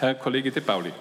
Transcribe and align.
Herr 0.00 0.14
Kollege 0.14 0.50
De 0.50 0.62
Pauli. 0.62 0.92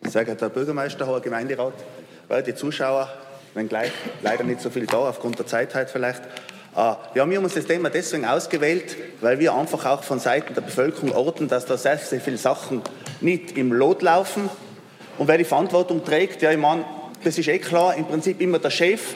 Sehr 0.00 0.24
geehrter 0.24 0.46
Herr 0.46 0.48
Bürgermeister, 0.48 1.06
hoher 1.06 1.20
Gemeinderat, 1.20 1.74
werte 2.28 2.54
Zuschauer, 2.54 3.12
wenngleich 3.52 3.92
leider 4.22 4.42
nicht 4.42 4.62
so 4.62 4.70
viel 4.70 4.86
da, 4.86 4.96
aufgrund 4.96 5.38
der 5.38 5.46
Zeit 5.46 5.74
heute 5.74 5.92
vielleicht. 5.92 6.22
Äh, 6.74 6.94
wir 7.12 7.20
haben 7.20 7.36
uns 7.36 7.52
das 7.52 7.66
Thema 7.66 7.90
deswegen 7.90 8.24
ausgewählt, 8.24 8.96
weil 9.20 9.38
wir 9.38 9.52
einfach 9.52 9.84
auch 9.84 10.02
von 10.02 10.18
Seiten 10.18 10.54
der 10.54 10.62
Bevölkerung 10.62 11.12
orten, 11.12 11.46
dass 11.46 11.66
da 11.66 11.76
sehr, 11.76 11.98
sehr 11.98 12.22
viele 12.22 12.38
Sachen 12.38 12.80
nicht 13.20 13.58
im 13.58 13.70
Lot 13.70 14.00
laufen. 14.00 14.48
Und 15.18 15.28
wer 15.28 15.36
die 15.36 15.44
Verantwortung 15.44 16.02
trägt, 16.02 16.40
ja, 16.40 16.50
ich 16.50 16.56
meine, 16.56 16.86
das 17.22 17.36
ist 17.36 17.48
eh 17.48 17.58
klar, 17.58 17.94
im 17.96 18.06
Prinzip 18.06 18.40
immer 18.40 18.58
der 18.58 18.70
Chef 18.70 19.14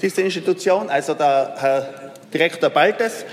dieser 0.00 0.22
Institution, 0.22 0.88
also 0.88 1.12
der 1.12 1.56
Herr 1.58 2.12
Direktor 2.32 2.70
Baltes, 2.70 3.26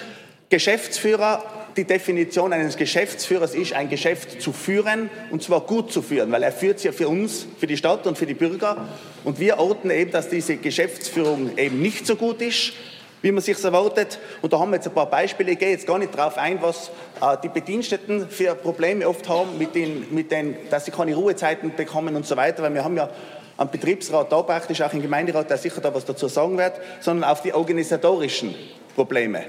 Geschäftsführer. 0.49 1.56
Die 1.77 1.83
Definition 1.83 2.53
eines 2.53 2.75
Geschäftsführers 2.75 3.53
ist, 3.53 3.73
ein 3.73 3.87
Geschäft 3.87 4.41
zu 4.41 4.51
führen 4.51 5.11
und 5.29 5.43
zwar 5.43 5.61
gut 5.61 5.91
zu 5.91 6.01
führen, 6.01 6.31
weil 6.31 6.41
er 6.41 6.51
führt 6.51 6.77
es 6.77 6.83
ja 6.83 6.91
für 6.91 7.07
uns, 7.07 7.45
für 7.59 7.67
die 7.67 7.77
Stadt 7.77 8.07
und 8.07 8.17
für 8.17 8.25
die 8.25 8.33
Bürger. 8.33 8.87
Und 9.23 9.39
wir 9.39 9.59
orten 9.59 9.91
eben, 9.91 10.09
dass 10.09 10.27
diese 10.27 10.57
Geschäftsführung 10.57 11.55
eben 11.55 11.79
nicht 11.79 12.07
so 12.07 12.15
gut 12.15 12.41
ist 12.41 12.73
wie 13.21 13.31
man 13.31 13.41
sich 13.41 13.61
erwartet. 13.63 14.19
Und 14.43 14.53
da 14.53 14.59
haben 14.59 14.69
wir 14.69 14.75
jetzt 14.75 14.87
ein 14.87 14.93
paar 14.93 15.09
Beispiele. 15.09 15.51
Ich 15.51 15.59
gehe 15.59 15.71
jetzt 15.71 15.87
gar 15.87 15.97
nicht 15.97 16.15
darauf 16.15 16.37
ein, 16.37 16.61
was 16.61 16.91
äh, 17.19 17.35
die 17.43 17.49
Bediensteten 17.49 18.29
für 18.29 18.53
Probleme 18.53 19.07
oft 19.07 19.27
haben, 19.27 19.57
mit 19.57 19.73
den, 19.73 20.13
mit 20.13 20.31
den, 20.31 20.55
dass 20.69 20.85
sie 20.85 20.91
keine 20.91 21.15
Ruhezeiten 21.15 21.75
bekommen 21.75 22.15
und 22.15 22.27
so 22.27 22.37
weiter, 22.37 22.61
weil 22.61 22.73
wir 22.75 22.83
haben 22.83 22.95
ja 22.95 23.09
einen 23.57 23.71
Betriebsrat 23.71 24.31
da 24.31 24.41
praktisch, 24.43 24.81
auch 24.81 24.93
im 24.93 25.01
Gemeinderat, 25.01 25.49
der 25.49 25.57
sicher 25.57 25.81
da 25.81 25.93
was 25.93 26.05
dazu 26.05 26.27
sagen 26.27 26.57
wird, 26.57 26.73
sondern 26.99 27.29
auf 27.29 27.41
die 27.41 27.53
organisatorischen 27.53 28.53
Probleme. 28.95 29.43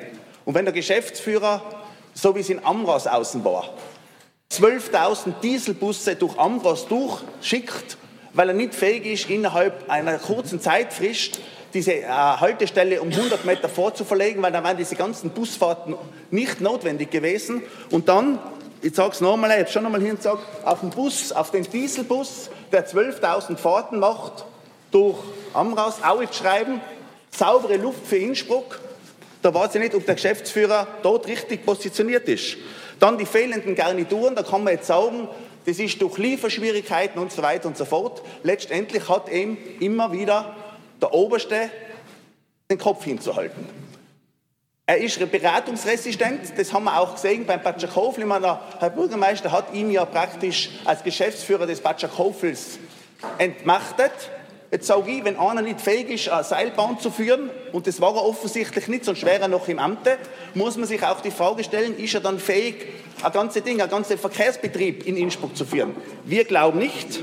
Und 0.47 0.55
wenn 0.55 0.65
der 0.65 0.73
Geschäftsführer, 0.73 1.63
so 2.21 2.35
wie 2.35 2.41
es 2.41 2.51
in 2.51 2.65
Amras 2.65 3.07
außen 3.07 3.45
war, 3.45 3.71
12.000 4.53 5.41
Dieselbusse 5.43 6.17
durch 6.17 6.37
Amras 6.39 6.87
durchschickt, 6.89 7.97
weil 8.33 8.49
er 8.49 8.55
nicht 8.55 8.75
fähig 8.75 9.07
ist, 9.07 9.31
innerhalb 9.31 9.89
einer 9.89 10.19
kurzen 10.19 10.61
Zeitfrist 10.61 11.41
diese 11.75 11.95
äh, 11.95 12.07
Haltestelle 12.07 13.01
um 13.03 13.09
100 13.09 13.45
Meter 13.45 13.69
vorzuverlegen, 13.69 14.43
weil 14.43 14.53
dann 14.53 14.65
wären 14.65 14.77
diese 14.77 14.97
ganzen 14.97 15.31
Busfahrten 15.31 15.95
nicht 16.31 16.61
notwendig 16.61 17.11
gewesen. 17.11 17.63
Und 17.91 18.09
dann, 18.09 18.39
ich 18.81 18.95
sage 18.95 19.13
es 19.13 19.21
nochmal, 19.21 19.51
ich 19.51 19.59
habe 19.59 19.71
schon 19.71 19.83
nochmal 19.83 20.01
hingesagt, 20.01 20.43
auf 20.65 20.81
den 20.81 20.91
Bus, 20.91 21.31
auf 21.31 21.51
den 21.51 21.65
Dieselbus, 21.65 22.51
der 22.73 22.89
12.000 22.89 23.59
Fahrten 23.59 23.99
macht, 23.99 24.45
durch 24.91 25.19
Amras, 25.53 26.03
Aue 26.03 26.27
schreiben, 26.33 26.81
saubere 27.31 27.77
Luft 27.77 28.07
für 28.07 28.17
Innsbruck. 28.17 28.81
Da 29.49 29.55
weiß 29.55 29.77
ich 29.77 29.81
nicht, 29.81 29.95
ob 29.95 30.05
der 30.05 30.15
Geschäftsführer 30.15 30.87
dort 31.03 31.27
richtig 31.27 31.65
positioniert 31.65 32.29
ist. 32.29 32.59
Dann 33.01 33.17
die 33.17 33.25
fehlenden 33.25 33.75
Garnituren, 33.75 34.35
da 34.35 34.43
kann 34.43 34.63
man 34.63 34.75
jetzt 34.75 34.87
sagen, 34.87 35.27
das 35.65 35.79
ist 35.79 36.03
durch 36.03 36.19
Lieferschwierigkeiten 36.19 37.19
und 37.19 37.33
so 37.33 37.41
weiter 37.41 37.67
und 37.67 37.75
so 37.75 37.87
fort. 37.87 38.21
Letztendlich 38.43 39.09
hat 39.09 39.31
eben 39.31 39.57
immer 39.81 40.13
wieder 40.13 40.55
der 41.01 41.15
Oberste 41.15 41.71
den 42.71 42.77
Kopf 42.77 43.05
hinzuhalten. 43.05 43.67
Er 44.85 44.99
ist 44.99 45.19
beratungsresistent, 45.33 46.53
das 46.59 46.75
haben 46.75 46.85
wir 46.85 47.01
auch 47.01 47.15
gesehen 47.15 47.47
beim 47.47 47.63
Batschakofel. 47.63 48.29
Der 48.29 48.61
Herr 48.81 48.91
Bürgermeister 48.91 49.51
hat 49.51 49.73
ihn 49.73 49.91
ja 49.91 50.05
praktisch 50.05 50.69
als 50.85 51.03
Geschäftsführer 51.03 51.67
des 51.67 51.81
Batschakofels 51.81 52.79
entmachtet. 53.39 54.13
Jetzt 54.71 54.87
sage 54.87 55.11
ich, 55.11 55.25
wenn 55.25 55.37
einer 55.37 55.63
nicht 55.63 55.81
fähig 55.81 56.11
ist, 56.11 56.29
eine 56.29 56.45
Seilbahn 56.45 57.01
zu 57.01 57.11
führen, 57.11 57.49
und 57.73 57.87
das 57.87 58.03
war 58.03 58.15
er 58.15 58.25
offensichtlich 58.25 58.87
nicht, 58.89 59.07
sonst 59.07 59.25
wäre 59.25 59.41
er 59.41 59.49
noch 59.49 59.67
im 59.69 59.79
Amte, 59.79 60.19
muss 60.53 60.77
man 60.77 60.87
sich 60.87 61.03
auch 61.03 61.23
die 61.23 61.31
Frage 61.31 61.65
stellen, 61.65 61.97
ist 61.97 62.15
er 62.15 62.21
dann 62.21 62.39
fähig, 62.39 62.87
ein 63.23 63.33
ganzes 63.33 63.63
Ding, 63.63 63.81
ein 63.81 63.89
ganzer 63.89 64.19
Verkehrsbetrieb 64.19 65.07
in 65.07 65.17
Innsbruck 65.17 65.57
zu 65.57 65.65
führen? 65.65 65.97
Wir 66.25 66.45
glauben 66.45 66.79
nicht. 66.79 67.21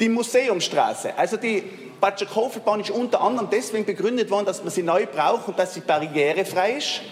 Die 0.00 0.08
Museumstraße, 0.08 1.18
also 1.18 1.36
die 1.36 1.64
Batscher 2.00 2.34
Hofelbahn 2.34 2.80
ist 2.80 2.90
unter 2.90 3.20
anderem 3.20 3.48
deswegen 3.50 3.84
begründet 3.84 4.30
worden, 4.30 4.46
dass 4.46 4.62
man 4.62 4.70
sie 4.70 4.82
neu 4.82 5.04
braucht 5.06 5.48
und 5.48 5.58
dass 5.58 5.74
sie 5.74 5.80
barrierefrei 5.80 6.78
ist. 6.78 7.02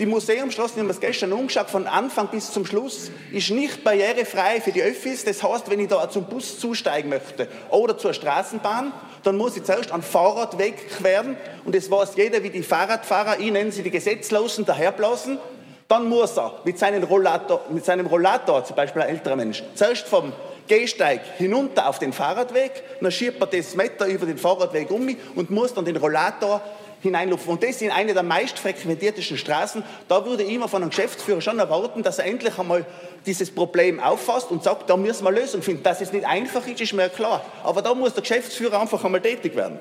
Die 0.00 0.06
Museumstraße, 0.06 0.74
wir 0.74 0.80
haben 0.80 0.88
das 0.88 0.98
gestern 0.98 1.32
umgeschaut, 1.32 1.70
von 1.70 1.86
Anfang 1.86 2.26
bis 2.26 2.50
zum 2.50 2.66
Schluss, 2.66 3.12
ist 3.30 3.50
nicht 3.50 3.84
barrierefrei 3.84 4.60
für 4.60 4.72
die 4.72 4.82
Öffis. 4.82 5.24
Das 5.24 5.40
heißt, 5.40 5.70
wenn 5.70 5.78
ich 5.78 5.86
da 5.86 6.10
zum 6.10 6.24
Bus 6.24 6.58
zusteigen 6.58 7.10
möchte 7.10 7.46
oder 7.70 7.96
zur 7.96 8.12
Straßenbahn, 8.12 8.92
dann 9.22 9.36
muss 9.36 9.56
ich 9.56 9.62
zuerst 9.62 9.92
einen 9.92 10.02
Fahrradweg 10.02 10.88
queren. 10.98 11.36
Und 11.64 11.76
das 11.76 11.88
weiß 11.92 12.16
jeder, 12.16 12.42
wie 12.42 12.50
die 12.50 12.64
Fahrradfahrer, 12.64 13.38
ich 13.38 13.52
nenne 13.52 13.70
sie 13.70 13.84
die 13.84 13.92
Gesetzlosen, 13.92 14.64
daherblasen. 14.64 15.38
Dann 15.86 16.08
muss 16.08 16.36
er 16.36 16.58
mit 16.64 16.76
seinem 16.76 17.04
Rollator, 17.04 17.60
mit 17.70 17.84
seinem 17.84 18.06
Rollator, 18.06 18.64
zum 18.64 18.74
Beispiel 18.74 19.02
ein 19.02 19.10
älterer 19.10 19.36
Mensch, 19.36 19.62
zuerst 19.76 20.08
vom 20.08 20.32
Gehsteig 20.66 21.20
hinunter 21.36 21.88
auf 21.88 21.98
den 21.98 22.12
Fahrradweg, 22.12 22.82
dann 23.00 23.12
schiebt 23.12 23.38
man 23.38 23.50
das 23.52 23.76
Meter 23.76 24.06
über 24.06 24.26
den 24.26 24.38
Fahrradweg 24.38 24.90
um 24.90 25.14
und 25.36 25.50
muss 25.50 25.74
dann 25.74 25.84
den 25.84 25.96
Rollator 25.96 26.62
hineinlupfen. 27.04 27.52
Und 27.52 27.62
das 27.62 27.78
sind 27.78 27.92
eine 27.92 28.14
der 28.14 28.24
meist 28.24 28.58
frequentiertesten 28.58 29.38
Straßen. 29.38 29.84
Da 30.08 30.26
würde 30.26 30.42
ich 30.42 30.52
immer 30.52 30.68
von 30.68 30.82
einem 30.82 30.90
Geschäftsführer 30.90 31.40
schon 31.40 31.58
erwarten, 31.58 32.02
dass 32.02 32.18
er 32.18 32.26
endlich 32.26 32.58
einmal 32.58 32.84
dieses 33.24 33.50
Problem 33.50 34.00
auffasst 34.00 34.50
und 34.50 34.64
sagt, 34.64 34.90
da 34.90 34.96
müssen 34.96 35.24
wir 35.24 35.30
Lösung 35.30 35.62
finden. 35.62 35.84
Dass 35.84 36.00
es 36.00 36.12
nicht 36.12 36.26
einfach 36.26 36.66
ist, 36.66 36.80
ist 36.80 36.92
mir 36.92 37.08
klar. 37.08 37.44
Aber 37.62 37.80
da 37.80 37.94
muss 37.94 38.14
der 38.14 38.22
Geschäftsführer 38.22 38.80
einfach 38.80 39.04
einmal 39.04 39.20
tätig 39.20 39.54
werden. 39.54 39.78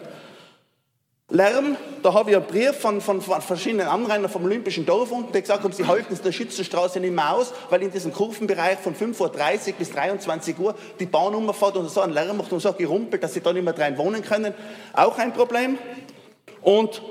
Lärm, 1.29 1.77
da 2.03 2.13
habe 2.13 2.29
ich 2.29 2.35
einen 2.35 2.45
Brief 2.45 2.75
von, 2.75 3.01
von, 3.01 3.19
von 3.21 3.41
verschiedenen 3.41 3.87
Anrainern 3.87 4.29
vom 4.29 4.43
Olympischen 4.43 4.85
Dorf 4.85 5.09
unten, 5.11 5.33
die 5.33 5.41
gesagt 5.41 5.63
haben, 5.63 5.73
sie 5.73 5.87
halten 5.87 6.13
es 6.13 6.21
der 6.21 6.31
Schützenstraße 6.31 6.99
nicht 6.99 7.15
mehr 7.15 7.33
aus, 7.33 7.53
weil 7.71 7.81
in 7.81 7.89
diesem 7.89 8.13
Kurvenbereich 8.13 8.77
von 8.77 8.93
5.30 8.93 9.69
Uhr 9.69 9.73
bis 9.79 9.91
23 9.91 10.59
Uhr 10.59 10.75
die 10.99 11.07
Bahn 11.07 11.33
umfährt 11.33 11.77
und 11.77 11.89
so 11.89 12.01
einen 12.01 12.13
Lärm 12.13 12.37
macht 12.37 12.51
und 12.51 12.59
so 12.59 12.71
gerumpelt, 12.73 13.23
dass 13.23 13.33
sie 13.33 13.41
da 13.41 13.51
nicht 13.51 13.63
mehr 13.63 13.73
drin 13.73 13.97
wohnen 13.97 14.21
können. 14.21 14.53
Auch 14.93 15.17
ein 15.17 15.33
Problem. 15.33 15.79
Und 16.61 17.01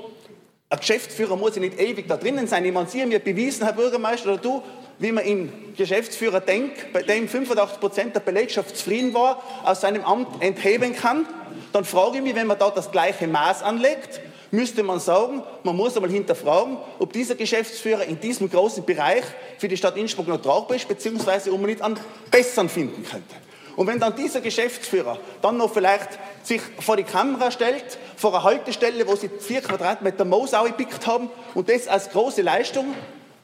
ein 0.69 0.79
Geschäftsführer 0.79 1.35
muss 1.35 1.55
ja 1.55 1.61
nicht 1.61 1.79
ewig 1.79 2.07
da 2.07 2.17
drinnen 2.17 2.47
sein. 2.47 2.65
Ich 2.65 2.73
meine, 2.73 2.87
Sie 2.87 3.01
haben 3.01 3.11
ja 3.11 3.19
bewiesen, 3.19 3.63
Herr 3.63 3.73
Bürgermeister, 3.73 4.33
oder 4.33 4.41
du, 4.41 4.63
wie 4.99 5.11
man 5.11 5.23
in 5.23 5.51
Geschäftsführer 5.75 6.39
denkt, 6.39 6.93
bei 6.93 7.03
dem 7.03 7.27
85 7.27 7.79
Prozent 7.79 8.15
der 8.15 8.21
Belegschaft 8.21 8.75
zufrieden 8.77 9.13
war, 9.13 9.43
aus 9.63 9.81
seinem 9.81 10.03
Amt 10.03 10.41
entheben 10.41 10.95
kann 10.95 11.27
dann 11.73 11.85
frage 11.85 12.17
ich 12.17 12.23
mich, 12.23 12.35
wenn 12.35 12.47
man 12.47 12.59
da 12.59 12.69
das 12.69 12.91
gleiche 12.91 13.27
Maß 13.27 13.63
anlegt, 13.63 14.21
müsste 14.51 14.83
man 14.83 14.99
sagen, 14.99 15.41
man 15.63 15.75
muss 15.75 15.95
einmal 15.95 16.11
hinterfragen, 16.11 16.77
ob 16.99 17.11
dieser 17.11 17.35
Geschäftsführer 17.35 18.05
in 18.05 18.19
diesem 18.19 18.49
großen 18.49 18.85
Bereich 18.85 19.23
für 19.57 19.67
die 19.67 19.75
Stadt 19.75 19.97
Innsbruck 19.97 20.27
noch 20.27 20.41
tragbar 20.41 20.77
ist, 20.77 20.87
beziehungsweise 20.87 21.51
ob 21.51 21.59
man 21.59 21.71
nicht 21.71 21.81
einen 21.81 21.99
besseren 22.29 22.69
finden 22.69 23.03
könnte. 23.03 23.35
Und 23.75 23.87
wenn 23.87 23.99
dann 23.99 24.15
dieser 24.15 24.41
Geschäftsführer 24.41 25.17
dann 25.41 25.57
noch 25.57 25.73
vielleicht 25.73 26.19
sich 26.43 26.61
vor 26.79 26.97
die 26.97 27.03
Kamera 27.03 27.51
stellt, 27.51 27.97
vor 28.15 28.33
einer 28.33 28.43
Haltestelle, 28.43 29.07
wo 29.07 29.15
sie 29.15 29.29
vier 29.29 29.61
Quadratmeter 29.61 30.25
Moos 30.25 30.51
gepickt 30.51 31.07
haben 31.07 31.29
und 31.53 31.69
das 31.69 31.87
als 31.87 32.09
große 32.09 32.41
Leistung 32.41 32.93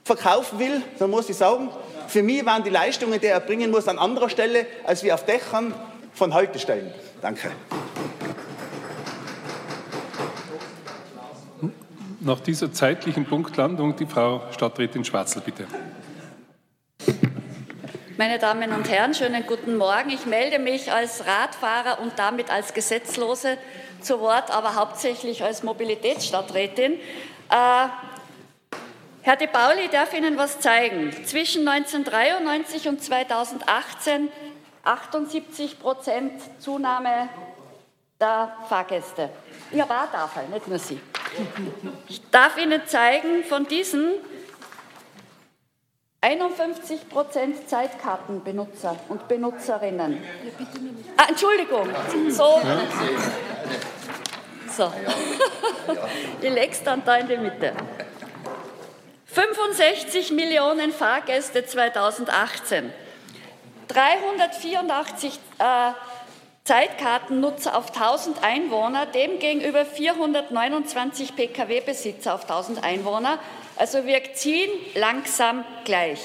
verkaufen 0.04 0.60
will, 0.60 0.82
dann 1.00 1.10
muss 1.10 1.30
ich 1.30 1.36
sagen, 1.36 1.70
für 2.08 2.24
mich 2.24 2.46
waren 2.46 2.64
die 2.64 2.70
Leistungen, 2.70 3.20
die 3.20 3.28
er 3.28 3.40
bringen 3.40 3.72
muss, 3.72 3.88
an 3.88 4.00
anderer 4.00 4.30
Stelle 4.30 4.66
als 4.86 5.04
wie 5.04 5.12
auf 5.12 5.26
Dächern 5.26 5.74
von 6.14 6.34
Haltestellen. 6.34 6.92
Danke. 7.22 7.52
Nach 12.22 12.40
dieser 12.42 12.74
zeitlichen 12.74 13.26
Punktlandung 13.26 13.96
die 13.96 14.06
Frau 14.06 14.42
Stadträtin 14.52 15.06
Schwarzel, 15.06 15.42
bitte. 15.46 15.66
Meine 18.19 18.38
Damen 18.38 18.74
und 18.74 18.90
Herren, 18.90 19.13
schönen 19.13 19.47
guten 19.47 19.78
Morgen. 19.78 20.09
Ich 20.09 20.25
melde 20.25 20.59
mich 20.59 20.91
als 20.91 21.25
Radfahrer 21.25 22.02
und 22.02 22.19
damit 22.19 22.52
als 22.52 22.74
Gesetzlose 22.74 23.57
zu 24.02 24.19
Wort, 24.19 24.52
aber 24.52 24.75
hauptsächlich 24.75 25.41
als 25.41 25.63
Mobilitätsstadträtin. 25.63 26.96
Äh, 26.96 27.88
Herr 29.22 29.38
De 29.38 29.47
Pauli 29.47 29.88
darf 29.90 30.13
Ihnen 30.13 30.35
was 30.35 30.59
zeigen. 30.59 31.13
Zwischen 31.25 31.66
1993 31.66 32.89
und 32.89 33.01
2018 33.01 34.27
78 34.83 35.80
Prozent 35.80 36.33
Zunahme 36.60 37.30
der 38.19 38.54
Fahrgäste. 38.68 39.30
Ja, 39.72 39.88
war 39.88 40.12
Tafel, 40.12 40.44
nicht 40.51 40.68
nur 40.68 40.77
Sie. 40.77 41.00
Ich 42.10 42.22
darf 42.31 42.57
Ihnen 42.57 42.86
zeigen, 42.86 43.45
von 43.45 43.65
diesen 43.65 44.15
51 46.21 47.07
Prozent 47.07 47.69
Zeitkartenbenutzer 47.69 48.98
und 49.07 49.27
Benutzerinnen. 49.30 50.21
Ah, 51.16 51.27
Entschuldigung, 51.30 51.88
so. 52.30 52.62
So. 54.75 54.92
Ich 56.42 56.50
lege 56.50 56.71
es 56.71 56.83
dann 56.83 57.04
da 57.04 57.16
in 57.18 57.27
die 57.27 57.38
Mitte. 57.38 57.74
65 59.25 60.31
Millionen 60.31 60.92
Fahrgäste 60.92 61.66
2018. 61.66 62.94
384 63.88 65.39
äh, 65.57 65.92
Zeitkartennutzer 66.63 67.75
auf 67.75 67.88
1000 67.88 68.44
Einwohner, 68.44 69.07
demgegenüber 69.07 69.86
429 69.86 71.36
Pkw-Besitzer 71.36 72.36
auf 72.36 72.44
1000 72.44 72.83
Einwohner. 72.83 73.39
Also 73.80 74.06
wir 74.06 74.34
ziehen 74.34 74.70
langsam 74.94 75.64
gleich. 75.86 76.20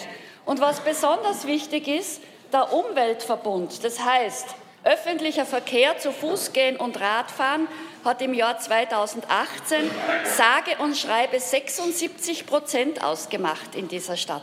Und 0.44 0.60
was 0.60 0.80
besonders 0.80 1.46
wichtig 1.46 1.86
ist, 1.86 2.20
der 2.52 2.72
Umweltverbund, 2.72 3.84
das 3.84 4.00
heißt 4.00 4.56
öffentlicher 4.82 5.46
Verkehr 5.46 5.96
zu 5.98 6.10
Fuß 6.10 6.52
gehen 6.52 6.76
und 6.76 7.00
Radfahren, 7.00 7.68
hat 8.04 8.20
im 8.22 8.34
Jahr 8.34 8.58
2018 8.58 9.88
sage 10.24 10.82
und 10.82 10.96
schreibe 10.96 11.38
76 11.38 12.44
Prozent 12.44 13.04
ausgemacht 13.04 13.76
in 13.76 13.86
dieser 13.86 14.16
Stadt. 14.16 14.42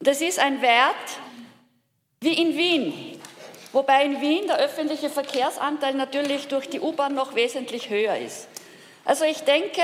Das 0.00 0.20
ist 0.20 0.38
ein 0.38 0.60
Wert 0.60 0.94
wie 2.20 2.34
in 2.34 2.58
Wien, 2.58 3.20
wobei 3.72 4.04
in 4.04 4.20
Wien 4.20 4.46
der 4.46 4.58
öffentliche 4.58 5.08
Verkehrsanteil 5.08 5.94
natürlich 5.94 6.48
durch 6.48 6.68
die 6.68 6.80
U-Bahn 6.80 7.14
noch 7.14 7.34
wesentlich 7.34 7.88
höher 7.88 8.18
ist. 8.18 8.48
Also 9.06 9.24
ich 9.24 9.40
denke, 9.44 9.80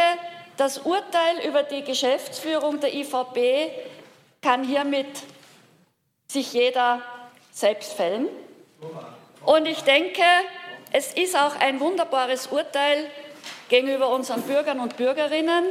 das 0.57 0.79
Urteil 0.79 1.47
über 1.47 1.63
die 1.63 1.83
Geschäftsführung 1.83 2.81
der 2.81 2.95
IVB 2.95 3.73
kann 4.43 4.65
hiermit 4.65 5.07
sich 6.29 6.53
jeder 6.53 7.01
selbst 7.53 7.95
fällen. 7.95 8.29
Und 9.45 9.67
ich 9.67 9.83
denke, 9.83 10.23
es 10.93 11.13
ist 11.13 11.37
auch 11.37 11.57
ein 11.61 11.81
wunderbares 11.81 12.49
Urteil 12.49 13.07
gegenüber 13.69 14.11
unseren 14.11 14.43
Bürgern 14.43 14.81
und 14.81 14.97
Bürgerinnen, 14.97 15.65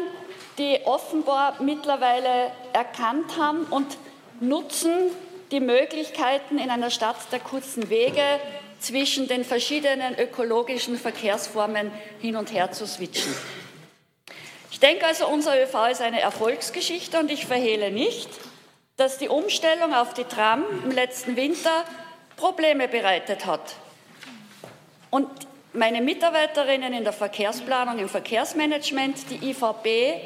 die 0.57 0.79
offenbar 0.85 1.61
mittlerweile 1.61 2.51
erkannt 2.73 3.37
haben 3.37 3.65
und 3.65 3.97
nutzen 4.39 5.11
die 5.51 5.59
Möglichkeiten 5.59 6.57
in 6.57 6.69
einer 6.69 6.89
Stadt 6.89 7.17
der 7.31 7.39
kurzen 7.39 7.89
Wege 7.89 8.23
zwischen 8.79 9.27
den 9.27 9.45
verschiedenen 9.45 10.17
ökologischen 10.19 10.97
Verkehrsformen 10.97 11.91
hin 12.19 12.35
und 12.35 12.51
her 12.51 12.71
zu 12.71 12.85
switchen. 12.85 13.33
Denke 14.83 15.05
also, 15.07 15.29
unser 15.29 15.63
ÖV 15.63 15.91
ist 15.91 16.01
eine 16.01 16.19
Erfolgsgeschichte 16.19 17.17
und 17.17 17.31
ich 17.31 17.45
verhehle 17.45 17.89
nicht, 17.89 18.29
dass 18.97 19.17
die 19.17 19.29
Umstellung 19.29 19.93
auf 19.93 20.13
die 20.13 20.25
Tram 20.25 20.65
im 20.83 20.91
letzten 20.91 21.37
Winter 21.37 21.85
Probleme 22.35 22.89
bereitet 22.89 23.45
hat. 23.45 23.75
Und 25.09 25.29
meine 25.71 26.01
Mitarbeiterinnen 26.01 26.91
in 26.91 27.05
der 27.05 27.13
Verkehrsplanung, 27.13 27.97
im 27.97 28.09
Verkehrsmanagement, 28.09 29.29
die 29.29 29.51
IVB 29.51 30.21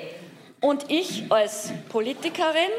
und 0.60 0.90
ich 0.90 1.32
als 1.32 1.72
Politikerin, 1.90 2.72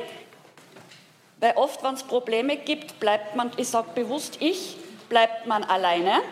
weil 1.38 1.52
oft, 1.54 1.84
wenn 1.84 1.94
es 1.94 2.02
Probleme 2.02 2.56
gibt, 2.56 2.98
bleibt 2.98 3.36
man, 3.36 3.52
ich 3.56 3.68
sage 3.68 3.90
bewusst 3.94 4.38
ich, 4.40 4.76
bleibt 5.08 5.46
man 5.46 5.62
alleine, 5.62 6.22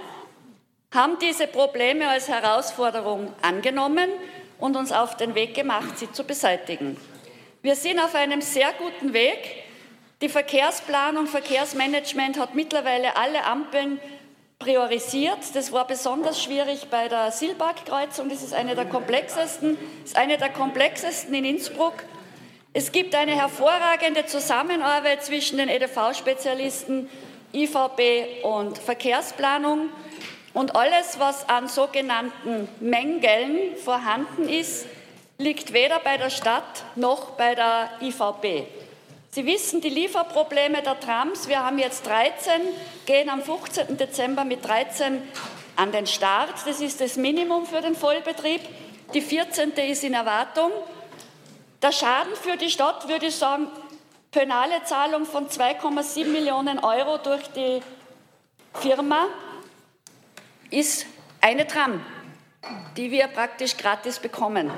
haben 0.93 1.20
diese 1.20 1.46
Probleme 1.46 2.08
als 2.08 2.28
Herausforderung 2.28 3.32
angenommen 3.43 4.08
und 4.58 4.76
uns 4.76 4.93
auf 4.93 5.17
den 5.17 5.35
Weg 5.35 5.55
gemacht, 5.55 5.99
sie 5.99 6.11
zu 6.12 6.25
beseitigen. 6.25 6.97
Wir 7.62 7.75
sind 7.75 7.99
auf 7.99 8.14
einem 8.14 8.41
sehr 8.41 8.73
guten 8.79 9.12
Weg. 9.12 9.38
Die 10.23 10.29
Verkehrsplanung, 10.29 11.26
Verkehrsmanagement 11.26 12.38
hat 12.38 12.55
mittlerweile 12.55 13.17
alle 13.17 13.44
Ampeln 13.44 14.00
priorisiert. 14.58 15.38
Das 15.55 15.73
war 15.73 15.87
besonders 15.87 16.43
schwierig 16.43 16.88
bei 16.91 17.08
der 17.08 17.31
Silberg-Kreuzung. 17.31 18.29
Das 18.29 18.43
ist 18.43 18.55
eine 18.55 18.75
der 18.75 18.87
komplexesten, 18.87 19.76
ist 20.05 20.17
eine 20.17 20.38
der 20.38 20.49
komplexesten 20.49 21.35
in 21.35 21.44
Innsbruck. 21.44 21.94
Es 22.73 22.93
gibt 22.93 23.14
eine 23.14 23.32
hervorragende 23.32 24.26
Zusammenarbeit 24.26 25.25
zwischen 25.25 25.58
den 25.58 25.69
EDV-Spezialisten, 25.69 27.08
IVB 27.53 28.44
und 28.44 28.79
Verkehrsplanung. 28.79 29.88
Und 30.56 30.75
alles, 30.75 31.19
was 31.19 31.47
an 31.50 31.69
sogenannten 31.69 32.67
Mängeln 32.81 33.76
vorhanden 33.76 34.49
ist, 34.49 34.87
liegt 35.37 35.75
weder 35.75 35.99
bei 35.99 36.17
der 36.17 36.31
Stadt 36.31 36.82
noch 36.94 37.32
bei 37.32 37.55
der 37.55 37.91
IVB. 38.00 38.67
Sie 39.32 39.44
wissen, 39.44 39.82
die 39.82 39.91
Lieferprobleme 39.91 40.81
der 40.81 40.99
Trams, 40.99 41.47
wir 41.47 41.62
haben 41.62 41.79
jetzt 41.79 42.06
13, 42.06 42.62
gehen 43.05 43.29
am 43.29 43.43
15. 43.43 43.99
Dezember 43.99 44.47
mit 44.47 44.67
13 44.67 45.20
an 45.76 45.93
den 45.93 46.06
Start. 46.06 46.55
Das 46.64 46.81
ist 46.81 47.03
das 47.03 47.19
Minimum 47.19 47.67
für 47.67 47.82
den 47.82 47.94
Vollbetrieb. 47.94 48.62
Die 49.12 49.20
14. 49.20 49.73
ist 49.73 50.05
in 50.05 50.14
Erwartung. 50.14 50.70
Der 51.82 51.93
Schaden 51.93 52.35
für 52.35 52.56
die 52.56 52.70
Stadt, 52.70 53.06
würde 53.11 53.26
ich 53.26 53.37
sagen, 53.37 53.67
penale 54.31 54.82
Zahlung 54.85 55.26
von 55.26 55.50
2,7 55.50 56.29
Millionen 56.29 56.79
Euro 56.79 57.19
durch 57.19 57.43
die 57.49 57.82
Firma 58.73 59.26
ist 60.71 61.07
eine 61.41 61.67
Tram, 61.67 62.05
die 62.97 63.11
wir 63.11 63.29
praktisch 63.29 63.77
gratis 63.77 64.19
bekommen. 64.19 64.71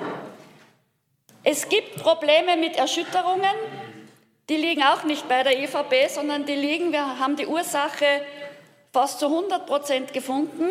Es 1.45 1.69
gibt 1.69 1.97
Probleme 1.97 2.57
mit 2.57 2.77
Erschütterungen. 2.77 3.55
Die 4.49 4.57
liegen 4.57 4.83
auch 4.83 5.05
nicht 5.05 5.29
bei 5.29 5.43
der 5.43 5.59
EVP, 5.59 6.09
sondern 6.09 6.47
die 6.47 6.55
liegen, 6.55 6.93
wir 6.93 7.19
haben 7.19 7.37
die 7.37 7.47
Ursache 7.47 8.23
fast 8.93 9.21
zu 9.21 9.27
100 9.27 9.67
Prozent 9.67 10.13
gefunden, 10.13 10.65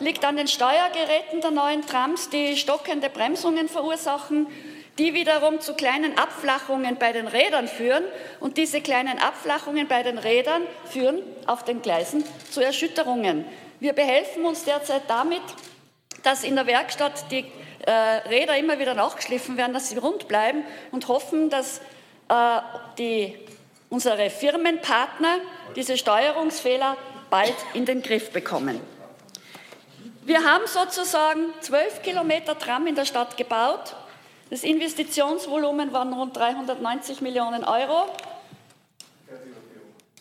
liegt 0.00 0.24
an 0.24 0.36
den 0.36 0.48
Steuergeräten 0.48 1.40
der 1.40 1.52
neuen 1.52 1.86
Trams, 1.86 2.28
die 2.30 2.56
stockende 2.56 3.08
Bremsungen 3.08 3.68
verursachen, 3.68 4.46
die 4.98 5.14
wiederum 5.14 5.60
zu 5.60 5.74
kleinen 5.74 6.18
Abflachungen 6.18 6.96
bei 6.96 7.12
den 7.12 7.26
Rädern 7.26 7.68
führen. 7.68 8.04
Und 8.40 8.56
diese 8.58 8.80
kleinen 8.80 9.18
Abflachungen 9.18 9.88
bei 9.88 10.02
den 10.02 10.18
Rädern 10.18 10.62
führen 10.90 11.22
auf 11.46 11.64
den 11.64 11.80
Gleisen 11.80 12.24
zu 12.50 12.60
Erschütterungen. 12.60 13.44
Wir 13.82 13.94
behelfen 13.94 14.44
uns 14.44 14.62
derzeit 14.62 15.02
damit, 15.08 15.42
dass 16.22 16.44
in 16.44 16.54
der 16.54 16.68
Werkstatt 16.68 17.32
die 17.32 17.44
äh, 17.84 17.90
Räder 17.90 18.56
immer 18.56 18.78
wieder 18.78 18.94
nachgeschliffen 18.94 19.56
werden, 19.56 19.72
dass 19.72 19.88
sie 19.90 19.96
rund 19.96 20.28
bleiben 20.28 20.62
und 20.92 21.08
hoffen, 21.08 21.50
dass 21.50 21.80
äh, 22.28 22.60
die, 22.96 23.36
unsere 23.90 24.30
Firmenpartner 24.30 25.38
diese 25.74 25.98
Steuerungsfehler 25.98 26.96
bald 27.28 27.56
in 27.74 27.84
den 27.84 28.02
Griff 28.02 28.30
bekommen. 28.30 28.80
Wir 30.26 30.44
haben 30.44 30.68
sozusagen 30.68 31.46
zwölf 31.60 32.02
Kilometer 32.02 32.56
Tram 32.56 32.86
in 32.86 32.94
der 32.94 33.04
Stadt 33.04 33.36
gebaut. 33.36 33.96
Das 34.50 34.62
Investitionsvolumen 34.62 35.92
waren 35.92 36.12
rund 36.12 36.36
390 36.36 37.20
Millionen 37.20 37.64
Euro. 37.64 38.06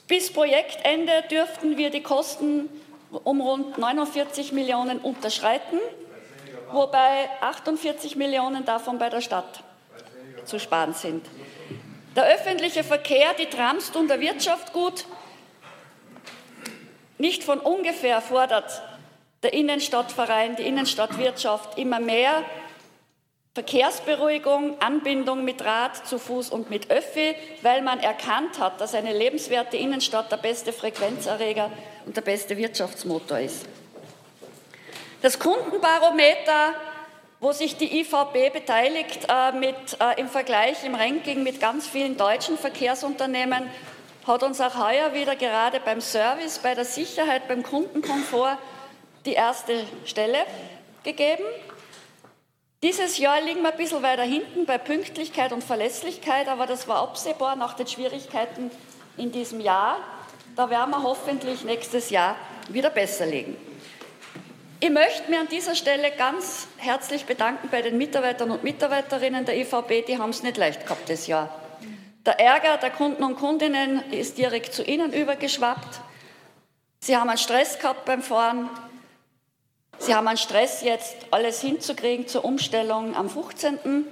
Bis 0.07 0.33
Projektende 0.33 1.11
dürften 1.29 1.77
wir 1.77 1.91
die 1.91 2.01
Kosten 2.01 2.67
um 3.11 3.41
rund 3.41 3.77
49 3.77 4.51
Millionen 4.51 4.99
unterschreiten, 4.99 5.79
wobei 6.71 7.29
48 7.41 8.15
Millionen 8.15 8.65
davon 8.65 8.97
bei 8.97 9.09
der 9.09 9.21
Stadt 9.21 9.63
zu 10.45 10.59
sparen 10.59 10.93
sind. 10.93 11.25
Der 12.15 12.25
öffentliche 12.25 12.83
Verkehr, 12.83 13.33
die 13.39 13.45
Trams 13.45 13.91
tun 13.91 14.07
der 14.07 14.19
Wirtschaft 14.19 14.73
gut. 14.73 15.05
Nicht 17.17 17.43
von 17.43 17.59
ungefähr 17.59 18.19
fordert 18.21 18.81
der 19.43 19.53
Innenstadtverein, 19.53 20.55
die 20.55 20.63
Innenstadtwirtschaft 20.63 21.77
immer 21.77 21.99
mehr 21.99 22.43
Verkehrsberuhigung, 23.53 24.79
Anbindung 24.79 25.43
mit 25.43 25.63
Rad, 25.63 26.07
zu 26.07 26.19
Fuß 26.19 26.51
und 26.51 26.69
mit 26.69 26.89
Öffi, 26.89 27.35
weil 27.61 27.81
man 27.81 27.99
erkannt 27.99 28.59
hat, 28.59 28.79
dass 28.79 28.95
eine 28.95 29.11
lebenswerte 29.13 29.75
Innenstadt 29.75 30.31
der 30.31 30.37
beste 30.37 30.71
Frequenzerreger 30.71 31.69
und 32.05 32.15
der 32.15 32.21
beste 32.21 32.57
Wirtschaftsmotor 32.57 33.39
ist. 33.39 33.65
Das 35.21 35.37
Kundenbarometer 35.37 36.73
wo 37.41 37.51
sich 37.51 37.75
die 37.75 38.01
IVB 38.01 38.53
beteiligt 38.53 39.25
äh, 39.27 39.51
mit, 39.51 39.75
äh, 39.99 40.19
im 40.21 40.29
Vergleich 40.29 40.85
im 40.85 40.93
Ranking 40.93 41.41
mit 41.41 41.59
ganz 41.59 41.87
vielen 41.87 42.15
deutschen 42.15 42.55
Verkehrsunternehmen, 42.55 43.67
hat 44.27 44.43
uns 44.43 44.61
auch 44.61 44.75
heuer 44.75 45.13
wieder 45.13 45.35
gerade 45.35 45.79
beim 45.79 46.01
Service, 46.01 46.59
bei 46.59 46.75
der 46.75 46.85
Sicherheit, 46.85 47.47
beim 47.47 47.63
Kundenkomfort 47.63 48.59
die 49.25 49.33
erste 49.33 49.85
Stelle 50.05 50.37
gegeben. 51.03 51.43
Dieses 52.83 53.17
Jahr 53.17 53.41
liegen 53.41 53.63
wir 53.63 53.71
ein 53.71 53.77
bisschen 53.77 54.03
weiter 54.03 54.23
hinten 54.23 54.67
bei 54.67 54.77
Pünktlichkeit 54.77 55.51
und 55.51 55.63
Verlässlichkeit, 55.63 56.47
aber 56.47 56.67
das 56.67 56.87
war 56.87 57.01
absehbar 57.01 57.55
nach 57.55 57.73
den 57.73 57.87
Schwierigkeiten 57.87 58.69
in 59.17 59.31
diesem 59.31 59.61
Jahr. 59.61 59.97
Da 60.55 60.69
werden 60.69 60.91
wir 60.91 61.01
hoffentlich 61.01 61.63
nächstes 61.63 62.09
Jahr 62.09 62.35
wieder 62.69 62.89
besser 62.89 63.25
liegen. 63.25 63.55
Ich 64.81 64.89
möchte 64.89 65.29
mir 65.29 65.39
an 65.39 65.47
dieser 65.47 65.75
Stelle 65.75 66.11
ganz 66.11 66.67
herzlich 66.77 67.25
bedanken 67.25 67.69
bei 67.69 67.81
den 67.81 67.97
Mitarbeitern 67.97 68.51
und 68.51 68.63
Mitarbeiterinnen 68.63 69.45
der 69.45 69.57
IVB. 69.57 70.05
Die 70.07 70.17
haben 70.17 70.31
es 70.31 70.43
nicht 70.43 70.57
leicht 70.57 70.83
gehabt 70.83 71.09
das 71.09 71.27
Jahr. 71.27 71.49
Der 72.25 72.39
Ärger 72.39 72.77
der 72.77 72.89
Kunden 72.89 73.23
und 73.23 73.37
Kundinnen 73.37 74.11
ist 74.11 74.37
direkt 74.37 74.73
zu 74.73 74.83
ihnen 74.83 75.13
übergeschwappt. 75.13 76.01
Sie 76.99 77.15
haben 77.15 77.29
einen 77.29 77.37
Stress 77.37 77.79
gehabt 77.79 78.05
beim 78.05 78.21
Fahren. 78.21 78.69
Sie 79.99 80.13
haben 80.13 80.27
einen 80.27 80.37
Stress, 80.37 80.81
jetzt 80.81 81.15
alles 81.31 81.61
hinzukriegen 81.61 82.27
zur 82.27 82.43
Umstellung 82.43 83.15
am 83.15 83.29
15. 83.29 84.05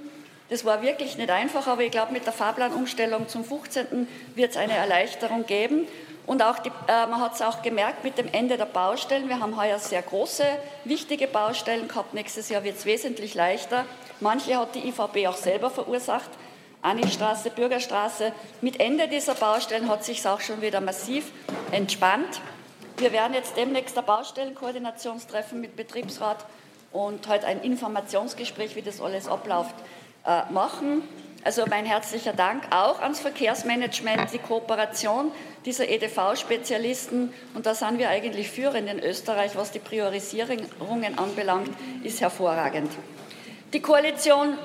Das 0.48 0.64
war 0.64 0.82
wirklich 0.82 1.16
nicht 1.16 1.30
einfach, 1.30 1.66
aber 1.66 1.82
ich 1.82 1.90
glaube, 1.90 2.12
mit 2.12 2.26
der 2.26 2.32
Fahrplanumstellung 2.32 3.28
zum 3.28 3.44
15. 3.44 4.08
wird 4.34 4.52
es 4.52 4.56
eine 4.56 4.72
Erleichterung 4.72 5.46
geben. 5.46 5.86
Und 6.26 6.42
auch 6.42 6.58
die, 6.58 6.70
äh, 6.86 7.06
man 7.06 7.20
hat 7.20 7.34
es 7.34 7.42
auch 7.42 7.62
gemerkt 7.62 8.04
mit 8.04 8.18
dem 8.18 8.28
Ende 8.32 8.56
der 8.56 8.66
Baustellen. 8.66 9.28
Wir 9.28 9.40
haben 9.40 9.56
heuer 9.56 9.78
sehr 9.78 10.02
große, 10.02 10.44
wichtige 10.84 11.26
Baustellen 11.26 11.88
gehabt. 11.88 12.14
Nächstes 12.14 12.48
Jahr 12.48 12.62
wird 12.62 12.76
es 12.76 12.84
wesentlich 12.84 13.34
leichter. 13.34 13.84
Manche 14.20 14.56
hat 14.56 14.74
die 14.74 14.88
IVB 14.88 15.26
auch 15.28 15.36
selber 15.36 15.70
verursacht. 15.70 16.30
Annistraße, 16.82 17.50
Bürgerstraße. 17.50 18.32
Mit 18.60 18.80
Ende 18.80 19.08
dieser 19.08 19.34
Baustellen 19.34 19.88
hat 19.88 20.04
sich 20.04 20.26
auch 20.26 20.40
schon 20.40 20.62
wieder 20.62 20.80
massiv 20.80 21.30
entspannt. 21.72 22.40
Wir 22.96 23.12
werden 23.12 23.34
jetzt 23.34 23.56
demnächst 23.56 23.96
ein 23.98 24.04
Baustellenkoordinationstreffen 24.04 25.60
mit 25.60 25.76
Betriebsrat 25.76 26.44
und 26.92 27.28
heute 27.28 27.46
ein 27.46 27.62
Informationsgespräch, 27.62 28.76
wie 28.76 28.82
das 28.82 29.00
alles 29.00 29.28
abläuft, 29.28 29.74
äh, 30.26 30.50
machen. 30.52 31.02
Also 31.42 31.64
mein 31.66 31.86
herzlicher 31.86 32.34
Dank 32.34 32.64
auch 32.70 33.00
ans 33.00 33.20
Verkehrsmanagement, 33.20 34.30
die 34.32 34.38
Kooperation 34.38 35.32
dieser 35.64 35.88
EDV-Spezialisten. 35.88 37.32
Und 37.54 37.64
da 37.64 37.74
sind 37.74 37.98
wir 37.98 38.10
eigentlich 38.10 38.50
führend 38.50 38.90
in 38.90 39.00
Österreich, 39.00 39.52
was 39.56 39.70
die 39.70 39.78
Priorisierungen 39.78 41.18
anbelangt, 41.18 41.70
ist 42.04 42.20
hervorragend. 42.20 42.90
Die 43.72 43.80
Koalition 43.80 44.58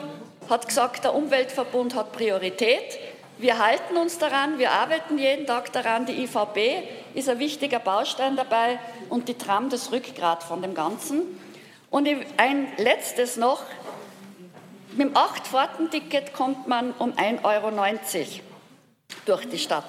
hat 0.50 0.68
gesagt, 0.68 1.06
der 1.06 1.16
Umweltverbund 1.16 1.96
hat 1.96 2.12
Priorität. 2.12 3.00
Wir 3.38 3.58
halten 3.58 3.96
uns 3.96 4.18
daran, 4.18 4.60
wir 4.60 4.72
arbeiten 4.72 5.18
jeden 5.18 5.46
Tag 5.46 5.72
daran. 5.72 6.06
Die 6.06 6.24
IVB 6.24 6.88
ist 7.14 7.30
ein 7.30 7.40
wichtiger 7.40 7.80
Baustein 7.80 8.36
dabei 8.36 8.80
und 9.10 9.30
die 9.30 9.38
Tram 9.38 9.70
das 9.70 9.94
Rückgrat 9.94 10.44
von 10.44 10.62
dem 10.62 10.74
Ganzen. 10.74 11.22
Und 11.90 12.10
ein 12.36 12.68
letztes 12.78 13.38
noch, 13.38 13.64
mit 14.98 15.10
dem 15.10 15.18
Acht-Fahrten-Ticket 15.18 16.34
kommt 16.34 16.68
man 16.68 16.94
um 16.94 17.12
1,90 17.14 17.44
Euro 17.44 17.72
durch 19.26 19.50
die 19.50 19.58
Stadt. 19.58 19.84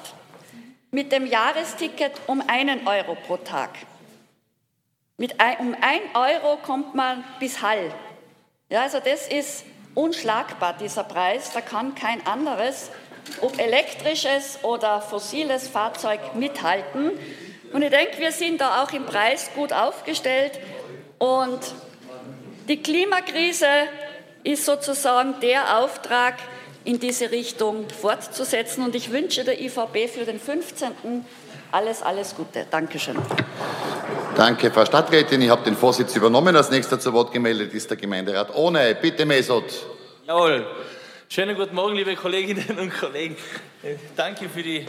Mit 0.91 1.13
dem 1.13 1.27
Jahresticket 1.27 2.13
um 2.27 2.43
einen 2.49 2.89
Euro 2.89 3.15
pro 3.15 3.37
Tag. 3.37 3.71
Mit 5.17 5.41
ein, 5.41 5.59
um 5.59 5.77
1 5.81 6.03
Euro 6.15 6.57
kommt 6.57 6.97
man 6.97 7.23
bis 7.39 7.63
Hall. 7.63 7.93
Ja, 8.69 8.83
also 8.83 8.99
das 8.99 9.29
ist 9.29 9.65
unschlagbar, 9.95 10.75
dieser 10.75 11.05
Preis. 11.05 11.53
Da 11.53 11.61
kann 11.61 11.95
kein 11.95 12.27
anderes, 12.27 12.91
ob 13.41 13.61
elektrisches 13.61 14.59
oder 14.65 15.01
fossiles 15.01 15.69
Fahrzeug 15.69 16.35
mithalten. 16.35 17.13
Und 17.73 17.83
ich 17.83 17.91
denke, 17.91 18.19
wir 18.19 18.33
sind 18.33 18.61
da 18.61 18.83
auch 18.83 18.93
im 18.93 19.07
Preis 19.07 19.51
gut 19.55 19.73
aufgestellt. 19.73 20.59
Und 21.19 21.61
die 22.69 22.83
Klimakrise 22.83 23.69
ist 24.47 24.65
sozusagen 24.65 25.41
der 25.41 25.79
Auftrag, 25.79 26.35
in 26.85 27.01
diese 27.01 27.33
Richtung 27.33 27.89
fortzusetzen. 27.91 28.85
Und 28.85 28.95
ich 28.95 29.11
wünsche 29.11 29.43
der 29.43 29.61
IVB 29.61 30.09
für 30.09 30.25
den 30.25 30.39
15. 30.39 31.25
alles, 31.73 32.01
alles 32.01 32.35
Gute. 32.37 32.65
Dankeschön. 32.71 33.17
Danke, 34.37 34.71
Frau 34.71 34.85
Stadträtin. 34.85 35.43
Ich 35.43 35.51
habe 35.51 35.65
den 35.65 35.77
Vorsitz 35.77 36.15
übernommen. 36.15 36.55
Als 36.55 36.71
nächster 36.71 37.01
zu 37.01 37.13
Wort 37.13 37.33
gemeldet 37.33 37.75
ist 37.75 37.91
der 37.91 37.97
Gemeinderat 37.97 38.55
Ohne. 38.55 38.95
Bitte, 38.95 39.27
Mesot. 39.27 39.65
Jawohl. 40.27 40.65
Schönen 41.29 41.57
guten 41.57 41.75
Morgen, 41.75 41.97
liebe 41.97 42.15
Kolleginnen 42.15 42.79
und 42.79 42.97
Kollegen. 42.97 43.37
Danke 44.15 44.49
für 44.49 44.63
die 44.63 44.87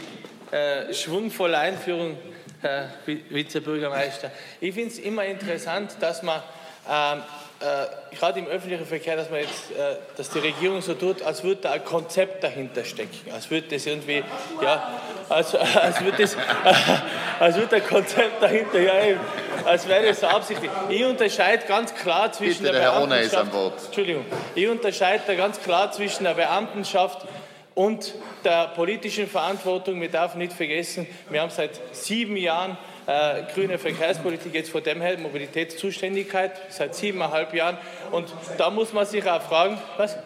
äh, 0.52 0.94
schwungvolle 0.94 1.58
Einführung, 1.58 2.16
Herr 2.60 2.90
Vizebürgermeister. 3.04 4.30
Ich 4.60 4.72
finde 4.72 4.90
es 4.90 5.00
immer 5.00 5.24
interessant, 5.24 5.96
dass 5.98 6.22
man 6.22 6.40
ähm, 6.88 7.22
äh, 7.60 8.14
gerade 8.16 8.38
im 8.38 8.46
öffentlichen 8.46 8.86
Verkehr, 8.86 9.16
dass 9.16 9.30
man 9.30 9.40
jetzt, 9.40 9.72
äh, 9.72 9.96
dass 10.16 10.30
die 10.30 10.38
Regierung 10.38 10.80
so 10.80 10.94
tut, 10.94 11.22
als 11.22 11.42
würde 11.42 11.62
da 11.62 11.72
ein 11.72 11.84
Konzept 11.84 12.44
dahinter 12.44 12.84
stecken, 12.84 13.32
als 13.32 13.50
würde 13.50 13.66
das 13.68 13.84
irgendwie, 13.84 14.22
ja, 14.62 15.00
als, 15.28 15.56
als 15.56 16.00
würde 16.00 16.22
das, 16.22 16.34
äh, 16.34 16.38
als 17.40 17.56
würde 17.56 17.76
ein 17.76 17.84
Konzept 17.84 18.40
dahinter, 18.40 18.78
ja, 18.80 19.04
eben, 19.04 19.20
als 19.64 19.88
wäre 19.88 20.06
das 20.06 20.20
so 20.20 20.28
absichtlich. 20.28 20.70
Ich 20.88 21.04
unterscheide 21.04 21.66
ganz 21.66 21.92
klar 21.94 22.30
zwischen 22.30 22.62
Bitte, 22.62 22.74
der, 22.74 22.92
der 22.92 23.06
Beamtenschaft, 23.06 23.86
Entschuldigung, 23.86 24.24
ich 24.54 24.68
unterscheide 24.68 25.24
da 25.26 25.34
ganz 25.34 25.60
klar 25.60 25.90
zwischen 25.90 26.24
der 26.24 26.34
Beamtenschaft 26.34 27.26
und 27.74 28.14
der 28.44 28.68
politischen 28.68 29.26
Verantwortung. 29.26 30.00
Wir 30.00 30.10
dürfen 30.10 30.38
nicht 30.38 30.52
vergessen, 30.52 31.08
wir 31.28 31.40
haben 31.42 31.50
seit 31.50 31.80
sieben 31.90 32.36
Jahren 32.36 32.78
äh, 33.08 33.42
grüne 33.54 33.78
Verkehrspolitik 33.78 34.54
jetzt 34.54 34.70
vor 34.70 34.82
dem 34.82 35.00
her, 35.00 35.16
Mobilitätszuständigkeit 35.18 36.52
seit 36.68 36.94
siebeneinhalb 36.94 37.54
Jahren. 37.54 37.78
Und 38.10 38.28
da 38.58 38.68
muss 38.68 38.92
man 38.92 39.06
sich 39.06 39.26
auch 39.26 39.40
fragen, 39.40 39.80
was? 39.96 40.16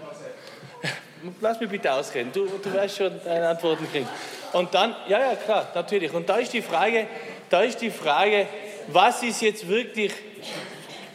Lass 1.41 1.61
mich 1.61 1.71
bitte 1.71 1.93
ausreden, 1.93 2.31
du, 2.33 2.47
du 2.47 2.73
wirst 2.73 2.97
schon 2.97 3.13
deine 3.25 3.51
Antworten 3.51 3.89
kriegen. 3.89 4.09
Und 4.53 4.75
dann, 4.75 4.97
ja, 5.07 5.21
ja, 5.21 5.37
klar, 5.37 5.71
natürlich. 5.73 6.13
Und 6.13 6.29
da 6.29 6.39
ist 6.39 6.53
die 6.53 6.63
Frage, 6.63 7.07
da 7.49 7.63
ist 7.63 7.81
die 7.81 7.91
Frage, 7.91 8.49
was 8.89 9.23
ist 9.23 9.41
jetzt 9.41 9.69
wirklich 9.69 10.13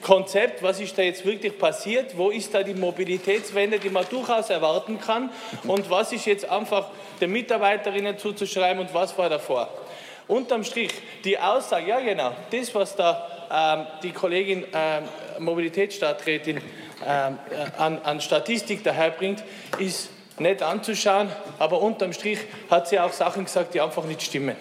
Konzept, 0.01 0.63
was 0.63 0.79
ist 0.79 0.97
da 0.97 1.01
jetzt 1.01 1.25
wirklich 1.25 1.59
passiert, 1.59 2.17
wo 2.17 2.29
ist 2.29 2.53
da 2.53 2.63
die 2.63 2.73
Mobilitätswende, 2.75 3.77
die 3.77 3.89
man 3.89 4.05
durchaus 4.09 4.49
erwarten 4.49 5.01
kann 5.01 5.29
und 5.65 5.89
was 5.89 6.13
ist 6.13 6.25
jetzt 6.25 6.49
einfach 6.49 6.91
den 7.19 7.33
Mitarbeiterinnen 7.33 8.17
zuzuschreiben 8.17 8.79
und 8.79 8.93
was 8.93 9.17
war 9.17 9.27
davor. 9.27 9.69
Unterm 10.27 10.63
Strich, 10.63 10.91
die 11.23 11.39
Aussage, 11.39 11.87
ja 11.87 11.99
genau, 11.99 12.33
das, 12.51 12.73
was 12.75 12.95
da 12.95 13.27
ähm, 13.49 13.87
die 14.03 14.11
Kollegin 14.11 14.65
ähm, 14.73 15.03
Mobilitätsstadträtin 15.39 16.57
ähm, 17.05 17.39
äh, 17.49 17.81
an, 17.81 17.99
an 18.03 18.19
Statistik 18.19 18.83
daherbringt, 18.83 19.43
ist 19.79 20.09
nett 20.39 20.61
anzuschauen, 20.61 21.29
aber 21.59 21.81
unterm 21.81 22.13
Strich 22.13 22.39
hat 22.69 22.87
sie 22.87 22.99
auch 22.99 23.13
Sachen 23.13 23.45
gesagt, 23.45 23.73
die 23.73 23.81
einfach 23.81 24.03
nicht 24.03 24.21
stimmen. 24.21 24.55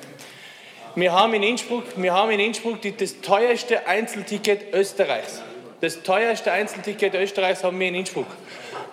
Wir 0.95 1.13
haben 1.13 1.35
in 1.35 1.43
Innsbruck, 1.43 1.85
wir 1.97 2.15
haben 2.15 2.31
in 2.31 2.41
Innsbruck 2.41 2.81
die, 2.81 2.97
das 2.97 3.21
teuerste 3.21 3.87
Einzelticket 3.87 4.73
Österreichs. 4.73 5.43
Das 5.81 6.03
teuerste 6.03 6.53
Einzelticket 6.53 7.15
Österreichs 7.15 7.63
haben 7.63 7.79
wir 7.79 7.89
in 7.89 7.97
Innsbruck. 7.97 8.27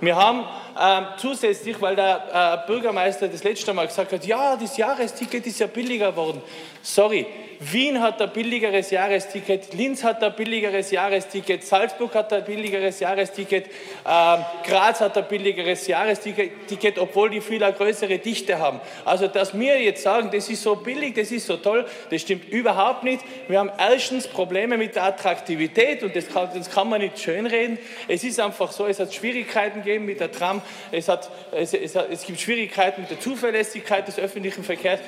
Wir 0.01 0.17
haben 0.17 0.43
ähm, 0.79 1.05
zusätzlich, 1.17 1.79
weil 1.81 1.95
der 1.95 2.63
äh, 2.63 2.67
Bürgermeister 2.67 3.27
das 3.27 3.43
letzte 3.43 3.73
Mal 3.73 3.87
gesagt 3.87 4.11
hat, 4.11 4.25
ja, 4.25 4.55
das 4.55 4.77
Jahresticket 4.77 5.45
ist 5.45 5.59
ja 5.59 5.67
billiger 5.67 6.11
geworden. 6.11 6.41
Sorry, 6.81 7.25
Wien 7.71 8.01
hat 8.01 8.21
ein 8.21 8.31
billigeres 8.31 8.91
Jahresticket, 8.91 9.73
Linz 9.73 10.03
hat 10.03 10.23
ein 10.23 10.35
billigeres 10.35 10.91
Jahresticket, 10.91 11.63
Salzburg 11.63 12.13
hat 12.15 12.33
ein 12.33 12.43
billigeres 12.43 12.99
Jahresticket, 12.99 13.67
äh, 13.67 14.37
Graz 14.63 14.99
hat 14.99 15.17
ein 15.17 15.27
billigeres 15.27 15.87
Jahresticket, 15.87 16.97
obwohl 16.97 17.29
die 17.29 17.41
viel 17.41 17.59
größere 17.59 18.17
Dichte 18.17 18.59
haben. 18.59 18.81
Also, 19.05 19.27
dass 19.27 19.57
wir 19.57 19.81
jetzt 19.81 20.03
sagen, 20.03 20.29
das 20.31 20.49
ist 20.49 20.63
so 20.63 20.75
billig, 20.75 21.15
das 21.15 21.31
ist 21.31 21.47
so 21.47 21.57
toll, 21.57 21.85
das 22.09 22.21
stimmt 22.21 22.49
überhaupt 22.49 23.03
nicht. 23.03 23.23
Wir 23.47 23.59
haben 23.59 23.71
erstens 23.77 24.27
Probleme 24.27 24.77
mit 24.77 24.95
der 24.95 25.03
Attraktivität 25.03 26.03
und 26.03 26.15
das 26.15 26.27
kann, 26.27 26.49
das 26.53 26.69
kann 26.69 26.89
man 26.89 27.01
nicht 27.01 27.19
schönreden. 27.19 27.77
Es 28.07 28.23
ist 28.23 28.39
einfach 28.39 28.71
so, 28.71 28.87
es 28.87 28.99
hat 28.99 29.13
Schwierigkeiten 29.13 29.83
gegeben 29.83 30.05
mit 30.05 30.19
der 30.19 30.31
Tram, 30.31 30.61
es, 30.91 31.07
hat, 31.07 31.29
es, 31.51 31.73
es, 31.73 31.95
es 31.95 32.25
gibt 32.25 32.39
Schwierigkeiten 32.39 33.01
mit 33.01 33.11
der 33.11 33.19
Zuverlässigkeit 33.19 34.07
des 34.07 34.19
öffentlichen 34.19 34.63
Verkehrs. 34.63 34.99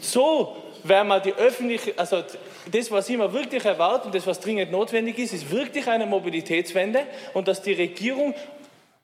So 0.00 0.56
wenn 0.84 1.06
man 1.06 1.22
die 1.22 1.34
öffentliche, 1.34 1.92
also 1.96 2.22
das, 2.70 2.90
was 2.90 3.08
immer 3.08 3.32
wirklich 3.32 3.64
erwartet 3.64 4.06
und 4.06 4.14
das, 4.14 4.26
was 4.26 4.40
dringend 4.40 4.70
notwendig 4.70 5.18
ist, 5.18 5.32
ist 5.32 5.50
wirklich 5.50 5.86
eine 5.88 6.06
Mobilitätswende 6.06 7.02
und 7.34 7.48
dass 7.48 7.62
die 7.62 7.72
Regierung 7.72 8.34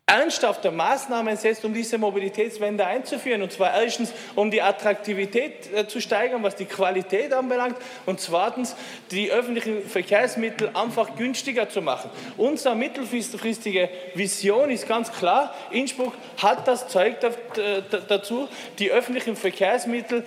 ernsthafte 0.07 0.71
Maßnahmen 0.71 1.35
setzt, 1.37 1.65
um 1.65 1.73
diese 1.73 1.97
Mobilitätswende 1.97 2.87
einzuführen. 2.87 3.41
Und 3.41 3.53
zwar 3.53 3.75
erstens, 3.83 4.13
um 4.35 4.51
die 4.51 4.61
Attraktivität 4.61 5.73
äh, 5.73 5.89
zu 5.89 5.99
steigern, 5.99 6.43
was 6.43 6.57
die 6.57 6.67
Qualität 6.67 7.33
anbelangt. 7.33 7.77
Und 8.05 8.21
zweitens, 8.21 8.77
die 9.11 9.31
öffentlichen 9.31 9.83
Verkehrsmittel 9.83 10.71
einfach 10.75 11.17
günstiger 11.17 11.71
zu 11.71 11.81
machen. 11.81 12.11
Unsere 12.37 12.77
mittelfristige 12.77 13.89
Vision 14.15 14.71
ist 14.71 14.87
ganz 14.87 15.11
klar. 15.11 15.55
Innsbruck 15.71 16.13
hat 16.37 16.69
das 16.69 16.89
Zeug 16.89 17.17
dazu, 18.09 18.49
die 18.79 18.91
öffentlichen 18.91 19.37
Verkehrsmittel 19.37 20.25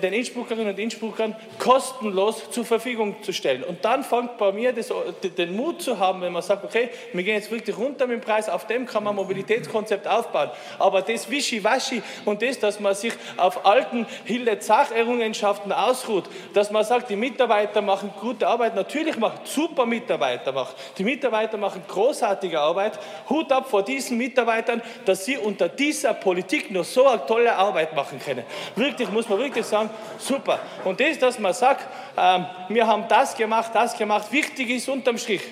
den 0.00 0.12
Innsbruckerinnen 0.12 0.68
und 0.68 0.78
Innsbruckern 0.78 1.34
kostenlos 1.58 2.50
zur 2.50 2.64
Verfügung 2.64 3.20
zu 3.22 3.32
stellen. 3.32 3.64
Und 3.64 3.84
dann 3.84 4.04
fängt 4.04 4.38
bei 4.38 4.52
mir 4.52 4.72
das, 4.72 4.92
den 5.36 5.56
Mut 5.56 5.82
zu 5.82 5.98
haben, 5.98 6.20
wenn 6.20 6.32
man 6.32 6.42
sagt, 6.42 6.64
okay, 6.64 6.90
wir 7.12 7.24
gehen 7.24 7.34
jetzt 7.34 7.50
wirklich 7.50 7.76
runter 7.76 8.06
mit 8.06 8.20
dem 8.20 8.24
Preis, 8.24 8.48
auf 8.48 8.66
dem 8.66 8.86
kann 8.86 9.04
man 9.04 9.07
ein 9.10 9.16
Mobilitätskonzept 9.16 10.06
aufbauen. 10.06 10.50
Aber 10.78 11.02
das 11.02 11.30
Wischiwaschi 11.30 12.02
und 12.24 12.42
das, 12.42 12.58
dass 12.58 12.80
man 12.80 12.94
sich 12.94 13.12
auf 13.36 13.66
alten 13.66 14.06
Hille-Zach-Errungenschaften 14.24 15.72
ausruht, 15.72 16.24
dass 16.54 16.70
man 16.70 16.84
sagt, 16.84 17.10
die 17.10 17.16
Mitarbeiter 17.16 17.82
machen 17.82 18.12
gute 18.20 18.46
Arbeit, 18.46 18.74
natürlich 18.74 19.16
machen 19.16 19.40
super 19.44 19.86
Mitarbeiter, 19.86 20.52
machen. 20.52 20.74
die 20.96 21.04
Mitarbeiter 21.04 21.56
machen 21.56 21.82
großartige 21.86 22.60
Arbeit. 22.60 22.98
Hut 23.28 23.50
ab 23.52 23.68
vor 23.68 23.82
diesen 23.82 24.18
Mitarbeitern, 24.18 24.82
dass 25.04 25.24
sie 25.24 25.36
unter 25.36 25.68
dieser 25.68 26.14
Politik 26.14 26.70
nur 26.70 26.84
so 26.84 27.06
eine 27.06 27.24
tolle 27.26 27.54
Arbeit 27.54 27.94
machen 27.94 28.18
können. 28.18 28.44
Wirklich, 28.76 29.10
muss 29.10 29.28
man 29.28 29.38
wirklich 29.38 29.66
sagen, 29.66 29.90
super. 30.18 30.58
Und 30.84 31.00
das, 31.00 31.18
dass 31.18 31.38
man 31.38 31.52
sagt, 31.52 31.86
ähm, 32.16 32.46
wir 32.68 32.86
haben 32.86 33.06
das 33.08 33.36
gemacht, 33.36 33.70
das 33.74 33.96
gemacht, 33.96 34.30
wichtig 34.32 34.70
ist 34.70 34.88
unterm 34.88 35.18
Strich, 35.18 35.42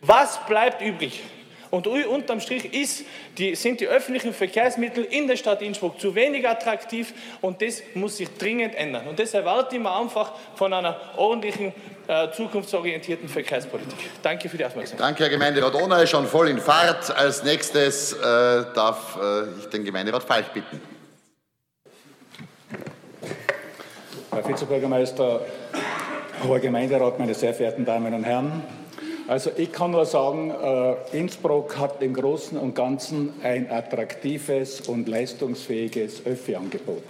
was 0.00 0.38
bleibt 0.46 0.80
übrig? 0.80 1.22
Und 1.70 1.86
unterm 1.86 2.40
Strich 2.40 2.72
ist, 2.74 3.04
die, 3.38 3.54
sind 3.54 3.80
die 3.80 3.86
öffentlichen 3.86 4.34
Verkehrsmittel 4.34 5.04
in 5.04 5.28
der 5.28 5.36
Stadt 5.36 5.62
Innsbruck 5.62 6.00
zu 6.00 6.14
wenig 6.14 6.48
attraktiv 6.48 7.12
und 7.40 7.62
das 7.62 7.82
muss 7.94 8.16
sich 8.16 8.28
dringend 8.36 8.74
ändern. 8.74 9.06
Und 9.06 9.18
das 9.18 9.34
erwarte 9.34 9.76
ich 9.76 9.82
mir 9.82 9.94
einfach 9.94 10.32
von 10.56 10.72
einer 10.72 11.00
ordentlichen, 11.16 11.72
äh, 12.08 12.32
zukunftsorientierten 12.32 13.28
Verkehrspolitik. 13.28 13.98
Danke 14.20 14.48
für 14.48 14.56
die 14.56 14.64
Aufmerksamkeit. 14.64 15.06
Danke, 15.06 15.22
Herr 15.22 15.30
Gemeinderat 15.30 15.74
Ohner, 15.76 16.04
schon 16.08 16.26
voll 16.26 16.48
in 16.48 16.58
Fahrt. 16.58 17.16
Als 17.16 17.44
nächstes 17.44 18.14
äh, 18.14 18.16
darf 18.74 19.16
äh, 19.22 19.60
ich 19.60 19.66
den 19.66 19.84
Gemeinderat 19.84 20.24
Falch 20.24 20.48
bitten. 20.48 20.80
Herr 24.32 24.48
Vizebürgermeister, 24.48 25.40
Hoher 26.42 26.58
Gemeinderat, 26.58 27.18
meine 27.18 27.34
sehr 27.34 27.54
verehrten 27.54 27.84
Damen 27.84 28.12
und 28.12 28.24
Herren, 28.24 28.62
also 29.30 29.52
ich 29.56 29.70
kann 29.70 29.92
nur 29.92 30.06
sagen, 30.06 30.50
äh, 30.50 31.16
Innsbruck 31.16 31.78
hat 31.78 32.02
im 32.02 32.14
Großen 32.14 32.58
und 32.58 32.74
Ganzen 32.74 33.32
ein 33.44 33.70
attraktives 33.70 34.80
und 34.88 35.06
leistungsfähiges 35.06 36.26
Öffi-Angebot. 36.26 37.04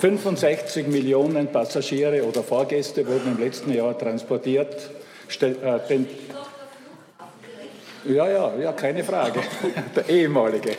65 0.00 0.86
Millionen 0.86 1.46
Passagiere 1.46 2.24
oder 2.24 2.42
Fahrgäste 2.42 3.06
wurden 3.06 3.38
im 3.38 3.42
letzten 3.42 3.72
Jahr 3.72 3.96
transportiert. 3.96 4.90
Äh, 5.40 6.04
ja, 8.04 8.28
ja, 8.28 8.52
ja, 8.60 8.72
keine 8.72 9.02
Frage. 9.02 9.40
Der 9.96 10.10
ehemalige. 10.10 10.72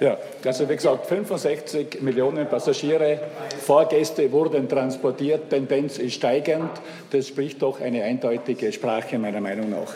Ja, 0.00 0.18
also 0.44 0.68
wie 0.68 0.76
gesagt, 0.76 1.06
65 1.06 2.02
Millionen 2.02 2.46
Passagiere, 2.48 3.18
Fahrgäste 3.60 4.30
wurden 4.30 4.68
transportiert, 4.68 5.48
Tendenz 5.48 5.98
ist 5.98 6.14
steigend. 6.14 6.70
Das 7.10 7.28
spricht 7.28 7.62
doch 7.62 7.80
eine 7.80 8.02
eindeutige 8.02 8.72
Sprache 8.72 9.18
meiner 9.18 9.40
Meinung 9.40 9.70
nach. 9.70 9.94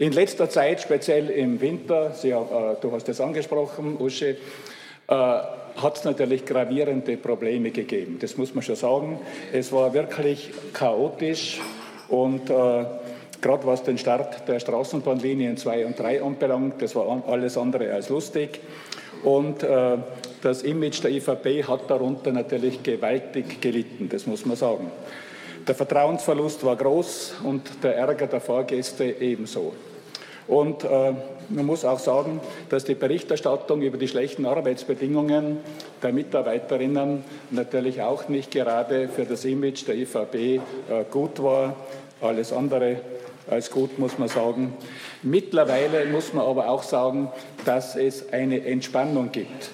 In 0.00 0.12
letzter 0.12 0.50
Zeit, 0.50 0.80
speziell 0.80 1.30
im 1.30 1.60
Winter, 1.60 2.12
Sie, 2.12 2.30
äh, 2.30 2.36
du 2.80 2.90
hast 2.90 3.08
es 3.08 3.20
angesprochen, 3.20 3.96
Uschi, 4.00 4.30
äh, 4.30 4.36
hat 5.08 5.96
es 5.96 6.04
natürlich 6.04 6.44
gravierende 6.44 7.16
Probleme 7.16 7.70
gegeben. 7.70 8.18
Das 8.20 8.36
muss 8.36 8.54
man 8.54 8.62
schon 8.62 8.76
sagen. 8.76 9.20
Es 9.52 9.72
war 9.72 9.94
wirklich 9.94 10.50
chaotisch 10.72 11.60
und 12.08 12.50
äh, 12.50 12.84
gerade 13.40 13.66
was 13.66 13.82
den 13.84 13.98
Start 13.98 14.48
der 14.48 14.58
Straßenbahnlinien 14.58 15.56
2 15.56 15.86
und 15.86 15.98
3 15.98 16.22
anbelangt, 16.22 16.82
das 16.82 16.96
war 16.96 17.22
alles 17.28 17.56
andere 17.56 17.92
als 17.92 18.08
lustig. 18.08 18.60
Und 19.24 19.62
äh, 19.62 19.96
das 20.42 20.62
Image 20.62 21.02
der 21.02 21.12
ÖVP 21.12 21.66
hat 21.66 21.88
darunter 21.90 22.30
natürlich 22.30 22.82
gewaltig 22.82 23.60
gelitten, 23.60 24.08
das 24.08 24.26
muss 24.26 24.44
man 24.44 24.56
sagen. 24.56 24.90
Der 25.66 25.74
Vertrauensverlust 25.74 26.62
war 26.64 26.76
groß 26.76 27.36
und 27.44 27.62
der 27.82 27.96
Ärger 27.96 28.26
der 28.26 28.40
Fahrgäste 28.40 29.04
ebenso. 29.04 29.72
Und 30.46 30.84
äh, 30.84 31.12
man 31.48 31.64
muss 31.64 31.86
auch 31.86 31.98
sagen, 31.98 32.40
dass 32.68 32.84
die 32.84 32.94
Berichterstattung 32.94 33.80
über 33.80 33.96
die 33.96 34.08
schlechten 34.08 34.44
Arbeitsbedingungen 34.44 35.58
der 36.02 36.12
Mitarbeiterinnen 36.12 37.24
natürlich 37.50 38.02
auch 38.02 38.28
nicht 38.28 38.50
gerade 38.50 39.08
für 39.08 39.24
das 39.24 39.46
Image 39.46 39.86
der 39.88 39.96
ÖVP 39.96 40.34
äh, 40.34 40.60
gut 41.10 41.42
war. 41.42 41.76
Alles 42.20 42.52
andere 42.52 42.98
als 43.48 43.70
gut, 43.70 43.98
muss 43.98 44.18
man 44.18 44.28
sagen. 44.28 44.74
Mittlerweile 45.22 46.06
muss 46.06 46.32
man 46.32 46.46
aber 46.46 46.68
auch 46.68 46.82
sagen, 46.82 47.30
dass 47.64 47.96
es 47.96 48.32
eine 48.32 48.64
Entspannung 48.64 49.30
gibt. 49.32 49.70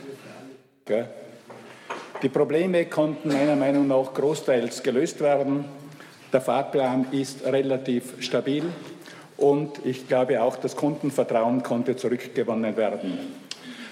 Die 2.23 2.29
Probleme 2.29 2.87
konnten 2.87 3.29
meiner 3.29 3.57
Meinung 3.57 3.87
nach 3.87 4.13
großteils 4.13 4.83
gelöst 4.83 5.21
werden. 5.21 5.65
Der 6.33 6.41
Fahrplan 6.41 7.07
ist 7.13 7.45
relativ 7.45 8.23
stabil 8.23 8.65
und 9.37 9.85
ich 9.85 10.07
glaube 10.07 10.43
auch, 10.43 10.57
das 10.57 10.77
Kundenvertrauen 10.77 11.63
konnte 11.63 11.97
zurückgewonnen 11.97 12.77
werden. 12.77 13.19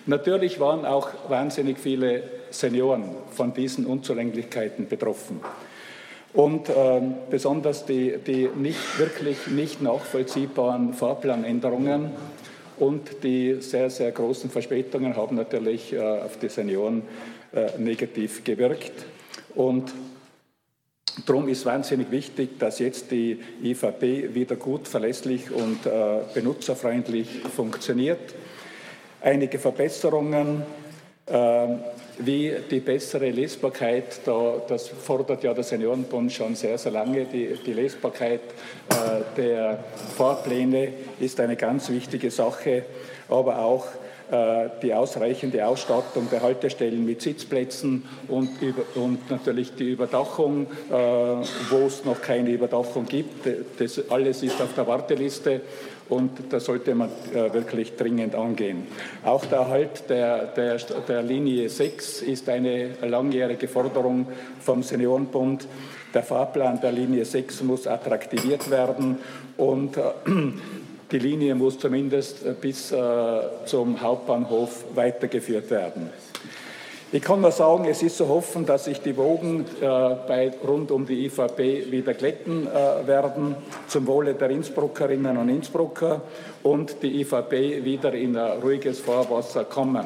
Natürlich 0.06 0.60
waren 0.60 0.84
auch 0.84 1.10
wahnsinnig 1.28 1.78
viele 1.78 2.22
Senioren 2.50 3.04
von 3.30 3.52
diesen 3.52 3.86
Unzulänglichkeiten 3.86 4.88
betroffen. 4.88 5.40
Und 6.38 6.68
äh, 6.68 7.00
besonders 7.30 7.84
die, 7.84 8.16
die 8.24 8.48
nicht, 8.54 8.96
wirklich 8.96 9.48
nicht 9.48 9.82
nachvollziehbaren 9.82 10.94
Fahrplanänderungen 10.94 12.12
und 12.78 13.24
die 13.24 13.56
sehr, 13.60 13.90
sehr 13.90 14.12
großen 14.12 14.48
Verspätungen 14.48 15.16
haben 15.16 15.34
natürlich 15.34 15.92
äh, 15.92 15.98
auf 15.98 16.38
die 16.38 16.48
Senioren 16.48 17.02
äh, 17.52 17.76
negativ 17.78 18.44
gewirkt. 18.44 18.92
Und 19.56 19.92
Darum 21.26 21.48
ist 21.48 21.66
wahnsinnig 21.66 22.12
wichtig, 22.12 22.60
dass 22.60 22.78
jetzt 22.78 23.10
die 23.10 23.40
IVP 23.64 24.32
wieder 24.32 24.54
gut, 24.54 24.86
verlässlich 24.86 25.50
und 25.50 25.84
äh, 25.86 26.20
benutzerfreundlich 26.32 27.40
funktioniert. 27.56 28.36
Einige 29.20 29.58
Verbesserungen 29.58 30.62
ähm, 31.26 31.80
wie 32.18 32.54
die 32.70 32.80
bessere 32.80 33.30
Lesbarkeit, 33.30 34.20
da, 34.24 34.60
das 34.66 34.88
fordert 34.88 35.44
ja 35.44 35.54
der 35.54 35.64
Seniorenbund 35.64 36.32
schon 36.32 36.54
sehr, 36.54 36.78
sehr 36.78 36.92
lange. 36.92 37.24
Die, 37.26 37.58
die 37.64 37.72
Lesbarkeit 37.72 38.40
äh, 38.88 38.94
der 39.36 39.84
Fahrpläne 40.16 40.92
ist 41.20 41.38
eine 41.40 41.56
ganz 41.56 41.88
wichtige 41.90 42.30
Sache, 42.30 42.84
aber 43.28 43.58
auch 43.58 43.86
äh, 44.30 44.68
die 44.82 44.92
ausreichende 44.92 45.66
Ausstattung 45.66 46.28
der 46.30 46.42
Haltestellen 46.42 47.04
mit 47.06 47.22
Sitzplätzen 47.22 48.04
und, 48.28 48.50
und 48.94 49.30
natürlich 49.30 49.74
die 49.74 49.92
Überdachung, 49.92 50.66
äh, 50.90 50.92
wo 50.92 51.86
es 51.86 52.04
noch 52.04 52.20
keine 52.20 52.50
Überdachung 52.50 53.06
gibt. 53.06 53.48
Das 53.78 54.10
alles 54.10 54.42
ist 54.42 54.60
auf 54.60 54.74
der 54.74 54.86
Warteliste 54.86 55.62
und 56.08 56.30
das 56.50 56.64
sollte 56.64 56.94
man 56.94 57.10
äh, 57.32 57.52
wirklich 57.52 57.96
dringend 57.96 58.34
angehen. 58.34 58.86
Auch 59.24 59.44
der 59.44 59.58
Erhalt 59.58 60.08
der, 60.08 60.46
der, 60.46 60.78
der 61.08 61.22
Linie 61.22 61.68
6 61.68 62.22
ist 62.22 62.48
eine 62.48 62.90
langjährige 63.02 63.68
Forderung 63.68 64.26
vom 64.60 64.82
Seniorenbund. 64.82 65.66
Der 66.14 66.22
Fahrplan 66.22 66.80
der 66.80 66.92
Linie 66.92 67.24
6 67.24 67.62
muss 67.62 67.86
attraktiviert 67.86 68.70
werden 68.70 69.18
und 69.56 69.98
die 71.10 71.18
Linie 71.18 71.54
muss 71.54 71.78
zumindest 71.78 72.44
äh, 72.44 72.54
bis 72.58 72.92
äh, 72.92 73.40
zum 73.64 74.00
Hauptbahnhof 74.00 74.84
weitergeführt 74.94 75.70
werden. 75.70 76.10
Ich 77.10 77.22
kann 77.22 77.40
nur 77.40 77.52
sagen, 77.52 77.86
es 77.86 78.02
ist 78.02 78.18
zu 78.18 78.28
hoffen, 78.28 78.66
dass 78.66 78.84
sich 78.84 79.00
die 79.00 79.16
Wogen 79.16 79.64
äh, 79.80 79.86
bei, 79.86 80.52
rund 80.66 80.90
um 80.90 81.06
die 81.06 81.24
IVP 81.24 81.90
wieder 81.90 82.12
glätten 82.12 82.66
äh, 82.66 83.06
werden, 83.06 83.56
zum 83.86 84.06
Wohle 84.06 84.34
der 84.34 84.50
Innsbruckerinnen 84.50 85.38
und 85.38 85.48
Innsbrucker 85.48 86.20
und 86.62 87.02
die 87.02 87.22
IVP 87.22 87.82
wieder 87.82 88.12
in 88.12 88.36
ein 88.36 88.60
ruhiges 88.60 89.00
Fahrwasser 89.00 89.64
kommen. 89.64 90.04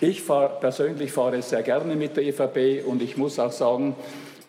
Ich 0.00 0.20
fahr, 0.22 0.48
persönlich 0.58 1.12
fahre 1.12 1.40
sehr 1.40 1.62
gerne 1.62 1.94
mit 1.94 2.16
der 2.16 2.24
IVP 2.24 2.82
und 2.82 3.00
ich 3.00 3.16
muss 3.16 3.38
auch 3.38 3.52
sagen, 3.52 3.94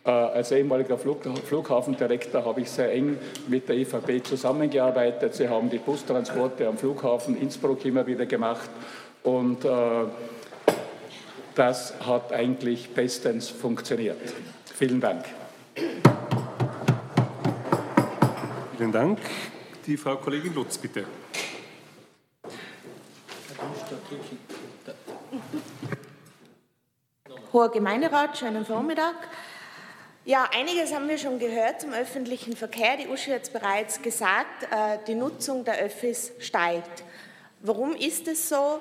äh, 0.04 0.10
als 0.10 0.52
ehemaliger 0.52 0.98
Flug, 0.98 1.20
Flughafendirektor 1.46 2.46
habe 2.46 2.62
ich 2.62 2.72
sehr 2.72 2.92
eng 2.92 3.20
mit 3.48 3.70
der 3.70 3.76
IVP 3.76 4.24
zusammengearbeitet. 4.24 5.36
Sie 5.36 5.48
haben 5.48 5.70
die 5.70 5.78
Bustransporte 5.78 6.68
am 6.68 6.80
Flughafen 6.80 7.40
Innsbruck 7.40 7.86
immer 7.86 8.08
wieder 8.08 8.26
gemacht 8.26 8.72
und 9.22 9.66
äh, 9.66 9.70
das 11.60 11.93
hat 12.06 12.32
eigentlich 12.32 12.93
bestens 12.93 13.50
funktioniert. 13.50 14.17
Vielen 14.74 15.02
Dank. 15.02 15.26
Vielen 18.78 18.93
Dank. 18.93 19.19
Die 19.86 19.98
Frau 19.98 20.15
Kollegin 20.15 20.56
Lutz, 20.56 20.78
bitte. 20.78 21.06
Hoher 27.52 27.72
Gemeinderat, 27.72 28.38
schönen 28.38 28.65
Vormittag. 28.65 29.15
Ja, 30.24 30.48
einiges 30.58 30.93
haben 30.93 31.10
wir 31.10 31.17
schon 31.17 31.39
gehört 31.39 31.82
zum 31.82 31.91
öffentlichen 31.91 32.56
Verkehr. 32.56 32.95
Die 32.95 33.08
Uschi 33.10 33.32
hat 33.32 33.43
es 33.43 33.50
bereits 33.50 34.02
gesagt, 34.02 34.63
äh, 34.72 35.00
die 35.08 35.15
Nutzung 35.15 35.65
der 35.65 35.80
Öffis 35.80 36.32
steigt. 36.39 37.04
Warum 37.60 37.95
ist 37.95 38.30
es 38.30 38.48
so? 38.48 38.80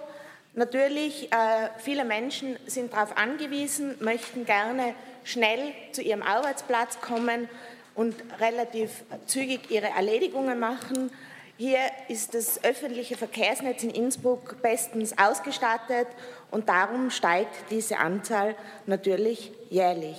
Natürlich, 0.59 1.33
äh, 1.33 1.69
viele 1.79 2.05
Menschen 2.05 2.59
sind 2.67 2.93
darauf 2.93 3.17
angewiesen, 3.17 3.95
möchten 4.01 4.45
gerne 4.45 4.93
schnell 5.23 5.73
zu 5.93 6.03
ihrem 6.03 6.21
Arbeitsplatz 6.21 7.01
kommen 7.01 7.49
und 7.95 8.17
relativ 8.41 9.05
zügig 9.27 9.71
ihre 9.71 9.87
Erledigungen 9.91 10.59
machen. 10.59 11.13
Hier 11.59 11.79
ist 12.09 12.35
das 12.35 12.65
öffentliche 12.65 13.17
Verkehrsnetz 13.17 13.85
in 13.85 13.91
Innsbruck 13.91 14.61
bestens 14.61 15.17
ausgestattet 15.17 16.09
und 16.51 16.69
darum 16.69 17.13
steigt 17.13 17.71
diese 17.71 17.99
Anzahl 17.99 18.57
natürlich 18.87 19.53
jährlich. 19.71 20.17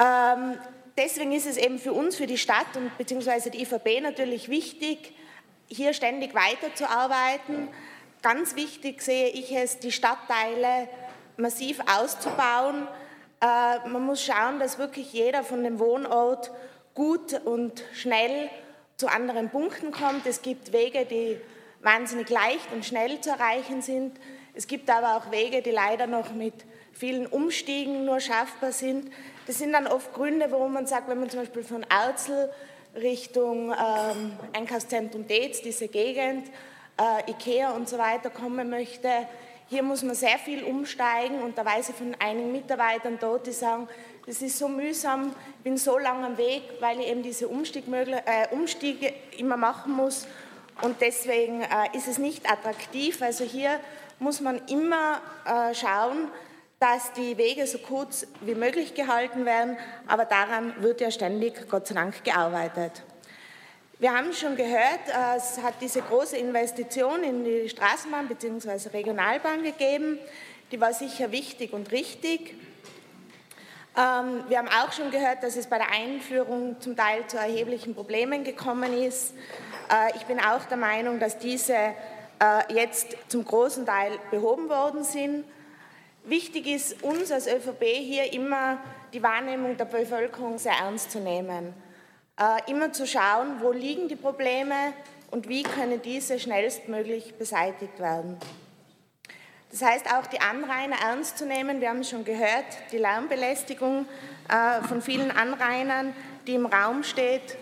Ähm, 0.00 0.56
deswegen 0.96 1.32
ist 1.32 1.46
es 1.48 1.56
eben 1.56 1.80
für 1.80 1.92
uns, 1.92 2.14
für 2.14 2.28
die 2.28 2.38
Stadt 2.38 2.76
und 2.76 2.96
beziehungsweise 2.96 3.50
die 3.50 3.60
IVB 3.60 4.00
natürlich 4.02 4.48
wichtig, 4.48 5.14
hier 5.66 5.92
ständig 5.94 6.32
weiterzuarbeiten. 6.32 7.70
Ganz 8.22 8.56
wichtig 8.56 9.00
sehe 9.02 9.28
ich 9.28 9.54
es, 9.54 9.78
die 9.78 9.92
Stadtteile 9.92 10.88
massiv 11.36 11.80
auszubauen. 11.86 12.88
Äh, 13.40 13.88
man 13.88 14.04
muss 14.04 14.24
schauen, 14.24 14.58
dass 14.58 14.78
wirklich 14.78 15.12
jeder 15.12 15.44
von 15.44 15.62
dem 15.62 15.78
Wohnort 15.78 16.50
gut 16.94 17.34
und 17.44 17.84
schnell 17.94 18.50
zu 18.96 19.06
anderen 19.06 19.50
Punkten 19.50 19.92
kommt. 19.92 20.26
Es 20.26 20.42
gibt 20.42 20.72
Wege, 20.72 21.04
die 21.04 21.40
wahnsinnig 21.80 22.28
leicht 22.28 22.72
und 22.72 22.84
schnell 22.84 23.20
zu 23.20 23.30
erreichen 23.30 23.82
sind. 23.82 24.18
Es 24.54 24.66
gibt 24.66 24.90
aber 24.90 25.16
auch 25.16 25.30
Wege, 25.30 25.62
die 25.62 25.70
leider 25.70 26.08
noch 26.08 26.32
mit 26.32 26.54
vielen 26.92 27.26
Umstiegen 27.26 28.04
nur 28.04 28.18
schaffbar 28.18 28.72
sind. 28.72 29.12
Das 29.46 29.58
sind 29.58 29.72
dann 29.72 29.86
oft 29.86 30.12
Gründe, 30.12 30.50
warum 30.50 30.72
man 30.72 30.86
sagt, 30.86 31.08
wenn 31.08 31.20
man 31.20 31.30
zum 31.30 31.40
Beispiel 31.40 31.62
von 31.62 31.86
Arzel 31.88 32.50
Richtung 32.96 33.70
ähm, 33.72 34.32
Einkaufszentrum 34.52 35.28
Detz, 35.28 35.62
diese 35.62 35.86
Gegend, 35.86 36.50
äh, 36.98 37.30
Ikea 37.30 37.70
und 37.70 37.88
so 37.88 37.98
weiter 37.98 38.30
kommen 38.30 38.68
möchte, 38.70 39.08
hier 39.70 39.82
muss 39.82 40.02
man 40.02 40.14
sehr 40.14 40.38
viel 40.38 40.64
umsteigen 40.64 41.42
und 41.42 41.58
da 41.58 41.64
weiß 41.64 41.90
ich 41.90 41.94
von 41.94 42.16
einigen 42.18 42.52
Mitarbeitern 42.52 43.18
dort, 43.20 43.46
die 43.46 43.52
sagen, 43.52 43.86
das 44.24 44.40
ist 44.40 44.58
so 44.58 44.66
mühsam, 44.66 45.34
ich 45.58 45.64
bin 45.64 45.76
so 45.76 45.98
lange 45.98 46.24
am 46.24 46.38
Weg, 46.38 46.62
weil 46.80 47.00
ich 47.00 47.08
eben 47.08 47.22
diese 47.22 47.44
äh, 47.44 48.48
Umstiege 48.50 49.12
immer 49.36 49.58
machen 49.58 49.92
muss 49.92 50.26
und 50.80 51.00
deswegen 51.02 51.60
äh, 51.60 51.66
ist 51.92 52.08
es 52.08 52.18
nicht 52.18 52.50
attraktiv. 52.50 53.20
Also 53.20 53.44
hier 53.44 53.78
muss 54.18 54.40
man 54.40 54.60
immer 54.68 55.20
äh, 55.44 55.74
schauen, 55.74 56.28
dass 56.78 57.12
die 57.12 57.36
Wege 57.36 57.66
so 57.66 57.78
kurz 57.78 58.26
wie 58.40 58.54
möglich 58.54 58.94
gehalten 58.94 59.44
werden, 59.44 59.76
aber 60.06 60.24
daran 60.24 60.74
wird 60.82 61.00
ja 61.00 61.10
ständig, 61.10 61.68
Gott 61.68 61.88
sei 61.88 61.94
Dank, 61.94 62.24
gearbeitet. 62.24 63.02
Wir 64.00 64.16
haben 64.16 64.32
schon 64.32 64.54
gehört, 64.54 65.08
äh, 65.08 65.36
es 65.36 65.60
hat 65.60 65.74
diese 65.80 66.02
große 66.02 66.36
Investition 66.36 67.24
in 67.24 67.42
die 67.42 67.68
Straßenbahn 67.68 68.28
bzw. 68.28 68.90
Regionalbahn 68.90 69.64
gegeben. 69.64 70.20
Die 70.70 70.80
war 70.80 70.92
sicher 70.92 71.32
wichtig 71.32 71.72
und 71.72 71.90
richtig. 71.90 72.54
Ähm, 73.96 74.44
wir 74.46 74.58
haben 74.58 74.68
auch 74.68 74.92
schon 74.92 75.10
gehört, 75.10 75.42
dass 75.42 75.56
es 75.56 75.66
bei 75.66 75.78
der 75.78 75.90
Einführung 75.90 76.80
zum 76.80 76.94
Teil 76.94 77.26
zu 77.26 77.38
erheblichen 77.38 77.96
Problemen 77.96 78.44
gekommen 78.44 78.96
ist. 78.96 79.34
Äh, 79.92 80.16
ich 80.16 80.22
bin 80.26 80.38
auch 80.38 80.64
der 80.66 80.76
Meinung, 80.76 81.18
dass 81.18 81.36
diese 81.36 81.74
äh, 81.74 81.92
jetzt 82.72 83.16
zum 83.26 83.44
großen 83.44 83.84
Teil 83.84 84.12
behoben 84.30 84.68
worden 84.68 85.02
sind. 85.02 85.44
Wichtig 86.22 86.68
ist 86.68 87.02
uns 87.02 87.32
als 87.32 87.48
ÖVP 87.48 87.82
hier 87.82 88.32
immer 88.32 88.78
die 89.12 89.24
Wahrnehmung 89.24 89.76
der 89.76 89.86
Bevölkerung 89.86 90.56
sehr 90.58 90.74
ernst 90.74 91.10
zu 91.10 91.18
nehmen. 91.18 91.74
Äh, 92.38 92.70
immer 92.70 92.92
zu 92.92 93.06
schauen, 93.06 93.60
wo 93.60 93.72
liegen 93.72 94.08
die 94.08 94.16
Probleme 94.16 94.92
und 95.30 95.48
wie 95.48 95.62
können 95.62 96.00
diese 96.00 96.38
schnellstmöglich 96.38 97.34
beseitigt 97.34 97.98
werden. 97.98 98.38
Das 99.70 99.82
heißt 99.82 100.06
auch 100.14 100.26
die 100.26 100.40
Anrainer 100.40 100.96
ernst 101.02 101.36
zu 101.36 101.44
nehmen. 101.44 101.80
Wir 101.80 101.90
haben 101.90 102.04
schon 102.04 102.24
gehört, 102.24 102.64
die 102.90 102.98
Lärmbelästigung 102.98 104.06
von 104.88 105.02
vielen 105.02 105.30
Anrainern, 105.30 106.14
die 106.46 106.54
im 106.54 106.64
Raum 106.64 107.02
steht, 107.02 107.58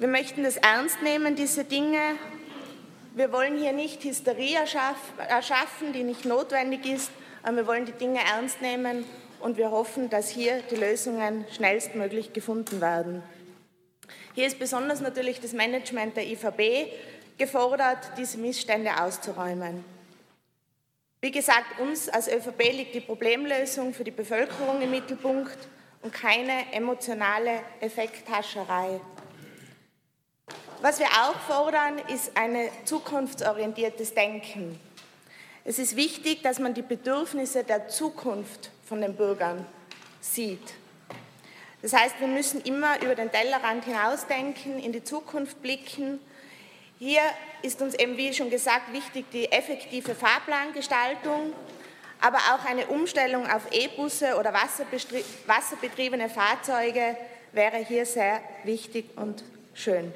wir 0.00 0.08
möchten 0.08 0.44
das 0.44 0.56
ernst 0.56 1.02
nehmen, 1.02 1.36
diese 1.36 1.64
Dinge. 1.64 1.98
Wir 3.14 3.32
wollen 3.32 3.58
hier 3.58 3.72
nicht 3.72 4.02
Hysterie 4.02 4.56
erschaffen, 5.28 5.92
die 5.92 6.04
nicht 6.04 6.24
notwendig 6.24 6.86
ist, 6.86 7.10
aber 7.42 7.58
wir 7.58 7.66
wollen 7.66 7.84
die 7.84 7.92
Dinge 7.92 8.20
ernst 8.34 8.62
nehmen 8.62 9.04
und 9.40 9.58
wir 9.58 9.70
hoffen, 9.70 10.08
dass 10.08 10.30
hier 10.30 10.62
die 10.70 10.76
Lösungen 10.76 11.44
schnellstmöglich 11.52 12.32
gefunden 12.32 12.80
werden. 12.80 13.22
Hier 14.34 14.46
ist 14.46 14.58
besonders 14.58 15.00
natürlich 15.00 15.40
das 15.40 15.52
Management 15.52 16.16
der 16.16 16.26
IVB 16.26 16.90
gefordert, 17.38 17.98
diese 18.16 18.38
Missstände 18.38 19.02
auszuräumen. 19.02 19.84
Wie 21.22 21.30
gesagt, 21.30 21.78
uns 21.80 22.08
als 22.08 22.28
ÖVP 22.28 22.72
liegt 22.72 22.94
die 22.94 23.00
Problemlösung 23.00 23.92
für 23.92 24.04
die 24.04 24.10
Bevölkerung 24.10 24.80
im 24.80 24.90
Mittelpunkt 24.90 25.58
und 26.02 26.12
keine 26.12 26.72
emotionale 26.72 27.60
Effekthascherei. 27.80 29.00
Was 30.80 30.98
wir 30.98 31.08
auch 31.08 31.38
fordern, 31.40 31.98
ist 32.08 32.34
ein 32.36 32.56
zukunftsorientiertes 32.86 34.14
Denken. 34.14 34.80
Es 35.62 35.78
ist 35.78 35.94
wichtig, 35.94 36.42
dass 36.42 36.58
man 36.58 36.72
die 36.72 36.80
Bedürfnisse 36.80 37.64
der 37.64 37.88
Zukunft 37.88 38.70
von 38.86 39.02
den 39.02 39.14
Bürgern 39.14 39.66
sieht. 40.20 40.72
Das 41.82 41.92
heißt, 41.94 42.20
wir 42.20 42.28
müssen 42.28 42.60
immer 42.62 43.00
über 43.02 43.14
den 43.14 43.30
Tellerrand 43.30 43.84
hinausdenken, 43.84 44.78
in 44.78 44.92
die 44.92 45.02
Zukunft 45.02 45.62
blicken. 45.62 46.20
Hier 46.98 47.22
ist 47.62 47.80
uns 47.80 47.94
eben, 47.94 48.16
wie 48.18 48.34
schon 48.34 48.50
gesagt, 48.50 48.92
wichtig 48.92 49.24
die 49.32 49.50
effektive 49.50 50.14
Fahrplangestaltung, 50.14 51.54
aber 52.20 52.38
auch 52.52 52.64
eine 52.66 52.86
Umstellung 52.88 53.50
auf 53.50 53.72
E-Busse 53.72 54.36
oder 54.36 54.52
wasserbetriebene 54.52 56.28
Fahrzeuge 56.28 57.16
wäre 57.52 57.78
hier 57.78 58.04
sehr 58.04 58.42
wichtig 58.64 59.06
und 59.16 59.42
schön. 59.72 60.12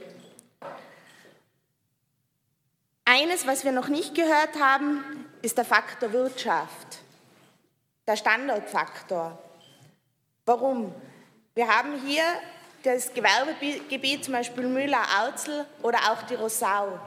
Eines, 3.07 3.46
was 3.46 3.64
wir 3.64 3.72
noch 3.72 3.88
nicht 3.88 4.14
gehört 4.14 4.61
haben, 4.61 5.27
ist 5.40 5.57
der 5.57 5.64
Faktor 5.64 6.12
Wirtschaft, 6.12 6.98
der 8.07 8.16
Standortfaktor. 8.16 9.38
Warum? 10.44 10.94
Wir 11.56 11.68
haben 11.68 12.04
hier 12.04 12.24
das 12.82 13.14
Gewerbegebiet, 13.14 14.24
zum 14.24 14.34
Beispiel 14.34 14.66
Müller-Auzel 14.66 15.64
oder 15.84 15.98
auch 16.10 16.22
die 16.22 16.34
Rosau. 16.34 16.98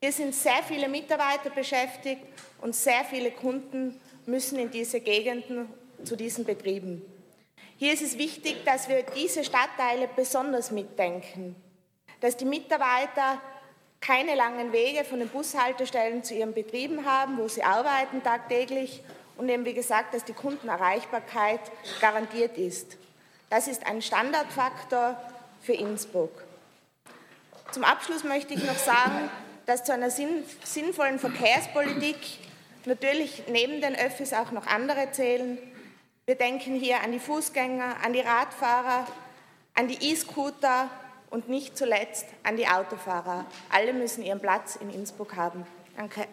Hier 0.00 0.10
sind 0.10 0.34
sehr 0.34 0.64
viele 0.66 0.88
Mitarbeiter 0.88 1.50
beschäftigt 1.50 2.20
und 2.60 2.74
sehr 2.74 3.04
viele 3.04 3.30
Kunden 3.30 4.00
müssen 4.26 4.58
in 4.58 4.72
diese 4.72 4.98
Gegenden 4.98 5.72
zu 6.02 6.16
diesen 6.16 6.44
Betrieben. 6.44 7.02
Hier 7.76 7.92
ist 7.92 8.02
es 8.02 8.18
wichtig, 8.18 8.64
dass 8.64 8.88
wir 8.88 9.04
diese 9.14 9.44
Stadtteile 9.44 10.08
besonders 10.16 10.72
mitdenken, 10.72 11.54
dass 12.20 12.36
die 12.36 12.46
Mitarbeiter 12.46 13.40
keine 14.00 14.34
langen 14.34 14.72
Wege 14.72 15.04
von 15.04 15.20
den 15.20 15.28
Bushaltestellen 15.28 16.24
zu 16.24 16.34
ihren 16.34 16.52
Betrieben 16.52 17.06
haben, 17.06 17.38
wo 17.38 17.46
sie 17.46 17.62
arbeiten 17.62 18.24
tagtäglich 18.24 19.04
und 19.36 19.48
eben 19.48 19.64
wie 19.64 19.74
gesagt, 19.74 20.14
dass 20.14 20.24
die 20.24 20.32
Kundenerreichbarkeit 20.32 21.60
garantiert 22.00 22.58
ist. 22.58 22.96
Das 23.50 23.68
ist 23.68 23.86
ein 23.86 24.02
Standardfaktor 24.02 25.16
für 25.60 25.72
Innsbruck. 25.72 26.42
Zum 27.70 27.84
Abschluss 27.84 28.24
möchte 28.24 28.54
ich 28.54 28.64
noch 28.64 28.78
sagen, 28.78 29.30
dass 29.66 29.84
zu 29.84 29.92
einer 29.92 30.10
sinnvollen 30.10 31.18
Verkehrspolitik 31.18 32.16
natürlich 32.84 33.44
neben 33.48 33.80
den 33.80 33.96
Öffis 33.96 34.32
auch 34.32 34.50
noch 34.50 34.66
andere 34.66 35.10
zählen. 35.12 35.58
Wir 36.26 36.34
denken 36.34 36.74
hier 36.74 37.02
an 37.02 37.12
die 37.12 37.18
Fußgänger, 37.18 37.96
an 38.04 38.12
die 38.12 38.20
Radfahrer, 38.20 39.06
an 39.74 39.88
die 39.88 40.10
E-Scooter, 40.12 40.90
und 41.34 41.48
nicht 41.48 41.76
zuletzt 41.76 42.26
an 42.44 42.56
die 42.56 42.68
Autofahrer. 42.68 43.44
Alle 43.68 43.92
müssen 43.92 44.22
ihren 44.22 44.38
Platz 44.38 44.76
in 44.76 44.88
Innsbruck 44.90 45.34
haben. 45.34 45.66
Danke. 45.96 46.26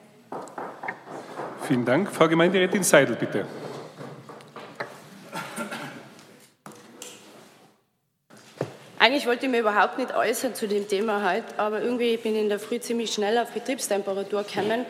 Vielen 1.67 1.85
Dank. 1.85 2.11
Frau 2.11 2.27
Gemeinderätin 2.27 2.83
Seidel, 2.83 3.15
bitte. 3.15 3.47
Eigentlich 9.11 9.27
wollte 9.27 9.45
ich 9.45 9.51
mich 9.51 9.59
überhaupt 9.59 9.97
nicht 9.97 10.15
äußern 10.15 10.55
zu 10.55 10.69
dem 10.69 10.87
Thema 10.87 11.29
heute, 11.29 11.43
aber 11.57 11.81
irgendwie 11.81 12.15
bin 12.15 12.33
ich 12.33 12.43
in 12.43 12.47
der 12.47 12.59
Früh 12.59 12.79
ziemlich 12.79 13.13
schnell 13.13 13.37
auf 13.39 13.49
Betriebstemperatur 13.49 14.45
gekommen, 14.45 14.85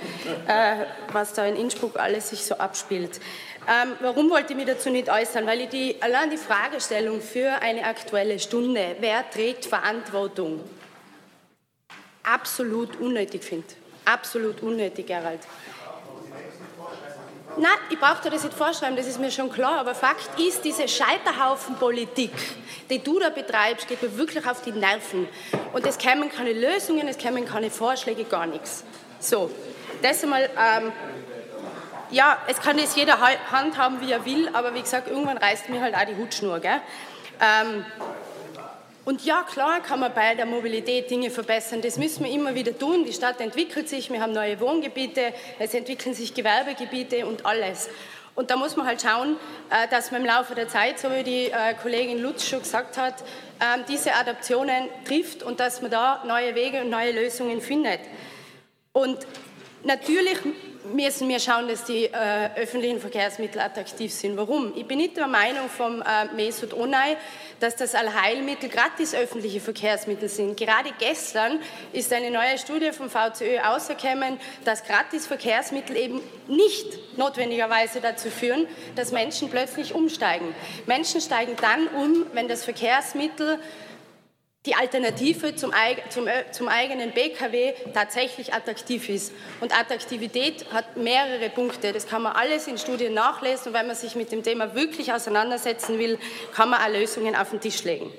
äh, 0.47 0.85
was 1.11 1.33
da 1.33 1.43
in 1.47 1.55
Innsbruck 1.55 1.99
alles 1.99 2.29
sich 2.29 2.45
so 2.45 2.53
abspielt. 2.53 3.19
Ähm, 3.67 3.93
warum 3.99 4.29
wollte 4.29 4.53
ich 4.53 4.57
mich 4.57 4.67
dazu 4.67 4.91
nicht 4.91 5.09
äußern? 5.09 5.47
Weil 5.47 5.61
ich 5.61 5.69
die, 5.69 5.95
allein 6.01 6.29
die 6.29 6.37
Fragestellung 6.37 7.19
für 7.19 7.49
eine 7.63 7.83
aktuelle 7.83 8.37
Stunde, 8.37 8.95
wer 8.99 9.27
trägt 9.27 9.65
Verantwortung, 9.65 10.59
absolut 12.21 12.99
unnötig 12.99 13.43
finde. 13.43 13.65
Absolut 14.05 14.61
unnötig, 14.61 15.07
Gerald. 15.07 15.39
Nein, 17.57 17.71
ich 17.89 17.99
brauche 17.99 18.21
dir 18.23 18.29
das 18.29 18.43
nicht 18.43 18.55
vorschreiben, 18.55 18.95
das 18.95 19.07
ist 19.07 19.19
mir 19.19 19.29
schon 19.29 19.51
klar. 19.51 19.79
Aber 19.79 19.93
Fakt 19.93 20.39
ist, 20.39 20.63
diese 20.63 20.87
Scheiterhaufenpolitik, 20.87 22.31
die 22.89 22.99
du 22.99 23.19
da 23.19 23.29
betreibst, 23.29 23.87
geht 23.87 24.01
mir 24.01 24.17
wirklich 24.17 24.47
auf 24.47 24.61
die 24.61 24.71
Nerven. 24.71 25.27
Und 25.73 25.85
es 25.85 25.97
kämen 25.97 26.29
keine 26.29 26.53
Lösungen, 26.53 27.07
es 27.07 27.17
kämen 27.17 27.45
keine 27.45 27.69
Vorschläge, 27.69 28.23
gar 28.23 28.45
nichts. 28.45 28.83
So, 29.19 29.51
das 30.01 30.23
einmal. 30.23 30.49
Ähm, 30.57 30.91
ja, 32.11 32.37
es 32.47 32.59
kann 32.59 32.75
das 32.75 32.95
jeder 32.95 33.17
handhaben, 33.51 34.01
wie 34.01 34.11
er 34.11 34.25
will, 34.25 34.49
aber 34.51 34.73
wie 34.73 34.81
gesagt, 34.81 35.07
irgendwann 35.07 35.37
reißt 35.37 35.69
mir 35.69 35.81
halt 35.81 35.95
auch 35.95 36.05
die 36.05 36.17
Hutschnur. 36.17 36.59
Gell? 36.59 36.81
Ähm, 37.39 37.85
und 39.03 39.25
ja, 39.25 39.43
klar 39.43 39.81
kann 39.81 39.99
man 39.99 40.13
bei 40.13 40.35
der 40.35 40.45
Mobilität 40.45 41.09
Dinge 41.09 41.31
verbessern. 41.31 41.81
Das 41.81 41.97
müssen 41.97 42.23
wir 42.23 42.31
immer 42.31 42.53
wieder 42.53 42.77
tun. 42.77 43.03
Die 43.03 43.13
Stadt 43.13 43.41
entwickelt 43.41 43.89
sich, 43.89 44.11
wir 44.11 44.21
haben 44.21 44.33
neue 44.33 44.59
Wohngebiete, 44.59 45.33
es 45.57 45.73
entwickeln 45.73 46.13
sich 46.13 46.33
Gewerbegebiete 46.33 47.25
und 47.25 47.45
alles. 47.45 47.89
Und 48.35 48.51
da 48.51 48.55
muss 48.55 48.77
man 48.77 48.85
halt 48.85 49.01
schauen, 49.01 49.37
äh, 49.69 49.87
dass 49.89 50.11
man 50.11 50.21
im 50.21 50.27
Laufe 50.27 50.55
der 50.55 50.67
Zeit, 50.67 50.99
so 50.99 51.09
wie 51.11 51.23
die 51.23 51.51
äh, 51.51 51.73
Kollegin 51.81 52.21
Lutz 52.21 52.45
schon 52.45 52.59
gesagt 52.59 52.97
hat, 52.97 53.15
ähm, 53.59 53.83
diese 53.89 54.13
Adaptionen 54.13 54.87
trifft 55.05 55.43
und 55.43 55.59
dass 55.59 55.81
man 55.81 55.91
da 55.91 56.23
neue 56.25 56.55
Wege 56.55 56.81
und 56.81 56.89
neue 56.89 57.11
Lösungen 57.11 57.59
findet. 57.59 57.99
Und 58.93 59.17
natürlich 59.83 60.37
müssen 60.93 61.29
wir 61.29 61.39
schauen, 61.39 61.67
dass 61.67 61.83
die 61.83 62.05
äh, 62.05 62.49
öffentlichen 62.55 62.99
Verkehrsmittel 62.99 63.61
attraktiv 63.61 64.11
sind. 64.13 64.37
Warum? 64.37 64.73
Ich 64.75 64.85
bin 64.85 64.97
nicht 64.97 65.17
der 65.17 65.27
Meinung 65.27 65.69
vom 65.69 66.01
äh, 66.01 66.33
Mesut 66.35 66.73
Onay, 66.73 67.17
dass 67.59 67.75
das 67.75 67.95
Allheilmittel 67.95 68.69
gratis 68.69 69.13
öffentliche 69.13 69.59
Verkehrsmittel 69.59 70.29
sind. 70.29 70.57
Gerade 70.57 70.89
gestern 70.99 71.59
ist 71.93 72.11
eine 72.11 72.31
neue 72.31 72.57
Studie 72.57 72.91
vom 72.91 73.09
VCÖ 73.09 73.59
ausgekommen, 73.63 74.39
dass 74.65 74.83
gratis 74.83 75.27
Verkehrsmittel 75.27 75.95
eben 75.95 76.21
nicht 76.47 77.17
notwendigerweise 77.17 78.01
dazu 78.01 78.29
führen, 78.29 78.67
dass 78.95 79.11
Menschen 79.11 79.49
plötzlich 79.49 79.93
umsteigen. 79.93 80.55
Menschen 80.85 81.21
steigen 81.21 81.55
dann 81.61 81.87
um, 81.87 82.25
wenn 82.33 82.47
das 82.47 82.63
Verkehrsmittel 82.65 83.59
die 84.65 84.75
Alternative 84.75 85.55
zum, 85.55 85.71
zum, 86.09 86.27
äh, 86.27 86.51
zum, 86.51 86.67
eigenen 86.67 87.11
BKW 87.11 87.73
tatsächlich 87.93 88.53
attraktiv 88.53 89.09
ist. 89.09 89.33
Und 89.59 89.77
Attraktivität 89.77 90.71
hat 90.71 90.97
mehrere 90.97 91.49
Punkte. 91.49 91.91
Das 91.91 92.07
kann 92.07 92.21
man 92.21 92.33
alles 92.33 92.67
in 92.67 92.77
Studien 92.77 93.15
nachlesen. 93.15 93.69
Und 93.69 93.73
wenn 93.73 93.87
man 93.87 93.95
sich 93.95 94.15
mit 94.15 94.31
dem 94.31 94.43
Thema 94.43 94.75
wirklich 94.75 95.11
auseinandersetzen 95.11 95.97
will, 95.97 96.19
kann 96.53 96.69
man 96.69 96.79
auch 96.79 96.89
Lösungen 96.89 97.35
auf 97.35 97.49
den 97.49 97.59
Tisch 97.59 97.83
legen. 97.83 98.11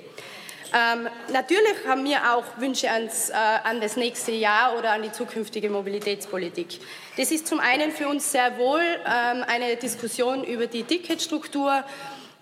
Ähm, 0.75 1.07
natürlich 1.31 1.75
haben 1.87 2.03
wir 2.03 2.35
auch 2.35 2.43
Wünsche 2.57 2.89
ans, 2.89 3.29
äh, 3.29 3.33
an 3.35 3.79
das 3.79 3.95
nächste 3.95 4.31
Jahr 4.31 4.75
oder 4.77 4.91
an 4.91 5.03
die 5.03 5.11
zukünftige 5.11 5.69
Mobilitätspolitik. 5.69 6.79
Das 7.15 7.31
ist 7.31 7.47
zum 7.47 7.59
einen 7.59 7.91
für 7.91 8.07
uns 8.07 8.31
sehr 8.31 8.57
wohl 8.57 8.81
ähm, 8.81 9.45
eine 9.47 9.75
Diskussion 9.75 10.43
über 10.43 10.65
die 10.65 10.83
Ticketstruktur 10.83 11.85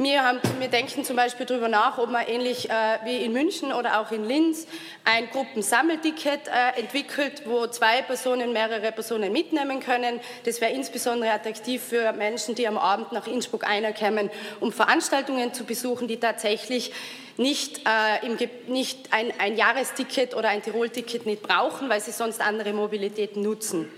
wir, 0.04 0.24
haben, 0.24 0.40
wir 0.60 0.68
denken 0.68 1.04
zum 1.04 1.16
Beispiel 1.16 1.46
darüber 1.46 1.68
nach, 1.68 1.98
ob 1.98 2.10
man 2.10 2.26
ähnlich 2.28 2.70
äh, 2.70 2.74
wie 3.04 3.18
in 3.18 3.34
München 3.34 3.72
oder 3.72 4.00
auch 4.00 4.12
in 4.12 4.26
Linz 4.26 4.68
ein 5.04 5.30
Gruppensammelticket 5.30 6.48
äh, 6.48 6.80
entwickelt, 6.80 7.44
wo 7.46 7.68
zwei 7.68 8.02
Personen 8.02 8.54
mehrere 8.54 8.92
Personen 8.92 9.32
mitnehmen 9.32 9.80
können. 9.80 10.20
Das 10.46 10.62
wäre 10.62 10.72
insbesondere 10.72 11.32
attraktiv 11.32 11.82
für 11.82 12.14
Menschen, 12.14 12.56
die 12.56 12.68
am 12.68 12.78
Abend 12.78 13.12
nach 13.12 13.28
Innsbruck 13.28 13.68
einerkämen, 13.68 14.30
um 14.60 14.72
Veranstaltungen 14.72 15.54
zu 15.54 15.64
besuchen, 15.64 16.08
die 16.08 16.18
tatsächlich 16.18 16.92
nicht, 17.38 17.82
äh, 17.88 18.26
im, 18.26 18.38
nicht 18.68 19.12
ein, 19.12 19.34
ein 19.40 19.56
Jahresticket 19.56 20.36
oder 20.36 20.50
ein 20.50 20.62
Tirol-Ticket 20.62 21.26
nicht 21.26 21.42
brauchen, 21.42 21.90
weil 21.90 22.02
sie 22.02 22.12
sonst 22.12 22.42
andere 22.42 22.74
Mobilitäten 22.74 23.42
nutzen. 23.42 23.90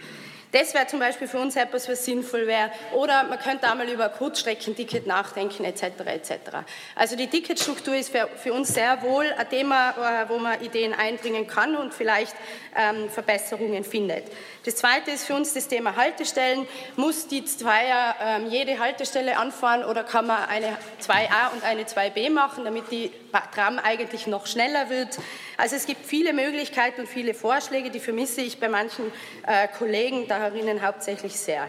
Das 0.53 0.75
wäre 0.75 0.85
zum 0.85 0.99
Beispiel 0.99 1.27
für 1.27 1.39
uns 1.39 1.55
etwas, 1.55 1.89
was 1.89 2.05
sinnvoll 2.05 2.45
wäre. 2.45 2.71
Oder 2.93 3.23
man 3.23 3.39
könnte 3.39 3.67
einmal 3.67 3.89
über 3.89 4.07
Kurzstreckenticket 4.09 5.07
nachdenken, 5.07 5.65
etc. 5.65 5.83
etc. 6.05 6.31
Also 6.95 7.15
die 7.15 7.27
Ticketstruktur 7.27 7.95
ist 7.95 8.11
für, 8.11 8.29
für, 8.35 8.53
uns 8.53 8.71
sehr 8.71 9.01
wohl 9.01 9.25
ein 9.35 9.49
Thema, 9.49 10.27
wo 10.27 10.37
man 10.37 10.61
Ideen 10.61 10.93
einbringen 10.93 11.47
kann 11.47 11.75
und 11.75 11.91
vielleicht 11.91 12.35
ähm, 12.75 13.09
Verbesserungen 13.09 13.83
findet. 13.83 14.25
Das 14.63 14.75
Zweite 14.75 15.09
ist 15.09 15.25
für 15.25 15.33
uns 15.33 15.53
das 15.53 15.67
Thema 15.67 15.95
Haltestellen. 15.95 16.67
Muss 16.97 17.27
die 17.27 17.43
Zweier 17.43 18.15
ähm, 18.21 18.45
jede 18.47 18.77
Haltestelle 18.77 19.37
anfahren 19.37 19.83
oder 19.83 20.03
kann 20.03 20.27
man 20.27 20.43
eine 20.43 20.77
2a 21.01 21.51
und 21.53 21.63
eine 21.63 21.83
2b 21.83 22.29
machen, 22.29 22.63
damit 22.63 22.91
die 22.91 23.11
Tram 23.53 23.79
eigentlich 23.79 24.27
noch 24.27 24.47
schneller 24.47 24.89
wird? 24.89 25.17
Also 25.57 25.75
es 25.75 25.85
gibt 25.85 26.05
viele 26.05 26.33
Möglichkeiten 26.33 27.01
und 27.01 27.07
viele 27.07 27.33
Vorschläge, 27.33 27.89
die 27.89 27.99
vermisse 27.99 28.41
ich 28.41 28.59
bei 28.59 28.69
manchen 28.69 29.11
äh, 29.47 29.67
Kollegen 29.67 30.27
darin 30.27 30.85
hauptsächlich 30.85 31.39
sehr. 31.39 31.67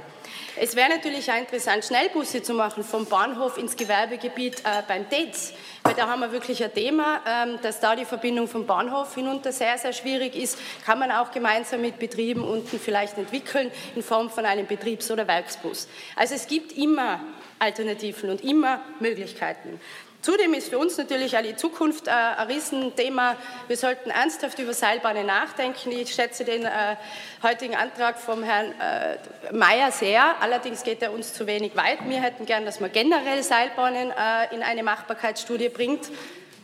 Es 0.57 0.77
wäre 0.77 0.89
natürlich 0.89 1.31
auch 1.31 1.37
interessant, 1.37 1.85
Schnellbusse 1.85 2.43
zu 2.43 2.55
machen 2.55 2.85
vom 2.85 3.07
Bahnhof 3.07 3.59
ins 3.59 3.77
Gewerbegebiet 3.77 4.61
äh, 4.61 4.83
beim 4.87 5.09
DEZ, 5.09 5.53
weil 5.83 5.95
da 5.95 6.09
haben 6.09 6.21
wir 6.21 6.33
wirklich 6.33 6.63
ein 6.63 6.73
Thema, 6.73 7.21
ähm, 7.27 7.59
dass 7.63 7.81
da 7.81 7.97
die 7.97 8.05
Verbindung 8.05 8.47
vom 8.47 8.67
Bahnhof 8.67 9.15
hinunter 9.15 9.53
sehr, 9.53 9.77
sehr 9.79 9.93
schwierig 9.93 10.37
ist, 10.37 10.59
kann 10.85 10.99
man 10.99 11.11
auch 11.11 11.33
gemeinsam 11.33 11.81
mit 11.81 11.99
Betrieben 11.99 12.45
unten 12.45 12.79
vielleicht 12.79 13.19
entwickeln 13.19 13.71
in 13.95 14.03
Form 14.03 14.31
von 14.31 14.47
einem 14.47 14.67
Betriebs- 14.67 15.11
oder 15.11 15.27
Werksbus. 15.27 15.89
Also 16.17 16.35
es 16.35 16.47
gibt 16.47 16.73
immer 16.73 17.21
Alternativen 17.59 18.31
und 18.31 18.45
immer 18.45 18.81
Möglichkeiten. 19.01 19.81
Zudem 20.25 20.55
ist 20.55 20.71
für 20.71 20.79
uns 20.79 20.97
natürlich 20.97 21.37
auch 21.37 21.43
die 21.43 21.55
Zukunft 21.55 22.09
äh, 22.09 22.11
ein 22.11 22.47
Riesenthema. 22.49 23.37
Wir 23.69 23.77
sollten 23.77 24.09
ernsthaft 24.09 24.59
über 24.59 24.73
Seilbahnen 24.73 25.27
nachdenken. 25.27 25.93
Ich 25.93 26.15
schätze 26.15 26.47
den 26.47 26.65
äh, 26.65 26.97
heutigen 27.43 27.75
Antrag 27.75 28.19
vom 28.19 28.43
Herrn 28.43 28.73
äh, 28.81 29.53
Mayer 29.53 29.93
sehr. 29.93 30.37
Allerdings 30.41 30.83
geht 30.83 31.03
er 31.03 31.13
uns 31.13 31.35
zu 31.35 31.47
wenig 31.47 31.77
weit. 31.77 31.99
Wir 32.09 32.23
hätten 32.23 32.47
gern, 32.47 32.65
dass 32.65 32.81
man 32.81 32.91
generell 32.91 33.43
Seilbahnen 33.43 34.13
äh, 34.13 34.55
in 34.55 34.63
eine 34.63 34.83
Machbarkeitsstudie 34.83 35.69
bringt 35.69 36.09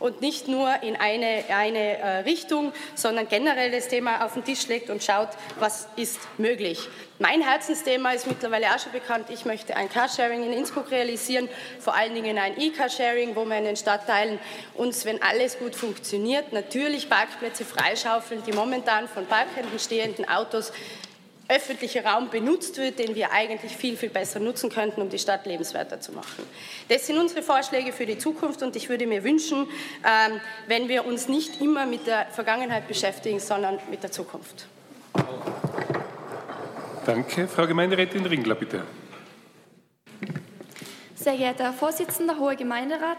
und 0.01 0.19
nicht 0.19 0.47
nur 0.47 0.81
in 0.83 0.95
eine, 0.95 1.45
eine 1.49 1.97
äh, 1.97 2.17
Richtung, 2.19 2.73
sondern 2.95 3.27
generell 3.27 3.71
das 3.71 3.87
Thema 3.87 4.25
auf 4.25 4.33
den 4.33 4.43
Tisch 4.43 4.67
legt 4.67 4.89
und 4.89 5.03
schaut, 5.03 5.29
was 5.59 5.87
ist 5.95 6.19
möglich. 6.37 6.89
Mein 7.19 7.41
Herzensthema 7.41 8.13
ist 8.13 8.25
mittlerweile 8.25 8.65
auch 8.73 8.79
schon 8.79 8.91
bekannt. 8.91 9.27
Ich 9.29 9.45
möchte 9.45 9.75
ein 9.75 9.89
Carsharing 9.89 10.43
in 10.43 10.53
Innsbruck 10.53 10.89
realisieren, 10.89 11.47
vor 11.79 11.95
allen 11.95 12.15
Dingen 12.15 12.39
ein 12.39 12.59
E-Carsharing, 12.59 13.35
wo 13.35 13.45
wir 13.45 13.59
in 13.59 13.65
den 13.65 13.75
Stadtteilen 13.75 14.39
uns, 14.73 15.05
wenn 15.05 15.21
alles 15.21 15.59
gut 15.59 15.75
funktioniert, 15.75 16.51
natürlich 16.51 17.07
Parkplätze 17.07 17.63
freischaufeln, 17.63 18.41
die 18.47 18.53
momentan 18.53 19.07
von 19.07 19.27
parkenden, 19.27 19.77
stehenden 19.77 20.27
Autos 20.27 20.73
öffentlicher 21.51 22.05
Raum 22.05 22.29
benutzt 22.29 22.77
wird, 22.77 22.97
den 22.97 23.13
wir 23.13 23.31
eigentlich 23.31 23.75
viel, 23.75 23.97
viel 23.97 24.09
besser 24.09 24.39
nutzen 24.39 24.69
könnten, 24.69 25.01
um 25.01 25.09
die 25.09 25.19
Stadt 25.19 25.45
lebenswerter 25.45 25.99
zu 25.99 26.13
machen. 26.13 26.45
Das 26.87 27.05
sind 27.05 27.17
unsere 27.17 27.41
Vorschläge 27.41 27.91
für 27.91 28.05
die 28.05 28.17
Zukunft 28.17 28.63
und 28.63 28.75
ich 28.75 28.87
würde 28.87 29.05
mir 29.05 29.23
wünschen, 29.23 29.67
ähm, 30.05 30.39
wenn 30.67 30.87
wir 30.87 31.05
uns 31.05 31.27
nicht 31.27 31.61
immer 31.61 31.85
mit 31.85 32.07
der 32.07 32.27
Vergangenheit 32.27 32.87
beschäftigen, 32.87 33.39
sondern 33.39 33.79
mit 33.89 34.01
der 34.01 34.11
Zukunft. 34.11 34.67
Danke. 37.05 37.47
Frau 37.47 37.67
Gemeinderätin 37.67 38.25
Ringler, 38.25 38.55
bitte. 38.55 38.83
Sehr 41.15 41.35
geehrter 41.37 41.65
Herr 41.65 41.73
Vorsitzender, 41.73 42.39
Hoher 42.39 42.55
Gemeinderat, 42.55 43.17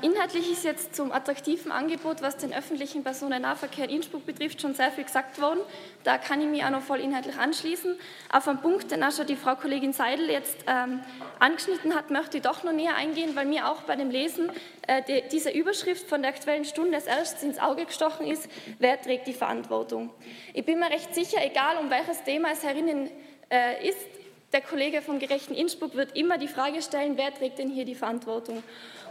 inhaltlich 0.00 0.50
ist 0.50 0.64
jetzt 0.64 0.96
zum 0.96 1.12
attraktiven 1.12 1.70
Angebot, 1.70 2.22
was 2.22 2.38
den 2.38 2.54
öffentlichen 2.54 3.04
Personennahverkehr 3.04 3.84
in 3.84 3.96
Innsbruck 3.96 4.24
betrifft, 4.24 4.62
schon 4.62 4.74
sehr 4.74 4.90
viel 4.90 5.04
gesagt 5.04 5.38
worden. 5.40 5.60
Da 6.02 6.16
kann 6.16 6.40
ich 6.40 6.46
mich 6.46 6.64
auch 6.64 6.70
noch 6.70 6.80
voll 6.80 7.00
inhaltlich 7.00 7.36
anschließen. 7.36 7.94
Auf 8.32 8.48
einen 8.48 8.60
Punkt, 8.60 8.90
den 8.90 9.04
auch 9.04 9.12
schon 9.12 9.26
die 9.26 9.36
Frau 9.36 9.54
Kollegin 9.54 9.92
Seidel 9.92 10.30
jetzt 10.30 10.56
ähm, 10.66 11.00
angeschnitten 11.38 11.94
hat, 11.94 12.10
möchte 12.10 12.38
ich 12.38 12.42
doch 12.42 12.62
noch 12.62 12.72
näher 12.72 12.94
eingehen, 12.96 13.36
weil 13.36 13.44
mir 13.44 13.68
auch 13.68 13.82
bei 13.82 13.96
dem 13.96 14.08
Lesen 14.10 14.50
äh, 14.86 15.02
die, 15.02 15.22
diese 15.30 15.50
Überschrift 15.50 16.08
von 16.08 16.22
der 16.22 16.30
Aktuellen 16.30 16.64
Stunde 16.64 16.96
als 16.96 17.06
erstes 17.06 17.42
ins 17.42 17.58
Auge 17.58 17.84
gestochen 17.84 18.26
ist, 18.26 18.48
wer 18.78 19.00
trägt 19.00 19.26
die 19.26 19.34
Verantwortung. 19.34 20.10
Ich 20.54 20.64
bin 20.64 20.78
mir 20.78 20.90
recht 20.90 21.14
sicher, 21.14 21.44
egal 21.44 21.76
um 21.76 21.90
welches 21.90 22.22
Thema 22.24 22.50
es 22.52 22.64
herinnen 22.64 23.10
äh, 23.50 23.88
ist, 23.88 24.15
der 24.56 24.62
Kollege 24.62 25.02
vom 25.02 25.18
Gerechten 25.18 25.52
Innsbruck 25.52 25.94
wird 25.96 26.16
immer 26.16 26.38
die 26.38 26.48
Frage 26.48 26.80
stellen, 26.80 27.18
wer 27.18 27.34
trägt 27.34 27.58
denn 27.58 27.68
hier 27.68 27.84
die 27.84 27.94
Verantwortung? 27.94 28.62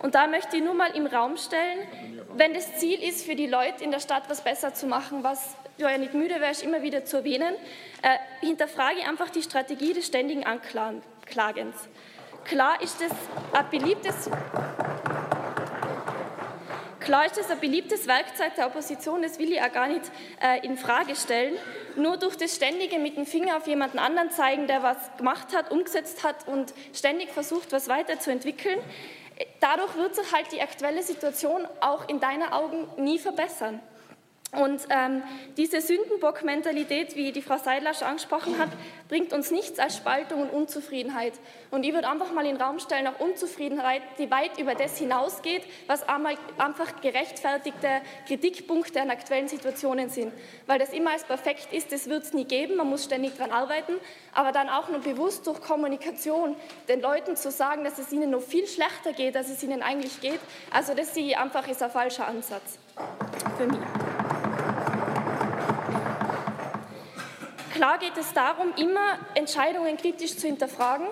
Und 0.02 0.16
da 0.16 0.26
möchte 0.26 0.58
ich 0.58 0.64
nur 0.64 0.74
mal 0.74 0.90
im 0.96 1.06
Raum 1.06 1.38
stellen, 1.38 1.88
wenn 2.36 2.56
das 2.56 2.78
Ziel 2.78 2.98
ist, 3.04 3.24
für 3.24 3.36
die 3.36 3.46
Leute 3.46 3.84
in 3.84 3.92
der 3.92 4.00
Stadt 4.00 4.24
was 4.28 4.44
besser 4.44 4.74
zu 4.74 4.88
machen, 4.88 5.24
was 5.24 5.56
du 5.78 5.84
ja 5.84 6.00
nicht 6.00 6.16
müde 6.16 6.42
wärst, 6.42 6.64
immer 6.64 6.82
wieder 6.82 7.06
zu 7.06 7.18
erwähnen, 7.18 7.54
äh, 8.02 8.18
hinterfrage 8.44 9.08
einfach 9.08 9.30
die 9.30 9.44
Strategie 9.44 9.94
des 9.94 10.08
ständigen 10.08 10.44
Anklagens. 10.46 11.76
Klar 12.46 12.82
ist 12.82 13.00
es 13.02 13.12
ein 13.54 13.70
beliebtes 13.70 14.32
Klar 17.06 17.28
ist 17.28 17.38
das 17.38 17.52
ein 17.52 17.60
beliebtes 17.60 18.08
Werkzeug 18.08 18.56
der 18.56 18.66
Opposition, 18.66 19.22
das 19.22 19.38
will 19.38 19.52
ich 19.52 19.62
auch 19.62 19.72
gar 19.72 19.88
nicht 19.88 20.02
äh, 20.42 20.66
in 20.66 20.76
Frage 20.76 21.16
stellen. 21.16 21.54
Nur 21.96 22.18
durch 22.18 22.36
das 22.36 22.56
ständige 22.56 22.98
mit 22.98 23.16
dem 23.16 23.28
Finger 23.28 23.58
auf 23.58 23.68
jemanden 23.68 24.00
anderen 24.00 24.32
zeigen, 24.32 24.66
der 24.66 24.82
was 24.82 24.98
gemacht 25.16 25.56
hat, 25.56 25.70
umgesetzt 25.72 26.24
hat 26.24 26.48
und 26.48 26.74
ständig 26.96 27.30
versucht, 27.30 27.72
was 27.72 27.90
weiterzuentwickeln, 27.90 28.80
dadurch 29.60 29.96
wird 29.96 30.16
sich 30.16 30.34
halt 30.34 30.52
die 30.52 30.64
aktuelle 30.64 31.04
Situation 31.04 31.68
auch 31.80 32.10
in 32.10 32.20
deinen 32.20 32.52
Augen 32.52 32.88
nie 32.98 33.20
verbessern. 33.20 33.82
Und 34.56 34.82
ähm, 34.90 35.24
diese 35.58 35.82
Sündenbock-Mentalität, 35.82 37.16
wie 37.16 37.32
die 37.32 37.42
Frau 37.42 37.58
Seidler 37.58 37.94
schon 37.94 38.08
angesprochen 38.08 38.58
hat, 38.58 38.70
bringt 39.10 39.34
uns 39.34 39.52
nichts 39.52 39.80
als 39.80 39.98
Spaltung 39.98 40.42
und 40.44 40.50
Unzufriedenheit. 40.50 41.34
Und 41.72 41.86
ich 41.86 41.94
würde 41.94 42.10
einfach 42.10 42.32
mal 42.32 42.46
in 42.46 42.56
den 42.56 42.62
Raum 42.62 42.80
stellen, 42.80 43.08
auch 43.08 43.20
Unzufriedenheit, 43.20 44.02
die 44.18 44.32
weit 44.32 44.58
über 44.58 44.76
das 44.76 44.98
hinausgeht, 44.98 45.64
was 45.88 46.08
einmal 46.08 46.36
einfach 46.58 47.02
gerechtfertigte 47.02 48.02
Kritikpunkte 48.28 49.02
an 49.02 49.10
aktuellen 49.10 49.48
Situationen 49.48 50.10
sind. 50.10 50.32
Weil 50.68 50.80
das 50.80 50.94
immer 50.94 51.12
als 51.12 51.24
perfekt 51.24 51.74
ist, 51.74 51.92
das 51.92 52.08
wird 52.08 52.24
es 52.24 52.34
nie 52.34 52.46
geben, 52.46 52.78
man 52.78 52.90
muss 52.90 53.04
ständig 53.04 53.38
daran 53.38 53.52
arbeiten, 53.52 53.94
aber 54.34 54.52
dann 54.52 54.70
auch 54.70 54.90
nur 54.90 55.00
bewusst 55.00 55.48
durch 55.48 55.62
Kommunikation 55.62 56.56
den 56.88 57.02
Leuten 57.02 57.36
zu 57.36 57.52
sagen, 57.52 57.84
dass 57.84 58.00
es 58.00 58.12
ihnen 58.12 58.32
noch 58.32 58.42
viel 58.42 58.68
schlechter 58.68 59.14
geht, 59.14 59.36
als 59.36 59.50
es 59.50 59.62
ihnen 59.64 59.82
eigentlich 59.82 60.22
geht. 60.22 60.40
Also 60.72 60.94
das 60.94 61.16
ich 61.16 61.38
einfach 61.38 61.68
ist 61.68 61.82
ein 61.82 61.92
falscher 61.92 62.28
Ansatz 62.28 62.78
für 63.58 63.68
mich. 63.68 64.05
Klar 67.76 67.98
geht 67.98 68.16
es 68.16 68.32
darum, 68.32 68.74
immer 68.78 69.20
Entscheidungen 69.34 69.98
kritisch 69.98 70.38
zu 70.38 70.48
hinterfragen. 70.48 71.08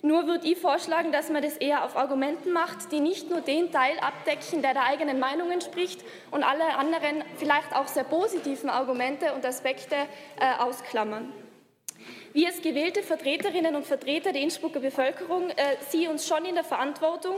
Nur 0.00 0.26
würde 0.26 0.46
ich 0.46 0.56
vorschlagen, 0.56 1.12
dass 1.12 1.28
man 1.28 1.42
das 1.42 1.58
eher 1.58 1.84
auf 1.84 1.94
Argumenten 1.94 2.52
macht, 2.52 2.90
die 2.90 3.00
nicht 3.00 3.28
nur 3.28 3.42
den 3.42 3.70
Teil 3.70 3.98
abdecken, 3.98 4.62
der 4.62 4.72
der 4.72 4.84
eigenen 4.84 5.18
Meinung 5.18 5.50
entspricht 5.50 6.00
und 6.30 6.42
alle 6.42 6.78
anderen 6.78 7.22
vielleicht 7.36 7.76
auch 7.76 7.86
sehr 7.86 8.04
positiven 8.04 8.70
Argumente 8.70 9.34
und 9.34 9.44
Aspekte 9.44 9.94
äh, 10.40 10.58
ausklammern. 10.58 11.30
Wir 12.36 12.48
als 12.48 12.60
gewählte 12.60 13.02
Vertreterinnen 13.02 13.74
und 13.76 13.86
Vertreter 13.86 14.30
der 14.30 14.42
Innsbrucker 14.42 14.78
Bevölkerung 14.78 15.48
äh, 15.48 15.54
sehen 15.88 16.10
uns 16.10 16.28
schon 16.28 16.44
in 16.44 16.54
der 16.54 16.64
Verantwortung, 16.64 17.36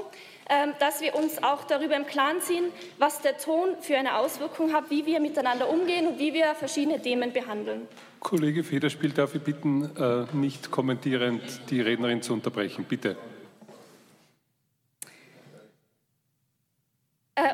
äh, 0.48 0.66
dass 0.80 1.00
wir 1.00 1.14
uns 1.14 1.40
auch 1.40 1.62
darüber 1.62 1.94
im 1.94 2.04
Klaren 2.04 2.40
sind, 2.40 2.72
was 2.98 3.20
der 3.20 3.38
Ton 3.38 3.76
für 3.80 3.96
eine 3.96 4.16
Auswirkung 4.16 4.72
hat, 4.72 4.90
wie 4.90 5.06
wir 5.06 5.20
miteinander 5.20 5.70
umgehen 5.70 6.08
und 6.08 6.18
wie 6.18 6.34
wir 6.34 6.52
verschiedene 6.56 7.00
Themen 7.00 7.32
behandeln. 7.32 7.82
Kollege 8.18 8.64
Federspiel, 8.64 9.10
darf 9.10 9.36
ich 9.36 9.42
bitten, 9.42 9.84
äh, 9.96 10.36
nicht 10.36 10.72
kommentierend 10.72 11.42
die 11.70 11.80
Rednerin 11.80 12.20
zu 12.20 12.32
unterbrechen. 12.32 12.84
Bitte. 12.88 13.16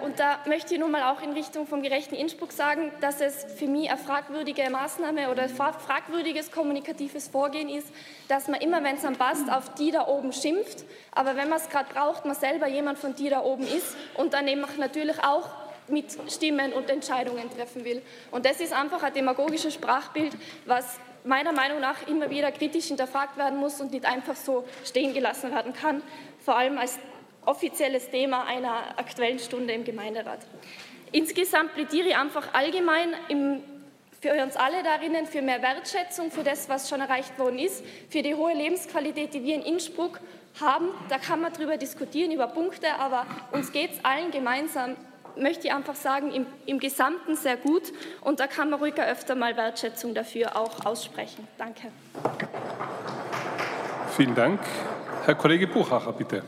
Und 0.02 0.18
da 0.18 0.38
möchte 0.46 0.74
ich 0.74 0.80
nun 0.80 0.90
mal 0.90 1.02
auch 1.12 1.20
in 1.20 1.32
Richtung 1.32 1.66
vom 1.66 1.82
gerechten 1.82 2.14
Innsbruck 2.14 2.52
sagen, 2.52 2.90
dass 3.00 3.20
es 3.20 3.44
für 3.44 3.66
mich 3.66 3.90
eine 3.90 3.98
fragwürdige 3.98 4.68
Maßnahme 4.70 5.30
oder 5.30 5.42
ein 5.42 5.48
fragwürdiges 5.50 6.50
kommunikatives 6.50 7.28
Vorgehen 7.28 7.68
ist, 7.68 7.88
dass 8.28 8.48
man 8.48 8.60
immer, 8.60 8.82
wenn 8.82 8.96
es 8.96 9.04
einem 9.04 9.16
passt, 9.16 9.50
auf 9.50 9.74
die 9.74 9.90
da 9.90 10.06
oben 10.06 10.32
schimpft, 10.32 10.84
aber 11.12 11.36
wenn 11.36 11.48
man 11.48 11.58
es 11.58 11.68
gerade 11.68 11.92
braucht, 11.92 12.24
man 12.24 12.34
selber 12.34 12.66
jemand 12.66 12.98
von 12.98 13.14
die 13.14 13.28
da 13.28 13.42
oben 13.42 13.64
ist 13.64 13.96
und 14.16 14.32
dann 14.32 14.48
eben 14.48 14.64
natürlich 14.78 15.22
auch 15.22 15.50
mit 15.88 16.16
Stimmen 16.30 16.72
und 16.72 16.88
Entscheidungen 16.88 17.50
treffen 17.54 17.84
will. 17.84 18.00
Und 18.30 18.46
das 18.46 18.60
ist 18.60 18.72
einfach 18.72 19.02
ein 19.02 19.12
demagogisches 19.12 19.74
Sprachbild, 19.74 20.32
was 20.64 20.98
meiner 21.24 21.52
Meinung 21.52 21.80
nach 21.80 22.06
immer 22.06 22.30
wieder 22.30 22.52
kritisch 22.52 22.86
hinterfragt 22.86 23.36
werden 23.36 23.58
muss 23.58 23.80
und 23.80 23.92
nicht 23.92 24.04
einfach 24.04 24.36
so 24.36 24.64
stehen 24.84 25.14
gelassen 25.14 25.50
werden 25.50 25.72
kann, 25.72 26.02
vor 26.44 26.56
allem 26.56 26.78
als 26.78 26.98
offizielles 27.46 28.10
Thema 28.10 28.44
einer 28.44 28.98
aktuellen 28.98 29.38
Stunde 29.38 29.72
im 29.72 29.84
Gemeinderat. 29.84 30.40
Insgesamt 31.12 31.74
plädiere 31.74 32.08
ich 32.08 32.16
einfach 32.16 32.54
allgemein 32.54 33.14
im, 33.28 33.62
für 34.20 34.32
uns 34.42 34.56
alle 34.56 34.82
darinnen 34.82 35.26
für 35.26 35.42
mehr 35.42 35.62
Wertschätzung 35.62 36.30
für 36.30 36.42
das, 36.42 36.68
was 36.68 36.88
schon 36.88 37.00
erreicht 37.00 37.38
worden 37.38 37.58
ist, 37.58 37.84
für 38.08 38.22
die 38.22 38.34
hohe 38.34 38.52
Lebensqualität, 38.52 39.32
die 39.32 39.44
wir 39.44 39.54
in 39.54 39.62
Innsbruck 39.62 40.20
haben. 40.60 40.88
Da 41.08 41.18
kann 41.18 41.40
man 41.40 41.52
darüber 41.52 41.76
diskutieren, 41.76 42.32
über 42.32 42.48
Punkte, 42.48 42.94
aber 42.98 43.26
uns 43.52 43.70
geht 43.70 43.92
es 43.92 44.04
allen 44.04 44.30
gemeinsam, 44.30 44.96
möchte 45.36 45.68
ich 45.68 45.72
einfach 45.72 45.94
sagen, 45.94 46.32
im, 46.32 46.46
im 46.66 46.78
Gesamten 46.78 47.36
sehr 47.36 47.56
gut. 47.56 47.92
Und 48.20 48.40
da 48.40 48.46
kann 48.46 48.70
man 48.70 48.80
ruhiger 48.80 49.06
öfter 49.06 49.34
mal 49.34 49.56
Wertschätzung 49.56 50.14
dafür 50.14 50.56
auch 50.56 50.84
aussprechen. 50.84 51.46
Danke. 51.58 51.92
Vielen 54.16 54.34
Dank. 54.34 54.60
Herr 55.24 55.34
Kollege 55.34 55.66
Buchacher, 55.66 56.12
bitte. 56.12 56.42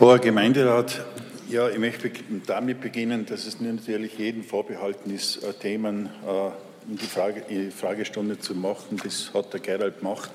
Hoher 0.00 0.18
Gemeinderat, 0.18 1.04
ja, 1.50 1.68
ich 1.68 1.76
möchte 1.76 2.10
damit 2.46 2.80
beginnen, 2.80 3.26
dass 3.26 3.44
es 3.44 3.60
natürlich 3.60 4.16
jedem 4.16 4.42
vorbehalten 4.42 5.14
ist, 5.14 5.44
äh, 5.44 5.52
Themen 5.52 6.06
äh, 6.26 6.90
in 6.90 6.96
die, 6.96 7.04
Frage, 7.04 7.42
in 7.48 7.66
die 7.66 7.70
Fragestunde 7.70 8.38
zu 8.38 8.54
machen. 8.54 8.98
Das 9.04 9.30
hat 9.34 9.52
der 9.52 9.60
Gerald 9.60 9.98
gemacht. 9.98 10.30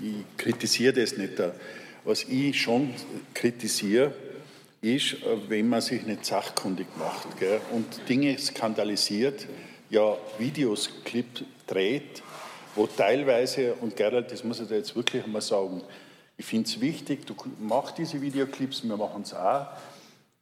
Ich 0.00 0.24
kritisiere 0.36 0.92
das 0.92 1.16
nicht. 1.16 1.42
Was 2.04 2.22
ich 2.22 2.62
schon 2.62 2.94
kritisiere, 3.34 4.12
ist, 4.80 5.14
äh, 5.14 5.16
wenn 5.48 5.68
man 5.68 5.80
sich 5.80 6.06
nicht 6.06 6.24
sachkundig 6.24 6.86
macht 6.96 7.36
gell, 7.40 7.60
und 7.72 8.08
Dinge 8.08 8.38
skandalisiert, 8.38 9.48
ja, 9.90 10.16
Videos, 10.38 10.88
Clip 11.04 11.26
dreht, 11.66 12.22
wo 12.76 12.86
teilweise, 12.86 13.74
und 13.80 13.96
Gerald, 13.96 14.30
das 14.30 14.44
muss 14.44 14.60
ich 14.60 14.68
da 14.68 14.76
jetzt 14.76 14.94
wirklich 14.94 15.24
einmal 15.24 15.42
sagen, 15.42 15.82
ich 16.38 16.46
finde 16.46 16.68
es 16.68 16.80
wichtig, 16.80 17.26
du 17.26 17.34
machst 17.58 17.98
diese 17.98 18.22
Videoclips, 18.22 18.84
wir 18.84 18.96
machen 18.96 19.22
es 19.22 19.34
auch, 19.34 19.66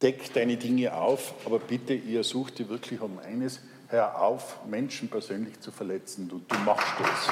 deck 0.01 0.31
deine 0.31 0.55
Dinge 0.55 0.93
auf, 0.93 1.33
aber 1.43 1.57
bitte, 1.57 1.95
ihr 1.95 2.23
sucht 2.23 2.59
dir 2.59 2.69
wirklich 2.69 3.01
um 3.01 3.17
eines, 3.17 3.61
hör 3.87 4.21
auf, 4.21 4.59
Menschen 4.67 5.09
persönlich 5.09 5.59
zu 5.59 5.71
verletzen. 5.71 6.29
Du, 6.29 6.39
du 6.47 6.55
machst 6.59 6.93
das. 6.99 7.27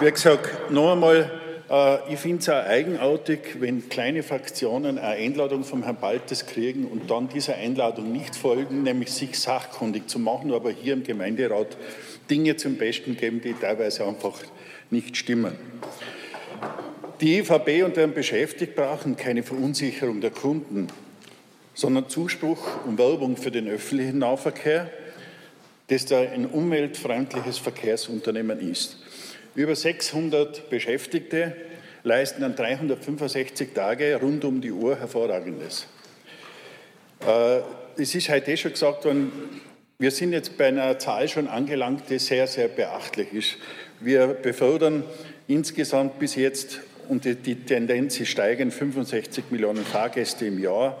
Wie 0.00 0.10
gesagt, 0.10 0.72
noch 0.72 0.92
einmal, 0.92 1.30
äh, 1.70 2.12
ich 2.12 2.18
finde 2.18 2.38
es 2.38 2.48
auch 2.48 2.66
eigenartig, 2.66 3.60
wenn 3.60 3.88
kleine 3.88 4.24
Fraktionen 4.24 4.98
eine 4.98 5.16
Einladung 5.16 5.62
vom 5.62 5.84
Herrn 5.84 6.00
Baltes 6.00 6.46
kriegen 6.46 6.86
und 6.86 7.08
dann 7.08 7.28
dieser 7.28 7.54
Einladung 7.54 8.10
nicht 8.10 8.34
folgen, 8.34 8.82
nämlich 8.82 9.12
sich 9.12 9.38
sachkundig 9.38 10.08
zu 10.10 10.18
machen, 10.18 10.52
aber 10.52 10.72
hier 10.72 10.94
im 10.94 11.04
Gemeinderat 11.04 11.76
Dinge 12.28 12.56
zum 12.56 12.78
Besten 12.78 13.16
geben, 13.16 13.40
die 13.40 13.52
teilweise 13.52 14.04
einfach 14.04 14.34
nicht 14.90 15.16
stimmen. 15.16 15.56
Die 17.20 17.38
EVP 17.38 17.82
und 17.82 17.96
deren 17.96 18.14
Beschäftigten 18.14 18.74
brauchen 18.74 19.16
keine 19.16 19.42
Verunsicherung 19.42 20.20
der 20.20 20.30
Kunden, 20.30 20.88
sondern 21.74 22.08
Zuspruch 22.08 22.84
und 22.86 22.98
Werbung 22.98 23.36
für 23.36 23.50
den 23.50 23.68
öffentlichen 23.68 24.18
Nahverkehr, 24.18 24.90
das 25.88 26.06
da 26.06 26.20
ein 26.20 26.46
umweltfreundliches 26.46 27.58
Verkehrsunternehmen 27.58 28.60
ist. 28.60 28.96
Über 29.54 29.74
600 29.74 30.70
Beschäftigte 30.70 31.56
leisten 32.04 32.42
an 32.44 32.54
365 32.54 33.74
Tage 33.74 34.16
rund 34.16 34.44
um 34.44 34.60
die 34.60 34.72
Uhr 34.72 34.96
Hervorragendes. 34.98 35.86
Äh, 37.26 37.60
es 37.96 38.14
ist 38.14 38.28
heute 38.28 38.52
eh 38.52 38.56
schon 38.56 38.72
gesagt 38.72 39.04
worden, 39.04 39.32
wir 39.98 40.10
sind 40.10 40.32
jetzt 40.32 40.56
bei 40.56 40.68
einer 40.68 40.98
Zahl 40.98 41.28
schon 41.28 41.46
angelangt, 41.46 42.04
die 42.08 42.18
sehr, 42.18 42.46
sehr 42.46 42.68
beachtlich 42.68 43.34
ist. 43.34 43.56
Wir 44.02 44.28
befördern 44.28 45.04
insgesamt 45.46 46.18
bis 46.18 46.34
jetzt, 46.34 46.80
und 47.10 47.26
die 47.26 47.54
Tendenz 47.66 48.18
ist 48.18 48.30
steigend, 48.30 48.72
65 48.72 49.50
Millionen 49.50 49.84
Fahrgäste 49.84 50.46
im 50.46 50.58
Jahr. 50.58 50.96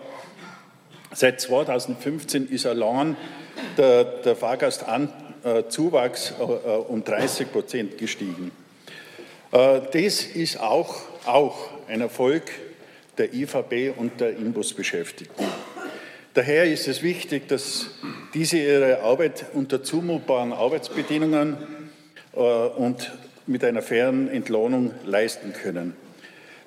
Seit 1.14 1.40
2015 1.40 2.50
ist 2.50 2.66
allein 2.66 3.16
der, 3.78 4.04
der 4.04 4.36
Fahrgastzuwachs 4.36 6.34
äh, 6.38 6.42
äh, 6.42 6.76
um 6.88 7.02
30 7.02 7.50
Prozent 7.50 7.96
gestiegen. 7.96 8.50
Äh, 9.50 9.80
das 9.92 10.22
ist 10.24 10.60
auch, 10.60 10.96
auch 11.24 11.70
ein 11.88 12.02
Erfolg 12.02 12.42
der 13.16 13.32
IVB 13.32 13.96
und 13.96 14.20
der 14.20 14.36
Inbus-Beschäftigten. 14.36 15.46
Daher 16.34 16.64
ist 16.66 16.86
es 16.86 17.02
wichtig, 17.02 17.48
dass 17.48 17.86
diese 18.34 18.58
ihre 18.58 19.00
Arbeit 19.00 19.46
unter 19.54 19.82
zumutbaren 19.82 20.52
Arbeitsbedingungen 20.52 21.79
und 22.40 23.12
mit 23.46 23.64
einer 23.64 23.82
fairen 23.82 24.28
Entlohnung 24.28 24.92
leisten 25.04 25.52
können. 25.52 25.94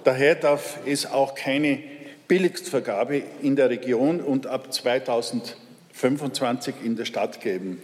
Daher 0.04 0.36
darf 0.36 0.80
es 0.86 1.06
auch 1.06 1.34
keine 1.34 1.80
Billigstvergabe 2.28 3.24
in 3.42 3.56
der 3.56 3.70
Region 3.70 4.20
und 4.20 4.48
ab 4.48 4.74
2025 4.74 6.76
in 6.84 6.96
der 6.96 7.06
Stadt 7.06 7.42
geben. 7.42 7.82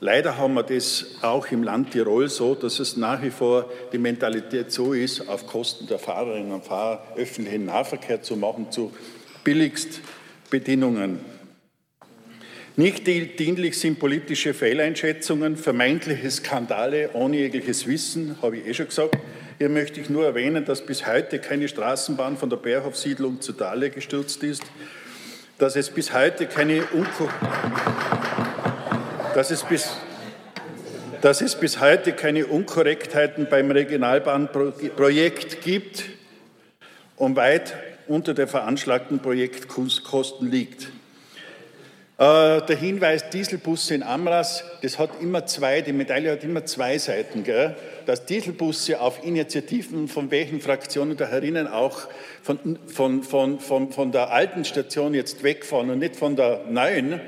Leider 0.00 0.36
haben 0.36 0.54
wir 0.54 0.64
das 0.64 1.06
auch 1.22 1.46
im 1.52 1.62
Land 1.62 1.92
Tirol 1.92 2.28
so, 2.28 2.56
dass 2.56 2.80
es 2.80 2.96
nach 2.96 3.22
wie 3.22 3.30
vor 3.30 3.70
die 3.92 3.98
Mentalität 3.98 4.72
so 4.72 4.92
ist, 4.92 5.28
auf 5.28 5.46
Kosten 5.46 5.86
der 5.86 6.00
Fahrerinnen 6.00 6.50
und 6.50 6.64
Fahrer 6.64 7.04
öffentlichen 7.16 7.66
Nahverkehr 7.66 8.20
zu 8.20 8.36
machen, 8.36 8.72
zu 8.72 8.92
Billigstbedingungen. 9.44 11.31
Nicht 12.76 13.06
dienlich 13.06 13.78
sind 13.78 13.98
politische 13.98 14.54
Fehleinschätzungen, 14.54 15.56
vermeintliche 15.56 16.30
Skandale 16.30 17.10
ohne 17.12 17.36
jegliches 17.36 17.86
Wissen, 17.86 18.38
habe 18.40 18.56
ich 18.56 18.66
eh 18.66 18.72
schon 18.72 18.86
gesagt. 18.86 19.18
Hier 19.58 19.68
möchte 19.68 20.00
ich 20.00 20.08
nur 20.08 20.24
erwähnen, 20.24 20.64
dass 20.64 20.84
bis 20.84 21.06
heute 21.06 21.38
keine 21.38 21.68
Straßenbahn 21.68 22.38
von 22.38 22.48
der 22.48 22.56
Bärhof-Siedlung 22.56 23.42
zu 23.42 23.52
Dahle 23.52 23.90
gestürzt 23.90 24.42
ist, 24.42 24.62
dass 25.58 25.76
es 25.76 25.90
bis 25.90 26.14
heute 26.14 26.46
keine 26.46 26.82
Unko 26.92 27.28
dass 29.34 29.50
es 29.50 29.62
bis 29.64 29.90
dass 31.20 31.40
es 31.40 31.54
bis 31.54 31.78
heute 31.78 32.12
keine 32.12 32.46
Unkorrektheiten 32.46 33.48
beim 33.48 33.70
Regionalbahnprojekt 33.70 35.62
gibt 35.62 36.04
und 37.16 37.36
weit 37.36 37.74
unter 38.08 38.34
der 38.34 38.48
veranschlagten 38.48 39.20
Projektkosten 39.20 40.50
liegt. 40.50 40.88
Äh, 42.22 42.64
der 42.66 42.76
Hinweis 42.76 43.30
Dieselbusse 43.30 43.96
in 43.96 44.04
Amras, 44.04 44.62
das 44.80 44.96
hat 44.96 45.10
immer 45.20 45.44
zwei, 45.46 45.80
die 45.80 45.92
Medaille 45.92 46.30
hat 46.30 46.44
immer 46.44 46.64
zwei 46.64 46.96
Seiten, 46.96 47.42
gell? 47.42 47.74
dass 48.06 48.26
Dieselbusse 48.26 49.00
auf 49.00 49.24
Initiativen 49.24 50.06
von 50.06 50.30
welchen 50.30 50.60
Fraktionen 50.60 51.16
da 51.16 51.26
herinnen 51.26 51.66
auch 51.66 52.02
von, 52.40 52.78
von, 52.86 53.24
von, 53.24 53.58
von, 53.58 53.90
von 53.90 54.12
der 54.12 54.30
alten 54.30 54.64
Station 54.64 55.14
jetzt 55.14 55.42
wegfahren 55.42 55.90
und 55.90 55.98
nicht 55.98 56.14
von 56.14 56.36
der 56.36 56.60
neuen 56.70 57.20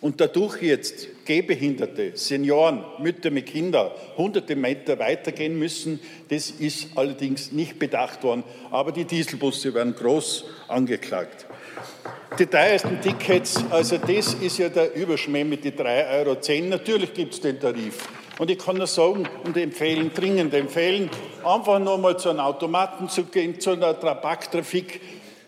und 0.00 0.20
dadurch 0.20 0.60
jetzt 0.62 1.06
Gehbehinderte, 1.26 2.16
Senioren, 2.16 2.84
Mütter 2.98 3.30
mit 3.30 3.46
Kindern 3.46 3.92
hunderte 4.16 4.56
Meter 4.56 4.98
weitergehen 4.98 5.56
müssen, 5.56 6.00
das 6.28 6.50
ist 6.50 6.88
allerdings 6.96 7.52
nicht 7.52 7.78
bedacht 7.78 8.24
worden. 8.24 8.42
Aber 8.72 8.90
die 8.90 9.04
Dieselbusse 9.04 9.74
werden 9.74 9.94
groß 9.94 10.44
angeklagt. 10.66 11.46
Die 12.36 12.46
teuersten 12.46 13.00
Tickets, 13.00 13.62
also 13.70 13.96
das 13.96 14.34
ist 14.34 14.58
ja 14.58 14.68
der 14.68 14.92
Überschmäh 14.96 15.44
mit 15.44 15.64
den 15.64 15.76
3,10 15.76 16.18
Euro. 16.18 16.68
Natürlich 16.68 17.14
gibt 17.14 17.34
es 17.34 17.40
den 17.40 17.60
Tarif. 17.60 18.08
Und 18.40 18.50
ich 18.50 18.58
kann 18.58 18.76
nur 18.76 18.88
sagen 18.88 19.28
und 19.44 19.56
empfehlen, 19.56 20.10
dringend 20.12 20.52
empfehlen, 20.52 21.08
einfach 21.44 21.78
nur 21.78 21.96
mal 21.96 22.18
zu 22.18 22.30
einem 22.30 22.40
Automaten 22.40 23.08
zu 23.08 23.22
gehen, 23.24 23.60
zu 23.60 23.70
einer 23.70 23.98
Tabaktrafik. 23.98 25.00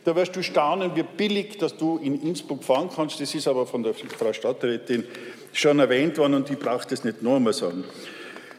Da 0.05 0.15
wirst 0.15 0.37
du 0.37 0.45
staunen, 0.45 0.95
wie 0.95 1.03
billig, 1.03 1.59
dass 1.59 1.77
du 1.77 1.99
in 1.99 2.23
Innsbruck 2.23 2.63
fahren 2.63 2.89
kannst. 2.95 3.21
Das 3.21 3.35
ist 3.35 3.49
aber 3.49 3.67
von 3.67 3.83
der 3.83 3.93
Frau 3.93 4.33
Stadträtin 4.33 5.03
schon 5.53 5.81
erwähnt 5.81 6.17
worden 6.19 6.35
und 6.35 6.51
ich 6.51 6.59
brauche 6.59 6.87
das 6.87 7.03
nicht 7.03 7.21
noch 7.21 7.35
einmal 7.35 7.53
sagen. 7.53 7.83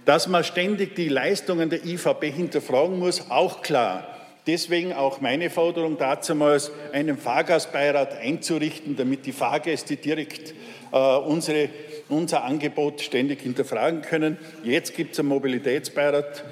Dass 0.04 0.28
man 0.28 0.44
ständig 0.44 0.96
die 0.96 1.08
Leistungen 1.08 1.70
der 1.70 1.86
IVB 1.86 2.26
hinterfragen 2.26 3.00
muss, 3.00 3.32
auch 3.32 3.62
klar. 3.62 4.17
Deswegen 4.48 4.94
auch 4.94 5.20
meine 5.20 5.50
Forderung 5.50 5.98
damals, 5.98 6.72
einen 6.94 7.18
Fahrgastbeirat 7.18 8.18
einzurichten, 8.18 8.96
damit 8.96 9.26
die 9.26 9.34
Fahrgäste 9.34 9.98
direkt 9.98 10.54
äh, 10.94 10.98
unsere, 10.98 11.68
unser 12.08 12.46
Angebot 12.46 13.02
ständig 13.02 13.42
hinterfragen 13.42 14.02
können. 14.02 14.38
Jetzt 14.64 14.96
gibt 14.96 15.14
es 15.14 15.20
einen 15.20 15.28
Mobilitätsbeirat, 15.28 16.46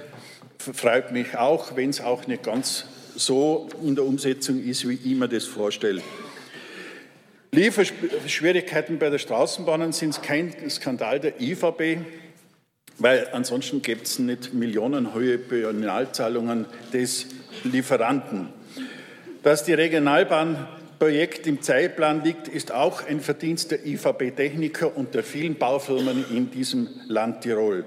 freut 0.59 1.13
mich 1.13 1.37
auch, 1.37 1.77
wenn 1.77 1.89
es 1.89 2.01
auch 2.01 2.27
nicht 2.27 2.43
ganz 2.43 2.85
so 3.15 3.69
in 3.81 3.95
der 3.95 4.03
Umsetzung 4.03 4.61
ist, 4.61 4.87
wie 4.87 4.95
ich 4.95 5.15
mir 5.15 5.29
das 5.29 5.45
vorstelle. 5.45 6.01
Lieferschwierigkeiten 7.51 8.99
bei 8.99 9.09
der 9.09 9.19
Straßenbahnen 9.19 9.93
sind 9.93 10.21
kein 10.21 10.53
Skandal 10.69 11.21
der 11.21 11.39
IVB, 11.39 12.01
weil 12.97 13.29
ansonsten 13.31 13.81
gibt 13.81 14.07
es 14.07 14.19
nicht 14.19 14.53
millionenhohe 14.53 15.37
Personalzahlungen 15.37 16.65
des 16.91 17.27
Lieferanten. 17.65 18.49
Dass 19.43 19.63
die 19.63 19.73
Regionalbahnprojekt 19.73 21.45
im 21.45 21.61
Zeitplan 21.61 22.23
liegt, 22.23 22.47
ist 22.47 22.71
auch 22.71 23.05
ein 23.07 23.19
Verdienst 23.19 23.71
der 23.71 23.85
IVB-Techniker 23.85 24.95
und 24.95 25.13
der 25.13 25.23
vielen 25.23 25.55
Baufirmen 25.55 26.25
in 26.31 26.49
diesem 26.49 26.89
Land 27.07 27.41
Tirol. 27.41 27.85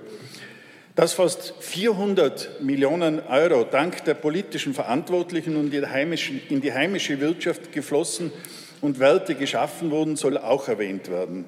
Dass 0.94 1.14
fast 1.14 1.54
400 1.60 2.60
Millionen 2.60 3.20
Euro 3.20 3.64
dank 3.64 4.04
der 4.04 4.14
politischen 4.14 4.74
Verantwortlichen 4.74 5.56
und 5.56 5.72
in 5.72 6.60
die 6.60 6.72
heimische 6.72 7.20
Wirtschaft 7.20 7.72
geflossen 7.72 8.32
und 8.80 8.98
Werte 8.98 9.34
geschaffen 9.36 9.90
wurden, 9.90 10.16
soll 10.16 10.38
auch 10.38 10.68
erwähnt 10.68 11.08
werden. 11.08 11.44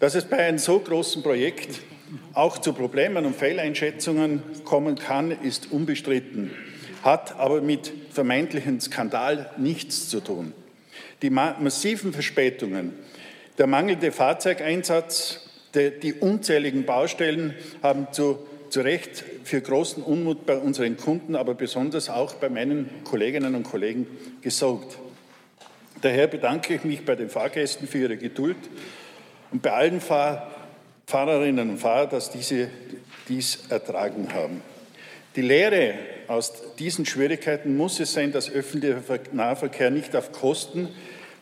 Dass 0.00 0.16
es 0.16 0.24
bei 0.24 0.38
einem 0.38 0.58
so 0.58 0.80
großen 0.80 1.22
Projekt 1.22 1.80
auch 2.32 2.58
zu 2.58 2.72
Problemen 2.72 3.24
und 3.26 3.36
Fehleinschätzungen 3.36 4.42
kommen 4.64 4.96
kann, 4.96 5.30
ist 5.30 5.70
unbestritten, 5.70 6.50
hat 7.04 7.38
aber 7.38 7.60
mit 7.60 7.92
vermeintlichen 8.10 8.80
Skandal 8.80 9.50
nichts 9.58 10.08
zu 10.08 10.20
tun. 10.20 10.54
Die 11.20 11.30
massiven 11.30 12.12
Verspätungen, 12.12 12.94
der 13.58 13.66
mangelnde 13.66 14.10
Fahrzeugeinsatz, 14.10 15.40
die 15.74 16.14
unzähligen 16.14 16.86
Baustellen 16.86 17.54
haben 17.82 18.08
zu, 18.10 18.38
zu 18.70 18.80
Recht 18.80 19.22
für 19.44 19.60
großen 19.60 20.02
Unmut 20.02 20.46
bei 20.46 20.56
unseren 20.56 20.96
Kunden, 20.96 21.36
aber 21.36 21.54
besonders 21.54 22.08
auch 22.08 22.34
bei 22.34 22.48
meinen 22.48 22.88
Kolleginnen 23.04 23.54
und 23.54 23.64
Kollegen 23.64 24.06
gesorgt. 24.40 24.98
Daher 26.00 26.26
bedanke 26.26 26.74
ich 26.74 26.84
mich 26.84 27.04
bei 27.04 27.16
den 27.16 27.28
Fahrgästen 27.28 27.86
für 27.86 27.98
ihre 27.98 28.16
Geduld 28.16 28.56
und 29.52 29.62
bei 29.62 29.72
allen 29.72 30.00
Fahr 30.00 30.50
Fahrerinnen 31.06 31.70
und 31.70 31.78
Fahrern, 31.78 32.08
dass 32.08 32.30
diese 32.30 32.68
dies 33.28 33.66
ertragen 33.68 34.32
haben. 34.32 34.62
Die 35.36 35.42
Lehre 35.42 35.94
aus 36.28 36.52
diesen 36.78 37.06
Schwierigkeiten 37.06 37.76
muss 37.76 37.98
es 37.98 38.12
sein, 38.12 38.30
dass 38.30 38.52
öffentlicher 38.52 39.02
Nahverkehr 39.32 39.90
nicht 39.90 40.14
auf 40.14 40.30
Kosten 40.30 40.88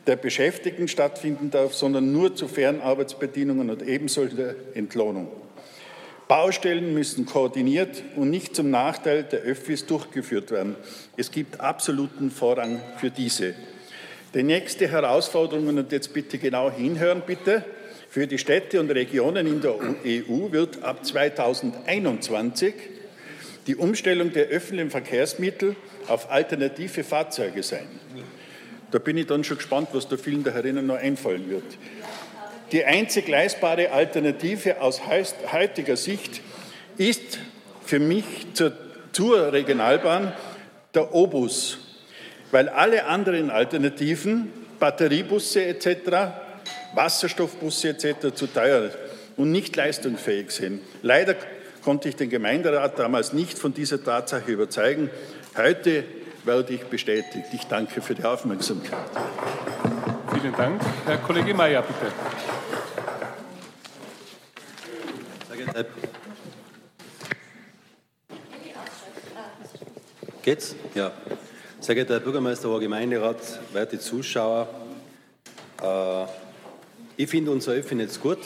der 0.06 0.16
Beschäftigten 0.16 0.88
stattfinden 0.88 1.50
darf, 1.50 1.74
sondern 1.74 2.10
nur 2.10 2.34
zu 2.34 2.48
fairen 2.48 2.80
Arbeitsbedingungen 2.80 3.68
und 3.68 3.82
ebenso 3.86 4.24
der 4.24 4.54
Entlohnung. 4.74 5.28
Baustellen 6.26 6.94
müssen 6.94 7.26
koordiniert 7.26 8.02
und 8.16 8.30
nicht 8.30 8.56
zum 8.56 8.70
Nachteil 8.70 9.24
der 9.24 9.40
Öffis 9.40 9.84
durchgeführt 9.84 10.50
werden. 10.50 10.76
Es 11.18 11.30
gibt 11.30 11.60
absoluten 11.60 12.30
Vorrang 12.30 12.80
für 12.96 13.10
diese. 13.10 13.54
Die 14.32 14.42
nächste 14.42 14.88
Herausforderung, 14.88 15.68
und 15.68 15.92
jetzt 15.92 16.14
bitte 16.14 16.38
genau 16.38 16.70
hinhören, 16.70 17.22
bitte, 17.26 17.62
für 18.08 18.26
die 18.26 18.38
Städte 18.38 18.80
und 18.80 18.90
Regionen 18.90 19.46
in 19.46 19.60
der 19.60 19.74
EU 19.74 20.50
wird 20.50 20.82
ab 20.82 21.04
2021 21.04 22.74
die 23.66 23.76
Umstellung 23.76 24.32
der 24.32 24.46
öffentlichen 24.46 24.90
Verkehrsmittel 24.90 25.76
auf 26.08 26.30
alternative 26.30 27.04
Fahrzeuge 27.04 27.62
sein. 27.62 27.86
Da 28.90 28.98
bin 28.98 29.16
ich 29.16 29.26
dann 29.26 29.44
schon 29.44 29.58
gespannt, 29.58 29.88
was 29.92 30.08
da 30.08 30.16
vielen 30.16 30.44
der 30.44 30.54
Herinnen 30.54 30.86
noch 30.86 30.96
einfallen 30.96 31.48
wird. 31.48 31.64
Die 32.72 32.84
einzig 32.84 33.28
leistbare 33.28 33.90
Alternative 33.90 34.80
aus 34.80 35.02
heutiger 35.06 35.96
Sicht 35.96 36.40
ist 36.96 37.38
für 37.84 37.98
mich 37.98 38.24
zur, 38.54 38.72
zur 39.12 39.52
Regionalbahn 39.52 40.32
der 40.94 41.14
Obus 41.14 41.78
weil 42.52 42.68
alle 42.68 43.06
anderen 43.06 43.50
Alternativen, 43.50 44.52
Batteriebusse 44.78 45.64
etc., 45.64 45.88
Wasserstoffbusse 46.94 47.88
etc. 47.88 48.34
zu 48.34 48.46
teuer 48.46 48.90
und 49.36 49.50
nicht 49.50 49.74
leistungsfähig 49.74 50.52
sind. 50.52 50.82
Leider 51.00 51.34
konnte 51.82 52.08
ich 52.08 52.16
den 52.16 52.30
Gemeinderat 52.30 52.98
damals 52.98 53.32
nicht 53.32 53.58
von 53.58 53.74
dieser 53.74 54.02
Tatsache 54.02 54.50
überzeugen. 54.50 55.10
Heute 55.56 56.04
werde 56.44 56.74
ich 56.74 56.84
bestätigt. 56.84 57.46
Ich 57.52 57.64
danke 57.64 58.00
für 58.00 58.14
die 58.14 58.24
Aufmerksamkeit. 58.24 58.98
Vielen 60.32 60.54
Dank. 60.54 60.80
Herr 61.06 61.18
Kollege 61.18 61.54
Mayer, 61.54 61.82
bitte. 61.82 62.12
Geht's? 70.42 70.74
Ja. 70.94 71.12
Sehr 71.78 71.94
geehrter 71.94 72.14
Herr 72.14 72.20
Bürgermeister, 72.20 72.70
Herr 72.70 72.80
Gemeinderat, 72.80 73.60
werte 73.72 73.98
Zuschauer, 73.98 74.68
äh, 75.82 76.24
ich 77.16 77.28
finde 77.28 77.50
unser 77.50 77.72
Öffnetz 77.72 78.18
gut. 78.18 78.38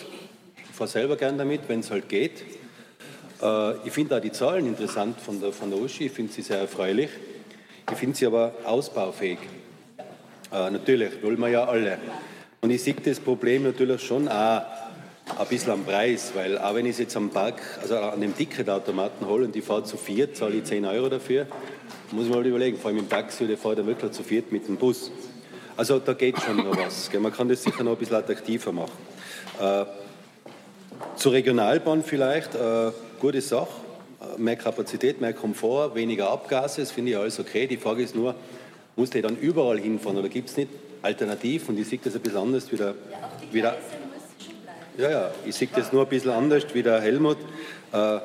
Ich 0.57 0.77
fahre 0.77 0.91
selber 0.91 1.17
gern 1.17 1.39
damit, 1.39 1.63
wenn 1.69 1.81
es 1.81 1.91
halt 1.91 2.09
geht. 2.09 2.43
Äh, 3.43 3.87
ich 3.87 3.93
finde 3.93 4.17
auch 4.17 4.21
die 4.21 4.33
Zahlen 4.33 4.67
interessant 4.67 5.21
von 5.21 5.41
der, 5.41 5.53
von 5.53 5.71
der 5.71 5.81
Uschi, 5.81 6.07
ich 6.07 6.13
finde 6.13 6.33
sie 6.33 6.43
sehr 6.43 6.59
erfreulich. 6.59 7.11
Ich 7.91 7.97
finde 7.97 8.17
sie 8.17 8.27
aber 8.27 8.53
ausbaufähig. 8.65 9.39
Äh, 10.53 10.71
natürlich, 10.71 11.23
wollen 11.23 11.39
wir 11.39 11.49
ja 11.49 11.65
alle. 11.65 11.99
Und 12.61 12.71
ich 12.71 12.83
sehe 12.83 12.95
das 12.95 13.21
Problem 13.21 13.63
natürlich 13.63 14.03
schon 14.03 14.29
auch 14.29 14.63
ein 15.39 15.47
bisschen 15.49 15.73
am 15.73 15.85
Preis, 15.85 16.33
weil 16.35 16.59
auch 16.59 16.75
wenn 16.75 16.87
ich 16.87 16.93
es 16.93 16.99
jetzt 16.99 17.17
am 17.17 17.31
Park, 17.31 17.61
also 17.83 17.99
an 17.99 18.21
dem 18.21 18.37
Ticketautomaten 18.37 19.27
hole 19.27 19.45
und 19.45 19.55
die 19.55 19.61
fahre 19.61 19.85
zu 19.85 19.97
vier, 19.97 20.33
zahle 20.35 20.57
ich 20.57 20.65
10 20.65 20.85
Euro 20.85 21.09
dafür 21.09 21.47
muss 22.13 22.27
ich 22.27 22.31
mal 22.31 22.45
überlegen, 22.47 22.77
vor 22.79 22.91
allem 22.91 23.01
im 23.01 23.09
Taxi, 23.09 23.47
der 23.47 23.59
fährt 23.59 23.79
ja 23.79 23.87
wirklich 23.87 24.13
zu 24.13 24.23
viert 24.23 24.53
mit 24.53 24.69
dem 24.69 24.77
Bus. 24.77 25.11
Also 25.77 25.99
da 25.99 26.15
geht 26.15 26.41
schon 26.41 26.57
noch 26.57 26.77
was. 26.77 27.11
Man 27.13 27.33
kann 27.33 27.49
das 27.49 27.63
sicher 27.63 27.83
noch 27.83 27.93
ein 27.93 27.99
bisschen 27.99 28.17
attraktiver 28.17 28.73
machen. 28.73 28.93
Äh, 29.61 29.85
zur 31.17 31.33
Regionalbahn 31.33 32.03
vielleicht, 32.03 32.55
äh, 32.55 32.93
gute 33.21 33.41
Sache. 33.41 33.69
Mehr 34.39 34.57
Kapazität, 34.57 35.21
mehr 35.21 35.33
Komfort, 35.33 35.95
weniger 35.95 36.31
Abgase, 36.31 36.81
das 36.81 36.91
finde 36.91 37.13
ich 37.13 37.17
alles 37.17 37.39
okay. 37.39 37.67
Die 37.67 37.77
Frage 37.77 38.03
ist 38.03 38.15
nur, 38.15 38.35
muss 38.97 39.11
der 39.11 39.23
dann 39.23 39.37
überall 39.37 39.79
hinfahren 39.79 40.19
oder 40.19 40.29
gibt 40.29 40.49
es 40.49 40.57
nicht 40.57 40.71
Alternativen? 41.03 41.75
Und 41.75 41.81
ich 41.81 41.89
sehe 41.89 42.01
das 42.03 42.15
ein 42.15 42.21
bisschen 42.21 42.39
anders 42.39 42.73
wie 42.73 42.77
der, 42.77 42.95
wie 43.53 43.61
der 43.61 43.77
ja, 44.99 45.11
ja, 45.11 45.31
ich 45.45 45.55
sehe 45.55 45.69
das 45.75 45.93
nur 45.93 46.05
ein 46.05 46.09
bisschen 46.09 46.31
anders 46.31 46.65
wie 46.73 46.83
der 46.83 47.03
Helmut. 47.03 47.37
Äh, 47.93 48.19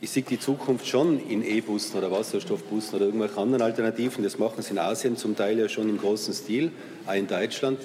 ich 0.00 0.10
sehe 0.10 0.24
die 0.24 0.40
Zukunft 0.40 0.86
schon 0.88 1.20
in 1.28 1.44
E-Bussen 1.44 1.96
oder 1.96 2.10
Wasserstoffbussen 2.10 2.96
oder 2.96 3.04
irgendwelchen 3.06 3.38
anderen 3.38 3.62
Alternativen. 3.62 4.24
Das 4.24 4.36
machen 4.36 4.62
sie 4.62 4.72
in 4.72 4.78
Asien 4.78 5.16
zum 5.16 5.36
Teil 5.36 5.58
ja 5.60 5.68
schon 5.68 5.88
im 5.88 5.96
großen 5.98 6.34
Stil, 6.34 6.72
auch 7.06 7.14
in 7.14 7.28
Deutschland. 7.28 7.78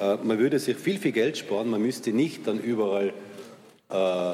Äh, 0.00 0.16
man 0.22 0.38
würde 0.38 0.58
sich 0.58 0.76
viel, 0.76 0.98
viel 0.98 1.12
Geld 1.12 1.38
sparen. 1.38 1.70
Man 1.70 1.80
müsste 1.80 2.10
nicht 2.12 2.46
dann 2.46 2.60
überall 2.60 3.14
äh, 3.88 4.32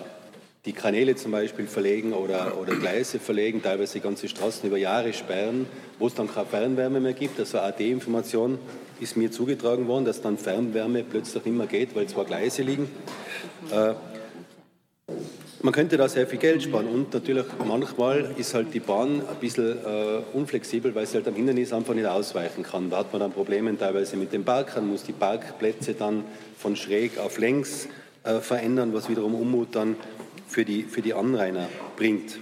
die 0.65 0.73
Kanäle 0.73 1.15
zum 1.15 1.33
Beispiel 1.33 1.67
verlegen 1.67 2.15
oder, 2.15 2.59
oder 2.59 2.75
Gleise 2.77 3.19
verlegen, 3.19 3.63
teilweise 3.63 4.01
ganze 4.01 4.29
Straßen 4.29 4.67
über 4.67 4.79
Jahre 4.79 5.13
sperren, 5.13 5.67
wo 5.99 6.07
es 6.07 6.15
dann 6.15 6.33
keine 6.33 6.47
Fernwärme 6.47 7.01
mehr 7.01 7.13
gibt. 7.13 7.39
Also 7.39 7.59
AD-Information 7.59 8.59
ist 8.99 9.17
mir 9.17 9.31
zugetragen 9.31 9.87
worden, 9.89 10.07
dass 10.07 10.23
dann 10.23 10.39
Fernwärme 10.39 11.05
plötzlich 11.05 11.45
nicht 11.45 11.57
mehr 11.57 11.67
geht, 11.67 11.95
weil 11.95 12.07
zwei 12.07 12.25
Gleise 12.25 12.63
liegen. 12.63 12.89
Äh, 13.71 13.95
man 15.61 15.73
könnte 15.73 15.97
da 15.97 16.09
sehr 16.09 16.27
viel 16.27 16.39
Geld 16.39 16.63
sparen 16.63 16.87
und 16.89 17.13
natürlich 17.13 17.47
manchmal 17.67 18.35
ist 18.37 18.53
halt 18.53 18.73
die 18.75 18.81
Bahn 18.81 19.21
ein 19.21 19.37
bisschen 19.41 19.79
äh, 19.79 20.21
unflexibel, 20.35 20.95
weil 20.95 21.07
sie 21.07 21.17
halt 21.17 21.29
am 21.29 21.35
Hindernis 21.35 21.73
einfach 21.73 21.95
nicht 21.95 22.07
ausweichen 22.07 22.63
kann. 22.63 22.91
Da 22.91 22.99
hat 22.99 23.13
man 23.13 23.21
dann 23.21 23.33
Probleme 23.33 23.77
teilweise 23.77 24.17
mit 24.17 24.33
den 24.33 24.45
Parkern, 24.45 24.87
muss 24.87 25.05
die 25.05 25.13
Parkplätze 25.13 25.95
dann 25.95 26.25
von 26.59 26.77
schräg 26.77 27.19
auf 27.19 27.39
längs 27.39 27.89
äh, 28.25 28.41
verändern, 28.41 28.93
was 28.93 29.09
wiederum 29.09 29.35
Unmut 29.35 29.69
dann 29.75 29.97
für 30.47 30.65
die, 30.65 30.85
für 30.85 31.03
die 31.03 31.15
Anrainer 31.15 31.69
bringt. 31.97 32.39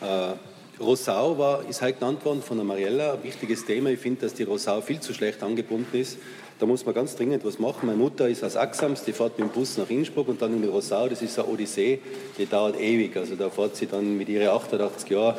Äh, 0.00 0.34
Rosau 0.78 1.38
war, 1.38 1.66
ist 1.68 1.80
halt 1.80 2.00
genannt 2.00 2.24
worden 2.24 2.42
von 2.42 2.58
der 2.58 2.66
Mariella, 2.66 3.14
ein 3.14 3.22
wichtiges 3.22 3.64
Thema. 3.64 3.90
Ich 3.90 3.98
finde, 3.98 4.22
dass 4.22 4.34
die 4.34 4.42
Rosau 4.42 4.82
viel 4.82 5.00
zu 5.00 5.14
schlecht 5.14 5.42
angebunden 5.42 5.96
ist. 5.96 6.18
Da 6.58 6.64
muss 6.64 6.86
man 6.86 6.94
ganz 6.94 7.16
dringend 7.16 7.44
was 7.44 7.58
machen. 7.58 7.86
Meine 7.86 7.98
Mutter 7.98 8.28
ist 8.28 8.42
aus 8.42 8.56
Axams, 8.56 9.04
die 9.04 9.12
fährt 9.12 9.38
mit 9.38 9.48
dem 9.48 9.52
Bus 9.52 9.76
nach 9.76 9.88
Innsbruck 9.90 10.28
und 10.28 10.40
dann 10.40 10.54
in 10.54 10.62
die 10.62 10.68
Rosau. 10.68 11.08
Das 11.08 11.20
ist 11.20 11.38
eine 11.38 11.48
Odyssee, 11.48 11.98
die 12.38 12.46
dauert 12.46 12.80
ewig. 12.80 13.16
Also 13.16 13.36
da 13.36 13.50
fährt 13.50 13.76
sie 13.76 13.86
dann 13.86 14.16
mit 14.16 14.28
ihren 14.28 14.48
88 14.48 15.10
Jahren 15.10 15.36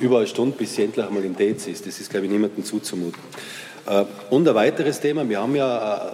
über 0.00 0.18
eine 0.18 0.26
Stunde, 0.26 0.56
bis 0.56 0.74
sie 0.74 0.84
endlich 0.84 1.06
einmal 1.06 1.24
im 1.24 1.36
Dez 1.36 1.66
ist. 1.66 1.86
Das 1.86 1.98
ist, 1.98 2.10
glaube 2.10 2.26
ich, 2.26 2.32
niemandem 2.32 2.64
zuzumuten. 2.64 3.20
Äh, 3.86 4.04
und 4.28 4.46
ein 4.46 4.54
weiteres 4.54 5.00
Thema, 5.00 5.26
wir 5.26 5.40
haben 5.40 5.56
ja 5.56 6.08
äh, 6.08 6.10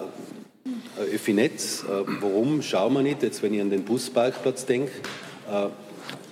Öffi-Netz. 0.98 1.84
Äh, 1.84 2.04
warum 2.20 2.62
schauen 2.62 2.94
wir 2.94 3.02
nicht, 3.02 3.22
jetzt 3.22 3.42
wenn 3.42 3.54
ich 3.54 3.60
an 3.60 3.70
den 3.70 3.84
Busparkplatz 3.84 4.66
denke, 4.66 4.92
äh, 5.50 5.68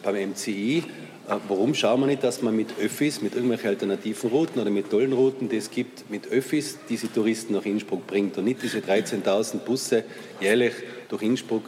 beim 0.03 0.31
MCI, 0.31 0.79
äh, 0.79 1.37
warum 1.49 1.75
schauen 1.75 2.01
wir 2.01 2.07
nicht, 2.07 2.25
dass 2.25 2.43
man 2.43 2.57
mit 2.57 2.79
Öffis, 2.81 3.23
mit 3.23 3.35
irgendwelchen 3.35 3.69
alternativen 3.69 4.31
Routen 4.31 4.61
oder 4.61 4.71
mit 4.71 4.91
tollen 4.91 5.13
Routen, 5.13 5.49
die 5.49 5.57
es 5.57 5.71
gibt, 5.71 6.11
mit 6.11 6.31
Öffis 6.31 6.79
diese 6.89 7.13
Touristen 7.13 7.55
nach 7.55 7.65
Innsbruck 7.65 8.07
bringt 8.07 8.37
und 8.39 8.45
nicht 8.45 8.63
diese 8.63 8.79
13.000 8.79 9.59
Busse 9.59 10.05
jährlich 10.41 10.75
durch 11.09 11.23
Innsbruck 11.23 11.65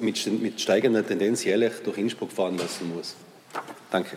mit, 0.00 0.42
mit 0.42 0.60
steigender 0.60 1.06
Tendenz 1.06 1.44
jährlich 1.44 1.72
durch 1.84 1.98
Innsbruck 1.98 2.32
fahren 2.32 2.58
lassen 2.58 2.94
muss. 2.94 3.16
Danke. 3.90 4.16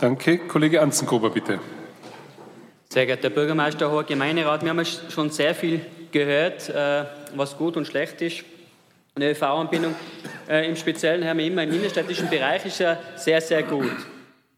Danke. 0.00 0.38
Kollege 0.38 0.80
Anzengruber, 0.80 1.30
bitte. 1.30 1.58
Sehr 2.88 3.06
geehrter 3.06 3.30
Bürgermeister, 3.30 3.90
hoher 3.90 4.04
Gemeinderat, 4.04 4.62
wir 4.62 4.70
haben 4.70 4.84
schon 4.84 5.30
sehr 5.30 5.54
viel 5.54 5.80
gehört, 6.12 6.68
äh, 6.68 7.04
was 7.34 7.56
gut 7.56 7.76
und 7.76 7.86
schlecht 7.86 8.20
ist. 8.22 8.44
Eine 9.14 9.30
ÖV-Anbindung 9.30 9.94
äh, 10.48 10.68
im 10.68 10.76
Speziellen 10.76 11.26
haben 11.26 11.38
wir 11.38 11.46
immer 11.46 11.64
im 11.64 11.72
innenstädtischen 11.72 12.30
Bereich 12.30 12.64
ist 12.66 12.78
ja 12.78 12.98
sehr, 13.16 13.40
sehr 13.40 13.62
gut. 13.64 13.96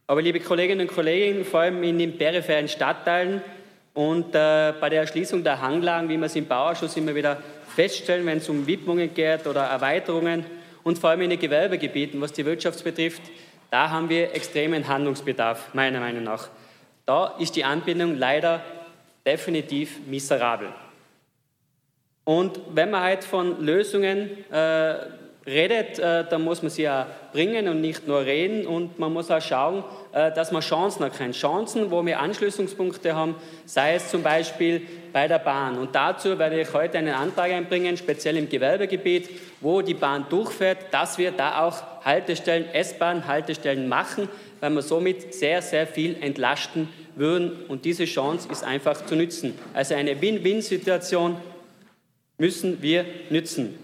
Aber 0.07 0.21
liebe 0.21 0.39
Kolleginnen 0.39 0.87
und 0.87 0.93
Kollegen, 0.93 1.45
vor 1.45 1.61
allem 1.61 1.81
in 1.83 1.97
den 1.97 2.17
peripheren 2.17 2.67
Stadtteilen 2.67 3.41
und 3.93 4.35
äh, 4.35 4.73
bei 4.79 4.89
der 4.89 5.01
Erschließung 5.01 5.43
der 5.43 5.61
Hanglagen, 5.61 6.09
wie 6.09 6.17
wir 6.17 6.25
es 6.25 6.35
im 6.35 6.45
Bauausschuss 6.45 6.95
immer 6.97 7.15
wieder 7.15 7.41
feststellen, 7.75 8.25
wenn 8.25 8.37
es 8.37 8.49
um 8.49 8.67
Widmungen 8.67 9.13
geht 9.13 9.47
oder 9.47 9.63
Erweiterungen 9.63 10.45
und 10.83 10.99
vor 10.99 11.11
allem 11.11 11.21
in 11.21 11.29
den 11.31 11.39
Gewerbegebieten, 11.39 12.19
was 12.21 12.33
die 12.33 12.45
Wirtschaft 12.45 12.83
betrifft, 12.83 13.21
da 13.69 13.89
haben 13.89 14.09
wir 14.09 14.35
extremen 14.35 14.87
Handlungsbedarf, 14.87 15.73
meiner 15.73 15.99
Meinung 15.99 16.23
nach. 16.23 16.49
Da 17.05 17.35
ist 17.39 17.55
die 17.55 17.63
Anbindung 17.63 18.17
leider 18.17 18.61
definitiv 19.25 19.99
miserabel. 20.07 20.67
Und 22.23 22.59
wenn 22.73 22.91
man 22.91 23.01
halt 23.01 23.23
von 23.23 23.63
Lösungen 23.63 24.29
äh, 24.51 24.95
redet, 25.45 25.97
äh, 25.97 26.23
dann 26.29 26.43
muss 26.43 26.61
man 26.61 26.69
sie 26.69 26.83
ja 26.83 27.07
bringen 27.33 27.67
und 27.67 27.81
nicht 27.81 28.07
nur 28.07 28.21
reden. 28.21 28.67
Und 28.67 28.99
man 28.99 29.11
muss 29.11 29.31
auch 29.31 29.41
schauen, 29.41 29.83
äh, 30.13 30.31
dass 30.31 30.51
man 30.51 30.61
Chancen 30.61 31.01
erkennt. 31.01 31.35
Chancen, 31.35 31.89
wo 31.89 32.05
wir 32.05 32.19
Anschließungspunkte 32.19 33.15
haben, 33.15 33.35
sei 33.65 33.95
es 33.95 34.09
zum 34.09 34.21
Beispiel 34.21 34.83
bei 35.11 35.27
der 35.27 35.39
Bahn. 35.39 35.79
Und 35.79 35.95
dazu 35.95 36.37
werde 36.37 36.61
ich 36.61 36.71
heute 36.73 36.99
einen 36.99 37.13
Antrag 37.13 37.51
einbringen, 37.51 37.97
speziell 37.97 38.37
im 38.37 38.49
Gewerbegebiet, 38.49 39.29
wo 39.59 39.81
die 39.81 39.95
Bahn 39.95 40.25
durchfährt, 40.29 40.77
dass 40.91 41.17
wir 41.17 41.31
da 41.31 41.65
auch 41.65 42.05
Haltestellen, 42.05 42.69
S-Bahn-Haltestellen 42.71 43.89
machen, 43.89 44.29
weil 44.59 44.69
wir 44.69 44.81
somit 44.83 45.33
sehr, 45.33 45.63
sehr 45.63 45.87
viel 45.87 46.17
entlasten 46.21 46.87
würden. 47.15 47.65
Und 47.67 47.83
diese 47.83 48.05
Chance 48.05 48.47
ist 48.51 48.63
einfach 48.63 49.05
zu 49.05 49.15
nützen. 49.15 49.57
Also 49.73 49.95
eine 49.95 50.21
Win-Win-Situation 50.21 51.37
müssen 52.41 52.81
wir 52.81 53.05
nützen. 53.29 53.77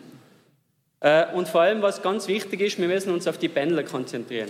Äh, 1.00 1.32
und 1.36 1.48
vor 1.48 1.62
allem, 1.62 1.84
was 1.84 2.02
ganz 2.02 2.28
wichtig 2.28 2.60
ist, 2.62 2.80
wir 2.80 2.88
müssen 2.88 3.14
uns 3.14 3.28
auf 3.28 3.38
die 3.38 3.50
Pendler 3.50 3.84
konzentrieren. 3.84 4.50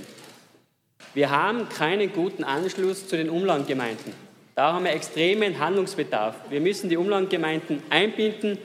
Wir 1.13 1.29
haben 1.29 1.67
keinen 1.67 2.13
guten 2.13 2.45
Anschluss 2.45 3.05
zu 3.09 3.17
den 3.17 3.29
Umlandgemeinden. 3.29 4.13
Da 4.55 4.71
haben 4.71 4.85
wir 4.85 4.93
extremen 4.93 5.59
Handlungsbedarf. 5.59 6.35
Wir 6.49 6.61
müssen 6.61 6.89
die 6.89 6.95
Umlandgemeinden 6.95 7.83
einbinden, 7.89 8.57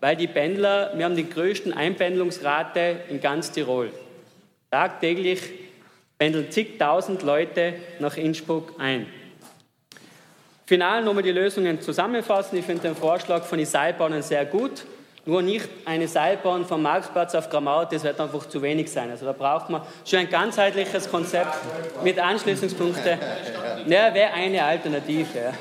weil 0.00 0.14
die 0.14 0.28
Pendler, 0.28 0.92
wir 0.94 1.04
haben 1.04 1.16
die 1.16 1.28
größten 1.28 1.72
Einpendelungsrate 1.72 3.00
in 3.10 3.20
ganz 3.20 3.50
Tirol. 3.50 3.90
Tagtäglich 4.70 5.40
pendeln 6.16 6.52
zigtausend 6.52 7.24
Leute 7.24 7.74
nach 7.98 8.16
Innsbruck 8.16 8.74
ein. 8.78 9.06
Final 10.66 11.04
nochmal 11.04 11.22
die 11.22 11.30
Lösungen 11.30 11.80
zusammenfassen. 11.80 12.58
Ich 12.58 12.64
finde 12.64 12.82
den 12.82 12.96
Vorschlag 12.96 13.44
von 13.44 13.58
den 13.58 13.66
Seilbahnen 13.66 14.22
sehr 14.22 14.44
gut. 14.44 14.84
Nur 15.24 15.42
nicht 15.42 15.68
eine 15.84 16.06
Seilbahn 16.06 16.64
vom 16.64 16.82
Marktplatz 16.82 17.34
auf 17.34 17.50
Grammaut, 17.50 17.92
das 17.92 18.04
wird 18.04 18.20
einfach 18.20 18.48
zu 18.48 18.62
wenig 18.62 18.90
sein. 18.90 19.10
Also 19.10 19.26
da 19.26 19.32
braucht 19.32 19.70
man 19.70 19.82
schon 20.04 20.20
ein 20.20 20.30
ganzheitliches 20.30 21.10
Konzept 21.10 21.52
mit 22.04 22.18
Anschließungspunkten. 22.18 23.18
Ja, 23.86 24.14
wäre 24.14 24.32
eine 24.32 24.64
Alternative. 24.64 25.26
Ja. 25.36 25.52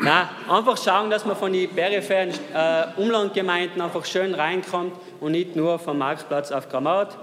Na, 0.00 0.30
einfach 0.48 0.76
schauen, 0.76 1.10
dass 1.10 1.24
man 1.24 1.36
von 1.36 1.52
den 1.52 1.68
peripheren 1.70 2.30
äh, 2.54 2.84
Umlandgemeinden 2.96 3.80
einfach 3.80 4.04
schön 4.04 4.34
reinkommt 4.34 4.92
und 5.20 5.32
nicht 5.32 5.56
nur 5.56 5.78
vom 5.78 5.98
Marktplatz 5.98 6.52
auf 6.52 6.68
Grammaut. 6.68 7.16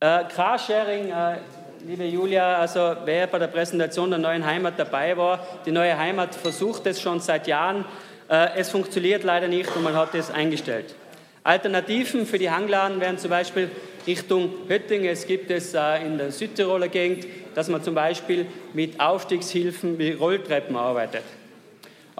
Äh, 0.00 0.24
Carsharing, 0.24 1.10
äh, 1.10 1.38
liebe 1.86 2.04
Julia, 2.04 2.56
also 2.56 2.94
wer 3.04 3.26
bei 3.26 3.38
der 3.38 3.46
Präsentation 3.46 4.10
der 4.10 4.18
neuen 4.18 4.44
Heimat 4.44 4.78
dabei 4.78 5.16
war, 5.16 5.46
die 5.64 5.70
neue 5.70 5.96
Heimat 5.96 6.34
versucht 6.34 6.86
es 6.86 7.00
schon 7.00 7.20
seit 7.20 7.46
Jahren. 7.46 7.84
Äh, 8.28 8.56
es 8.56 8.70
funktioniert 8.70 9.24
leider 9.24 9.48
nicht 9.48 9.74
und 9.74 9.82
man 9.82 9.94
hat 9.94 10.14
es 10.14 10.30
eingestellt. 10.30 10.94
Alternativen 11.42 12.26
für 12.26 12.38
die 12.38 12.50
Hangladen 12.50 13.00
wären 13.00 13.18
zum 13.18 13.30
Beispiel 13.30 13.70
Richtung 14.06 14.52
Höttingen. 14.68 15.08
Es 15.08 15.26
gibt 15.26 15.50
es 15.50 15.74
äh, 15.74 16.04
in 16.04 16.18
der 16.18 16.32
Südtiroler 16.32 16.88
Gegend, 16.88 17.26
dass 17.54 17.68
man 17.68 17.82
zum 17.82 17.94
Beispiel 17.94 18.46
mit 18.74 19.00
Aufstiegshilfen 19.00 19.98
wie 19.98 20.12
Rolltreppen 20.12 20.76
arbeitet. 20.76 21.24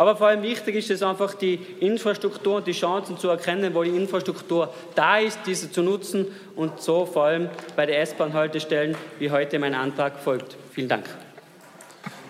Aber 0.01 0.17
vor 0.17 0.29
allem 0.29 0.43
wichtig 0.43 0.77
ist 0.77 0.91
es 0.91 1.03
einfach, 1.03 1.35
die 1.35 1.57
Infrastruktur 1.81 2.57
und 2.57 2.67
die 2.67 2.73
Chancen 2.73 3.19
zu 3.19 3.29
erkennen, 3.29 3.75
wo 3.75 3.83
die 3.83 3.91
Infrastruktur 3.91 4.73
da 4.95 5.19
ist, 5.19 5.41
diese 5.45 5.71
zu 5.71 5.83
nutzen 5.83 6.27
und 6.57 6.81
so 6.81 7.05
vor 7.05 7.27
allem 7.27 7.51
bei 7.77 7.85
der 7.85 8.01
S-Bahn-Haltestellen, 8.01 8.97
wie 9.19 9.31
heute 9.31 9.59
mein 9.59 9.75
Antrag 9.75 10.19
folgt. 10.19 10.57
Vielen 10.73 10.89
Dank. 10.89 11.05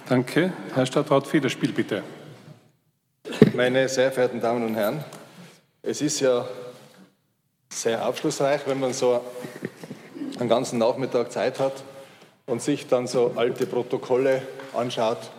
Danke. 0.08 0.52
Herr 0.74 0.84
Stadtrat 0.84 1.28
Federspiel, 1.28 1.70
bitte. 1.70 2.02
Meine 3.54 3.88
sehr 3.88 4.10
verehrten 4.10 4.40
Damen 4.40 4.66
und 4.66 4.74
Herren, 4.74 5.04
es 5.80 6.00
ist 6.00 6.18
ja 6.18 6.48
sehr 7.72 8.04
aufschlussreich, 8.04 8.62
wenn 8.66 8.80
man 8.80 8.92
so 8.92 9.20
einen 10.40 10.48
ganzen 10.48 10.80
Nachmittag 10.80 11.30
Zeit 11.30 11.60
hat 11.60 11.84
und 12.46 12.60
sich 12.60 12.88
dann 12.88 13.06
so 13.06 13.34
alte 13.36 13.64
Protokolle 13.64 14.42
anschaut 14.74 15.30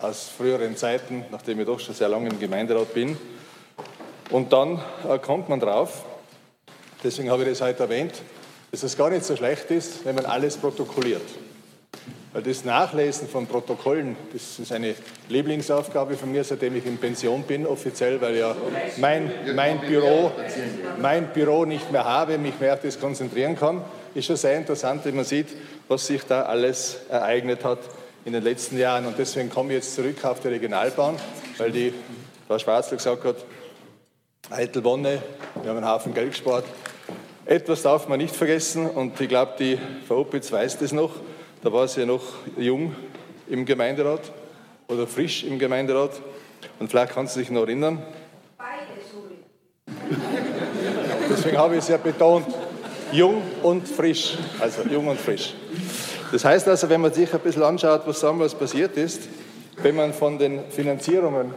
aus 0.00 0.28
früheren 0.28 0.76
Zeiten, 0.76 1.24
nachdem 1.30 1.60
ich 1.60 1.66
doch 1.66 1.78
schon 1.78 1.94
sehr 1.94 2.08
lange 2.08 2.30
im 2.30 2.40
Gemeinderat 2.40 2.94
bin. 2.94 3.18
Und 4.30 4.52
dann 4.52 4.80
äh, 5.08 5.18
kommt 5.18 5.48
man 5.48 5.60
drauf, 5.60 6.04
deswegen 7.02 7.30
habe 7.30 7.42
ich 7.42 7.48
das 7.50 7.60
heute 7.60 7.82
erwähnt, 7.82 8.22
dass 8.70 8.82
es 8.82 8.96
gar 8.96 9.10
nicht 9.10 9.24
so 9.24 9.36
schlecht 9.36 9.70
ist, 9.70 10.04
wenn 10.04 10.14
man 10.14 10.24
alles 10.24 10.56
protokolliert. 10.56 11.22
Weil 12.32 12.42
das 12.42 12.64
Nachlesen 12.64 13.28
von 13.28 13.48
Protokollen, 13.48 14.16
das 14.32 14.60
ist 14.60 14.70
eine 14.70 14.94
Lieblingsaufgabe 15.28 16.14
von 16.14 16.30
mir, 16.30 16.44
seitdem 16.44 16.76
ich 16.76 16.86
in 16.86 16.96
Pension 16.96 17.42
bin, 17.42 17.66
offiziell, 17.66 18.20
weil 18.20 18.36
ja 18.36 18.54
mein, 18.98 19.32
mein, 19.56 19.80
Büro, 19.80 20.30
mein 21.00 21.32
Büro 21.32 21.64
nicht 21.64 21.90
mehr 21.90 22.04
habe, 22.04 22.38
mich 22.38 22.60
mehr 22.60 22.74
auf 22.74 22.82
das 22.82 23.00
konzentrieren 23.00 23.56
kann. 23.56 23.82
Ist 24.14 24.26
schon 24.26 24.36
sehr 24.36 24.56
interessant, 24.56 25.04
wenn 25.04 25.16
man 25.16 25.24
sieht, 25.24 25.48
was 25.88 26.06
sich 26.06 26.22
da 26.22 26.42
alles 26.42 27.00
ereignet 27.08 27.64
hat 27.64 27.80
in 28.24 28.32
den 28.32 28.42
letzten 28.42 28.78
Jahren. 28.78 29.06
Und 29.06 29.18
deswegen 29.18 29.50
komme 29.50 29.70
ich 29.70 29.76
jetzt 29.76 29.94
zurück 29.94 30.24
auf 30.24 30.40
die 30.40 30.48
Regionalbahn, 30.48 31.16
weil 31.58 31.70
die 31.70 31.92
Frau 32.46 32.58
Schwarzl 32.58 32.96
gesagt 32.96 33.24
hat, 33.24 33.36
Eitel-Wonne, 34.50 35.22
wir 35.62 35.70
haben 35.70 35.76
einen 35.76 35.88
Haufen 35.88 36.12
Geld 36.12 36.30
gespart. 36.30 36.64
Etwas 37.46 37.82
darf 37.82 38.08
man 38.08 38.18
nicht 38.18 38.34
vergessen 38.34 38.88
und 38.88 39.20
ich 39.20 39.28
glaube, 39.28 39.52
die 39.58 39.78
Frau 40.06 40.20
Opitz 40.20 40.52
weiß 40.52 40.78
das 40.78 40.92
noch. 40.92 41.12
Da 41.62 41.72
war 41.72 41.86
sie 41.88 42.00
ja 42.00 42.06
noch 42.06 42.22
jung 42.56 42.94
im 43.48 43.64
Gemeinderat 43.64 44.20
oder 44.88 45.06
frisch 45.06 45.44
im 45.44 45.58
Gemeinderat. 45.58 46.12
Und 46.78 46.90
vielleicht 46.90 47.12
kann 47.12 47.26
sie 47.26 47.40
sich 47.40 47.50
noch 47.50 47.62
erinnern. 47.62 48.02
Deswegen 51.30 51.58
habe 51.58 51.74
ich 51.74 51.82
es 51.82 51.88
ja 51.88 51.96
betont, 51.96 52.46
jung 53.12 53.42
und 53.62 53.86
frisch. 53.88 54.36
Also 54.58 54.82
jung 54.82 55.08
und 55.08 55.20
frisch. 55.20 55.54
Das 56.32 56.44
heißt 56.44 56.68
also, 56.68 56.88
wenn 56.88 57.00
man 57.00 57.12
sich 57.12 57.32
ein 57.32 57.40
bisschen 57.40 57.62
anschaut, 57.62 58.02
was 58.06 58.20
damals 58.20 58.54
passiert 58.54 58.96
ist, 58.96 59.22
wenn 59.82 59.96
man 59.96 60.12
von 60.12 60.38
den 60.38 60.60
Finanzierungen 60.70 61.52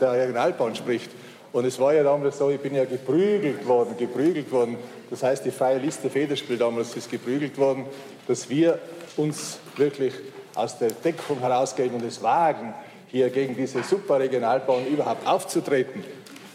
der 0.00 0.12
Regionalbahn 0.12 0.74
spricht, 0.74 1.10
und 1.52 1.64
es 1.66 1.78
war 1.78 1.94
ja 1.94 2.02
damals 2.02 2.38
so, 2.38 2.50
ich 2.50 2.58
bin 2.58 2.74
ja 2.74 2.84
geprügelt 2.84 3.64
worden, 3.68 3.96
geprügelt 3.96 4.50
worden. 4.50 4.76
Das 5.08 5.22
heißt, 5.22 5.44
die 5.44 5.52
freie 5.52 5.78
Liste 5.78 6.10
Federspiel 6.10 6.58
damals 6.58 6.96
ist 6.96 7.08
geprügelt 7.08 7.56
worden, 7.58 7.86
dass 8.26 8.50
wir 8.50 8.80
uns 9.16 9.58
wirklich 9.76 10.14
aus 10.56 10.78
der 10.78 10.90
Deckung 10.90 11.38
herausgehen 11.38 11.94
und 11.94 12.04
es 12.04 12.20
wagen, 12.20 12.74
hier 13.06 13.30
gegen 13.30 13.54
diese 13.54 13.84
Superregionalbahn 13.84 14.86
überhaupt 14.88 15.24
aufzutreten. 15.28 16.02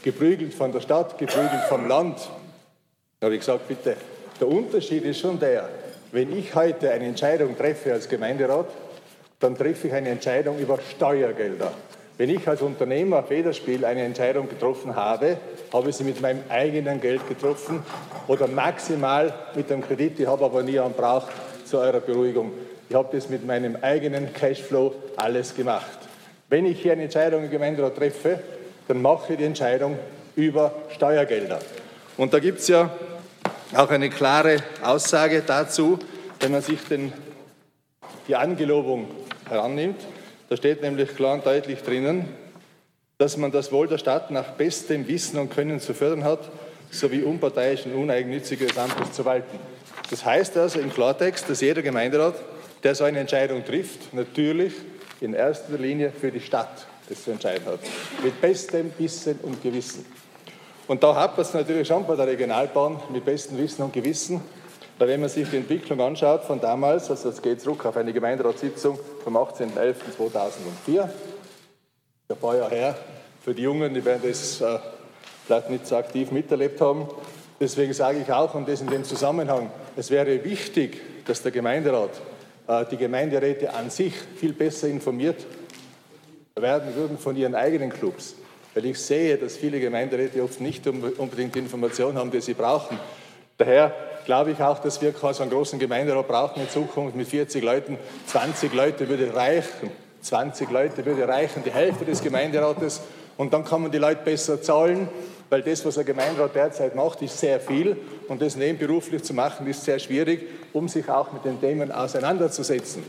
Geprügelt 0.03 0.53
von 0.53 0.73
der 0.73 0.81
Stadt, 0.81 1.17
geprügelt 1.17 1.63
vom 1.69 1.87
Land. 1.87 2.17
Da 3.21 3.27
habe 3.27 3.35
ich 3.35 3.39
gesagt, 3.39 3.69
bitte, 3.69 3.95
der 4.37 4.47
Unterschied 4.49 5.05
ist 5.05 5.19
schon 5.19 5.39
der, 5.39 5.69
wenn 6.11 6.35
ich 6.37 6.55
heute 6.55 6.91
eine 6.91 7.05
Entscheidung 7.05 7.57
treffe 7.57 7.93
als 7.93 8.09
Gemeinderat, 8.09 8.67
dann 9.39 9.55
treffe 9.55 9.87
ich 9.87 9.93
eine 9.93 10.09
Entscheidung 10.09 10.59
über 10.59 10.79
Steuergelder. 10.79 11.71
Wenn 12.17 12.29
ich 12.29 12.45
als 12.47 12.61
Unternehmer 12.61 13.23
Federspiel 13.23 13.85
eine 13.85 14.03
Entscheidung 14.03 14.49
getroffen 14.49 14.95
habe, 14.95 15.37
habe 15.71 15.89
ich 15.89 15.95
sie 15.95 16.03
mit 16.03 16.19
meinem 16.19 16.43
eigenen 16.49 16.99
Geld 16.99 17.25
getroffen 17.29 17.81
oder 18.27 18.47
maximal 18.47 19.33
mit 19.55 19.69
dem 19.69 19.81
Kredit. 19.81 20.19
Ich 20.19 20.27
habe 20.27 20.43
aber 20.43 20.61
nie 20.63 20.79
einen 20.79 20.93
zu 21.63 21.77
eurer 21.77 22.01
Beruhigung. 22.01 22.51
Ich 22.89 22.95
habe 22.95 23.15
das 23.15 23.29
mit 23.29 23.45
meinem 23.45 23.77
eigenen 23.81 24.33
Cashflow 24.33 24.93
alles 25.15 25.55
gemacht. 25.55 25.99
Wenn 26.49 26.65
ich 26.65 26.81
hier 26.81 26.93
eine 26.93 27.03
Entscheidung 27.03 27.45
im 27.45 27.51
Gemeinderat 27.51 27.95
treffe, 27.95 28.39
dann 28.87 29.01
mache 29.01 29.33
ich 29.33 29.37
die 29.37 29.45
Entscheidung 29.45 29.97
über 30.35 30.73
Steuergelder. 30.95 31.59
Und 32.17 32.33
da 32.33 32.39
gibt 32.39 32.59
es 32.59 32.67
ja 32.67 32.89
auch 33.73 33.89
eine 33.89 34.09
klare 34.09 34.57
Aussage 34.81 35.43
dazu, 35.45 35.99
wenn 36.39 36.51
man 36.51 36.61
sich 36.61 36.81
den, 36.81 37.13
die 38.27 38.35
Angelobung 38.35 39.07
herannimmt. 39.47 40.01
Da 40.49 40.57
steht 40.57 40.81
nämlich 40.81 41.15
klar 41.15 41.35
und 41.35 41.45
deutlich 41.45 41.81
drinnen, 41.81 42.27
dass 43.17 43.37
man 43.37 43.51
das 43.51 43.71
Wohl 43.71 43.87
der 43.87 43.97
Stadt 43.97 44.31
nach 44.31 44.51
bestem 44.51 45.07
Wissen 45.07 45.37
und 45.37 45.53
Können 45.53 45.79
zu 45.79 45.93
fördern 45.93 46.23
hat, 46.23 46.49
sowie 46.89 47.21
unparteiisch 47.21 47.85
und 47.85 47.93
uneigennütziges 47.93 48.77
Amtes 48.77 49.11
zu 49.11 49.25
walten. 49.25 49.59
Das 50.09 50.25
heißt 50.25 50.57
also 50.57 50.79
im 50.79 50.91
Klartext, 50.91 51.49
dass 51.49 51.61
jeder 51.61 51.81
Gemeinderat, 51.81 52.35
der 52.81 52.95
so 52.95 53.03
eine 53.03 53.19
Entscheidung 53.19 53.63
trifft, 53.63 54.13
natürlich 54.13 54.73
in 55.21 55.33
erster 55.33 55.77
Linie 55.77 56.11
für 56.11 56.31
die 56.31 56.39
Stadt 56.39 56.87
das 57.09 57.23
zu 57.23 57.31
entscheiden 57.31 57.65
hat. 57.65 57.79
Mit 58.23 58.39
bestem 58.39 58.91
Wissen 58.97 59.39
und 59.41 59.61
Gewissen. 59.61 60.05
Und 60.89 61.03
da 61.03 61.13
hat 61.13 61.37
man 61.37 61.45
es 61.45 61.53
natürlich 61.53 61.87
schon 61.87 62.03
bei 62.07 62.15
der 62.15 62.25
Regionalbahn 62.25 62.99
mit 63.13 63.23
bestem 63.23 63.59
Wissen 63.59 63.83
und 63.83 63.93
Gewissen. 63.93 64.41
Weil 64.97 65.09
wenn 65.09 65.19
man 65.19 65.29
sich 65.29 65.47
die 65.47 65.57
Entwicklung 65.57 66.01
anschaut 66.01 66.43
von 66.43 66.59
damals, 66.59 67.11
also 67.11 67.29
es 67.29 67.43
geht 67.43 67.61
zurück 67.61 67.85
auf 67.85 67.95
eine 67.95 68.11
Gemeinderatssitzung 68.11 68.97
vom 69.23 69.37
18.11.2004, 69.37 71.07
ein 72.29 72.37
paar 72.37 72.57
Jahre 72.57 72.73
her, 72.73 72.97
für 73.39 73.53
die 73.53 73.61
Jungen, 73.61 73.93
die 73.93 74.03
werden 74.03 74.23
das 74.27 74.61
äh, 74.61 74.79
vielleicht 75.45 75.69
nicht 75.69 75.85
so 75.85 75.95
aktiv 75.95 76.31
miterlebt 76.31 76.81
haben. 76.81 77.05
Deswegen 77.59 77.93
sage 77.93 78.21
ich 78.25 78.33
auch, 78.33 78.55
und 78.55 78.67
das 78.67 78.81
in 78.81 78.87
dem 78.87 79.03
Zusammenhang, 79.03 79.69
es 79.95 80.09
wäre 80.09 80.43
wichtig, 80.43 80.99
dass 81.27 81.43
der 81.43 81.51
Gemeinderat, 81.51 82.19
äh, 82.67 82.83
die 82.89 82.97
Gemeinderäte 82.97 83.75
an 83.75 83.91
sich 83.91 84.15
viel 84.15 84.53
besser 84.53 84.87
informiert 84.87 85.45
werden 86.55 86.95
würden 86.95 87.19
von 87.19 87.35
ihren 87.35 87.53
eigenen 87.53 87.91
Clubs. 87.91 88.33
Weil 88.73 88.85
ich 88.85 88.99
sehe, 88.99 89.37
dass 89.37 89.57
viele 89.57 89.79
Gemeinderäte 89.79 90.43
oft 90.43 90.61
nicht 90.61 90.85
unbedingt 90.87 91.55
die 91.55 91.59
Information 91.59 92.15
haben, 92.15 92.31
die 92.31 92.41
sie 92.41 92.53
brauchen. 92.53 92.99
Daher 93.57 93.93
glaube 94.25 94.51
ich 94.51 94.61
auch, 94.61 94.79
dass 94.79 95.01
wir 95.01 95.11
quasi 95.11 95.41
einen 95.41 95.51
großen 95.51 95.79
Gemeinderat 95.79 96.27
brauchen 96.27 96.61
in 96.61 96.69
Zukunft 96.69 97.15
mit 97.15 97.27
40 97.27 97.63
Leuten. 97.63 97.97
20 98.27 98.73
Leute 98.73 99.09
würde 99.09 99.33
reichen. 99.33 99.91
20 100.21 100.69
Leute 100.69 101.05
würde 101.05 101.27
reichen, 101.27 101.63
die 101.63 101.71
Hälfte 101.71 102.05
des 102.05 102.21
Gemeinderates. 102.21 103.01
Und 103.37 103.53
dann 103.53 103.63
kann 103.63 103.81
man 103.81 103.91
die 103.91 103.97
Leute 103.97 104.21
besser 104.23 104.61
zahlen, 104.61 105.07
weil 105.49 105.61
das, 105.61 105.85
was 105.85 105.97
ein 105.97 106.05
Gemeinderat 106.05 106.53
derzeit 106.53 106.93
macht, 106.93 107.21
ist 107.21 107.39
sehr 107.39 107.59
viel. 107.59 107.97
Und 108.27 108.41
das 108.41 108.55
nebenberuflich 108.55 109.23
zu 109.23 109.33
machen, 109.33 109.65
ist 109.65 109.83
sehr 109.83 109.97
schwierig, 109.97 110.45
um 110.73 110.87
sich 110.87 111.09
auch 111.09 111.31
mit 111.31 111.45
den 111.45 111.59
Themen 111.59 111.91
auseinanderzusetzen. 111.91 113.03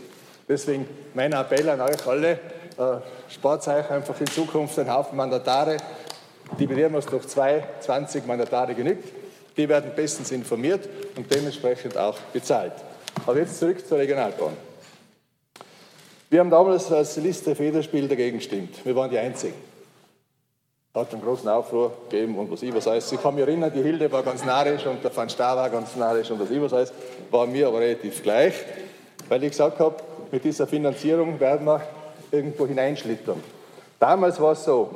Deswegen 0.48 0.88
mein 1.14 1.32
Appell 1.32 1.68
an 1.68 1.80
euch 1.80 2.06
alle, 2.06 2.38
äh, 2.80 3.00
spart 3.28 3.68
euch 3.68 3.90
einfach 3.90 4.18
in 4.20 4.26
Zukunft 4.26 4.78
einen 4.78 4.92
Haufen 4.92 5.16
Mandatare. 5.16 5.76
Dividieren 6.58 6.92
wir 6.92 6.98
es 6.98 7.06
durch 7.06 7.26
zwei, 7.28 7.62
20 7.80 8.26
Mandatare 8.26 8.74
genügt. 8.74 9.04
Die 9.56 9.68
werden 9.68 9.92
bestens 9.94 10.30
informiert 10.30 10.88
und 11.16 11.32
dementsprechend 11.32 11.96
auch 11.96 12.18
bezahlt. 12.32 12.72
Aber 13.26 13.36
jetzt 13.36 13.58
zurück 13.58 13.86
zur 13.86 13.98
Regionalbahn. 13.98 14.56
Wir 16.30 16.40
haben 16.40 16.50
damals 16.50 16.90
als 16.90 17.16
Liste 17.16 17.54
Federspiel 17.54 18.08
dagegen 18.08 18.38
gestimmt. 18.38 18.84
Wir 18.84 18.96
waren 18.96 19.10
die 19.10 19.18
Einzigen. 19.18 19.54
Hat 20.94 21.12
einen 21.12 21.22
großen 21.22 21.48
Aufruhr 21.48 21.92
gegeben 22.08 22.36
und 22.38 22.50
was 22.50 22.62
ich 22.62 22.74
was 22.74 22.86
heißt. 22.86 23.12
Ich 23.12 23.22
kann 23.22 23.34
mich 23.34 23.44
erinnern, 23.46 23.70
die 23.74 23.82
Hilde 23.82 24.10
war 24.10 24.22
ganz 24.22 24.44
narrisch 24.44 24.86
und 24.86 25.04
der 25.04 25.14
Van 25.14 25.28
Staar 25.28 25.56
war 25.56 25.70
ganz 25.70 25.94
narrisch 25.96 26.30
und 26.30 26.40
was 26.40 26.50
ich 26.50 26.60
was 26.60 26.72
heißt. 26.72 26.94
War 27.30 27.46
mir 27.46 27.68
aber 27.68 27.80
relativ 27.80 28.22
gleich, 28.22 28.54
weil 29.28 29.42
ich 29.44 29.50
gesagt 29.50 29.78
habe, 29.78 29.96
mit 30.32 30.44
dieser 30.44 30.66
Finanzierung 30.66 31.38
werden 31.38 31.66
wir 31.66 31.80
irgendwo 32.30 32.66
hineinschlittern. 32.66 33.42
Damals 33.98 34.40
war 34.40 34.52
es 34.52 34.64
so, 34.64 34.90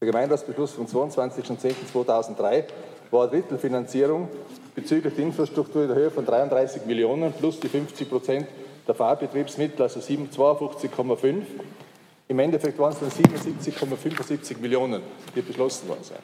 der 0.00 0.06
Gemeinderatsbeschluss 0.06 0.72
vom 0.72 0.86
22.10.2003 0.86 2.64
war 3.10 3.28
Drittelfinanzierung 3.28 4.28
bezüglich 4.74 5.14
der 5.14 5.24
Infrastruktur 5.24 5.82
in 5.82 5.88
der 5.88 5.96
Höhe 5.96 6.10
von 6.10 6.26
33 6.26 6.86
Millionen 6.86 7.32
plus 7.32 7.60
die 7.60 7.68
50 7.68 8.08
Prozent 8.08 8.48
der 8.86 8.94
Fahrbetriebsmittel, 8.94 9.82
also 9.82 10.00
52,5. 10.00 11.42
Im 12.28 12.38
Endeffekt 12.38 12.78
waren 12.78 12.92
es 12.92 12.98
dann 12.98 13.10
77,75 13.10 14.58
Millionen, 14.58 15.02
die 15.36 15.42
beschlossen 15.42 15.88
worden 15.88 16.02
sind. 16.02 16.18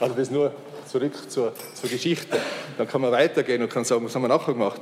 Also 0.00 0.14
das 0.14 0.30
nur 0.30 0.52
zurück 0.90 1.30
zur, 1.30 1.52
zur 1.74 1.90
Geschichte. 1.90 2.38
Dann 2.78 2.88
kann 2.88 3.00
man 3.00 3.12
weitergehen 3.12 3.62
und 3.62 3.70
kann 3.70 3.84
sagen, 3.84 4.04
was 4.04 4.14
haben 4.14 4.22
wir 4.22 4.28
nachher 4.28 4.54
gemacht. 4.54 4.80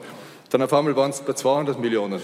Dann 0.50 0.62
auf 0.62 0.72
einmal 0.72 0.96
waren 0.96 1.10
es 1.10 1.20
bei 1.20 1.32
200 1.32 1.78
Millionen 1.78 2.20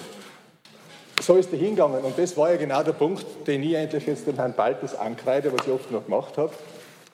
so 1.29 1.37
ist 1.37 1.53
er 1.53 1.59
hingegangen. 1.59 2.03
Und 2.05 2.19
das 2.19 2.35
war 2.39 2.53
ja 2.53 2.57
genau 2.57 2.83
der 2.83 2.95
Punkt, 2.95 3.27
den 3.47 3.63
ich 3.63 3.77
eigentlich 3.77 4.07
jetzt 4.07 4.27
dem 4.27 4.37
Herrn 4.37 4.55
Baltes 4.55 4.95
ankreide, 4.95 5.53
was 5.53 5.67
ich 5.67 5.73
oft 5.75 5.91
noch 5.91 6.07
gemacht 6.07 6.39
habe. 6.39 6.55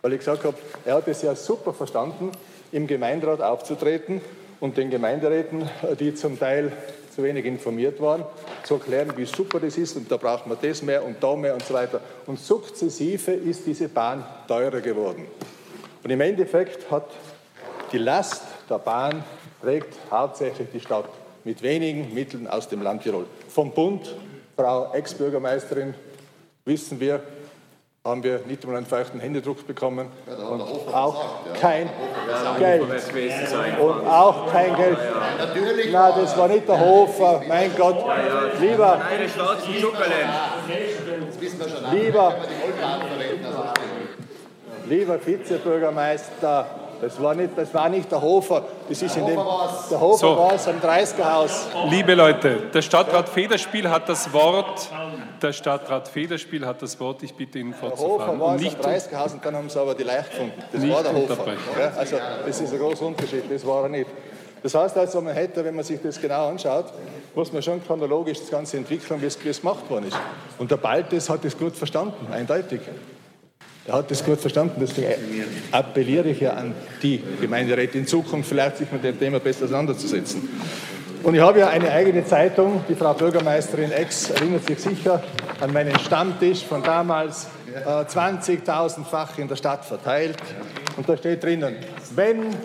Weil 0.03 0.13
ich 0.13 0.21
gesagt 0.21 0.45
habe, 0.45 0.57
er 0.85 0.95
hat 0.95 1.09
es 1.09 1.23
ja 1.23 1.35
super 1.35 1.73
verstanden, 1.73 2.31
im 2.71 2.87
Gemeinderat 2.87 3.41
aufzutreten 3.41 4.21
und 4.61 4.77
den 4.77 4.91
Gemeinderäten, 4.91 5.69
die 5.99 6.15
zum 6.15 6.39
Teil 6.39 6.71
zu 7.13 7.25
wenig 7.25 7.45
informiert 7.45 8.01
waren, 8.01 8.25
zu 8.63 8.75
erklären, 8.75 9.13
wie 9.17 9.25
super 9.25 9.59
das 9.59 9.77
ist 9.77 9.97
und 9.97 10.09
da 10.09 10.17
braucht 10.17 10.47
man 10.47 10.59
das 10.63 10.81
mehr 10.83 11.05
und 11.05 11.17
da 11.21 11.35
mehr 11.35 11.55
und 11.55 11.65
so 11.65 11.75
weiter. 11.75 12.01
Und 12.27 12.39
sukzessive 12.39 13.33
ist 13.33 13.67
diese 13.67 13.89
Bahn 13.89 14.25
teurer 14.47 14.81
geworden. 14.81 15.27
Und 16.05 16.11
im 16.11 16.21
Endeffekt 16.21 16.89
hat 16.89 17.11
die 17.91 17.99
Last 17.99 18.45
der 18.71 18.79
Bahn 18.79 19.25
trägt 19.61 19.93
hauptsächlich 20.09 20.69
die 20.73 20.81
Stadt 20.81 21.09
mit 21.43 21.63
wenigen 21.63 22.15
Mitteln 22.15 22.47
aus 22.47 22.69
dem 22.69 22.81
Land 22.81 23.03
Tirol. 23.03 23.27
Vom 23.55 23.71
Bund, 23.71 24.13
Frau 24.57 24.93
Ex-Bürgermeisterin, 24.93 25.95
wissen 26.65 26.99
wir, 26.99 27.21
haben 28.05 28.21
wir 28.25 28.41
nicht 28.49 28.65
einmal 28.65 28.79
einen 28.79 28.87
feuchten 28.87 29.21
Händedruck 29.21 29.65
bekommen 29.65 30.09
und 30.27 30.61
auch 30.93 31.25
kein 31.61 31.89
Geld. 32.59 32.83
Und 33.81 34.07
auch 34.09 34.51
kein 34.51 34.75
Geld. 34.75 34.99
Na, 35.93 36.11
das 36.11 36.37
war 36.37 36.49
nicht 36.49 36.69
der 36.69 36.81
Hofer, 36.81 37.43
mein 37.47 37.71
Gott. 37.77 38.05
Lieber, 38.61 39.01
lieber, 41.93 42.35
lieber 44.89 45.25
Vizebürgermeister, 45.25 46.67
das 47.01 47.21
war 47.23 47.35
nicht, 47.35 47.51
das 47.57 47.73
war 47.75 47.89
nicht 47.89 48.11
der 48.11 48.21
Hofer. 48.21 48.63
Das 48.89 49.03
ist 49.03 49.17
in 49.17 49.27
dem, 49.27 49.37
der 49.37 50.01
Hofer 50.01 50.19
so. 50.19 50.37
war 50.37 50.55
es 50.55 50.67
am 50.69 50.79
30er-Haus. 50.79 51.69
Liebe 51.91 52.15
Leute, 52.15 52.63
der 52.73 52.83
Stadtrat 52.83 53.29
Federspiel 53.29 53.89
hat 53.89 54.09
das 54.09 54.33
Wort. 54.33 54.91
Der 55.43 55.53
Stadtrat 55.53 56.09
Federspiel 56.09 56.67
hat 56.67 56.81
das 56.83 56.99
Wort. 57.01 57.23
Ich 57.23 57.35
bitte 57.35 57.59
ihn 57.59 57.75
fortzufahren. 57.75 58.19
Der 58.19 58.27
Hofer 58.27 58.41
war 58.41 58.57
es 58.57 59.11
am 59.11 59.17
30er-Haus 59.17 59.33
und 59.35 59.45
dann 59.45 59.57
haben 59.57 59.69
sie 59.69 59.81
aber 59.81 59.95
die 59.95 60.05
Leicht 60.05 60.31
gefunden. 60.31 60.63
Das 60.73 60.89
war 60.89 61.03
der 61.03 61.15
Hofer. 61.15 61.47
Ja, 61.79 61.93
also 61.97 62.17
das 62.47 62.61
ist 62.61 62.73
ein 62.73 62.79
großer 62.79 63.07
Unterschied. 63.07 63.45
Das 63.51 63.67
war 63.67 63.83
er 63.85 63.89
nicht. 63.89 64.11
Das 64.65 64.75
heißt 64.75 64.97
also, 64.97 65.21
man 65.21 65.35
hätte, 65.35 65.63
wenn 65.63 65.75
man 65.75 65.85
sich 65.85 66.01
das 66.03 66.19
genau 66.19 66.49
anschaut, 66.49 66.87
muss 67.35 67.53
man 67.53 67.63
schon 67.63 67.85
chronologisch 67.85 68.41
das 68.41 68.51
Ganze 68.51 68.79
entwickeln, 68.79 69.21
wie 69.21 69.27
es, 69.27 69.45
wie 69.45 69.51
es 69.51 69.61
gemacht 69.61 69.91
worden 69.91 70.09
ist. 70.09 70.17
Und 70.57 70.71
der 70.71 70.79
Baltes 70.79 71.29
hat 71.29 71.45
das 71.45 71.59
gut 71.59 71.77
verstanden, 71.77 72.33
eindeutig. 72.33 72.81
Er 73.87 73.95
hat 73.95 74.11
das 74.11 74.25
gut 74.25 74.41
verstanden, 74.41 74.77
deswegen 74.81 75.13
appelliere 75.71 76.31
ich 76.31 76.41
ja 76.41 76.55
an 76.55 76.73
die 77.03 77.23
Gemeinderäte 77.39 77.99
in 77.99 78.07
Zukunft 78.07 78.49
vielleicht 78.49 78.79
sich 78.79 78.91
mit 78.91 79.05
dem 79.05 79.19
Thema 79.19 79.41
besser 79.41 79.67
auseinanderzusetzen. 79.67 80.49
Und 81.23 81.35
ich 81.35 81.41
habe 81.41 81.59
ja 81.59 81.69
eine 81.69 81.91
eigene 81.91 82.25
Zeitung, 82.25 82.83
die 82.89 82.95
Frau 82.95 83.13
Bürgermeisterin 83.13 83.93
Ex 83.93 84.31
erinnert 84.31 84.67
sich 84.67 84.79
sicher 84.79 85.23
an 85.61 85.73
meinen 85.73 85.99
Stammtisch 85.99 86.65
von 86.65 86.83
damals, 86.83 87.49
äh, 87.75 88.05
20.000-fach 88.05 89.39
in 89.39 89.49
der 89.49 89.57
Stadt 89.57 89.85
verteilt. 89.85 90.39
Und 90.97 91.07
da 91.07 91.17
steht 91.17 91.43
drinnen, 91.43 91.77
wenn 92.15 92.57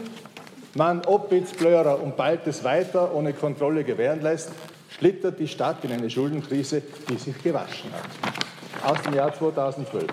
man 0.76 1.06
Opitz, 1.06 1.52
Blörer 1.52 2.02
und 2.02 2.16
Baltes 2.16 2.64
weiter 2.64 3.14
ohne 3.14 3.34
Kontrolle 3.34 3.84
gewähren 3.84 4.22
lässt, 4.22 4.52
schlittert 4.98 5.38
die 5.38 5.48
Stadt 5.50 5.84
in 5.84 5.92
eine 5.92 6.10
Schuldenkrise, 6.10 6.82
die 7.10 7.18
sich 7.18 7.42
gewaschen 7.44 7.92
hat. 7.92 8.92
Aus 8.92 9.02
dem 9.04 9.16
Jahr 9.16 9.34
2012 9.34 10.06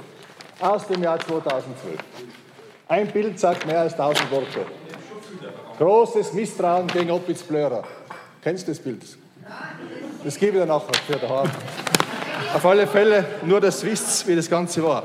aus 0.61 0.87
dem 0.87 1.03
Jahr 1.03 1.19
2012. 1.19 1.99
Ein 2.89 3.09
Bild 3.09 3.39
sagt 3.39 3.67
mehr 3.67 3.81
als 3.81 3.93
1000 3.95 4.31
Worte. 4.31 4.67
Großes 5.79 6.33
Misstrauen 6.33 6.87
gegen 6.87 7.11
Opitz 7.11 7.43
Blörer. 7.43 7.83
Kennst 8.43 8.67
du 8.67 8.73
das 8.73 8.81
Bild? 8.81 9.03
Das 10.25 10.39
gebe 10.39 10.59
ich 10.59 10.63
dir 10.63 10.67
nachher 10.67 10.95
für 11.07 11.17
daheim. 11.17 11.51
Auf 12.55 12.65
alle 12.65 12.87
Fälle, 12.87 13.25
nur 13.45 13.63
ihr 13.63 13.73
wisst, 13.83 14.27
wie 14.27 14.37
das 14.37 14.49
Ganze 14.49 14.83
war. 14.83 15.05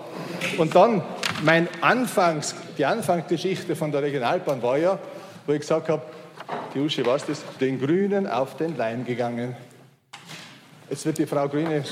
Und 0.58 0.74
dann, 0.76 1.04
mein 1.44 1.68
Anfangs, 1.82 2.56
die 2.78 2.86
Anfangsgeschichte 2.86 3.76
von 3.76 3.92
der 3.92 4.04
Regionalbahn 4.04 4.62
war 4.62 4.78
ja, 4.78 5.00
wo 5.46 5.54
ich 5.54 5.60
gesagt 5.60 5.90
habe, 5.90 6.04
die 6.74 6.80
Uschi, 6.80 7.06
was 7.06 7.26
das? 7.26 7.44
Den 7.60 7.80
Grünen 7.80 8.28
auf 8.28 8.58
den 8.58 8.78
Leim 8.78 9.06
gegangen. 9.06 9.56
Jetzt 10.90 11.06
wird 11.06 11.18
die 11.18 11.26
Frau 11.26 11.48
Grüne 11.48 11.84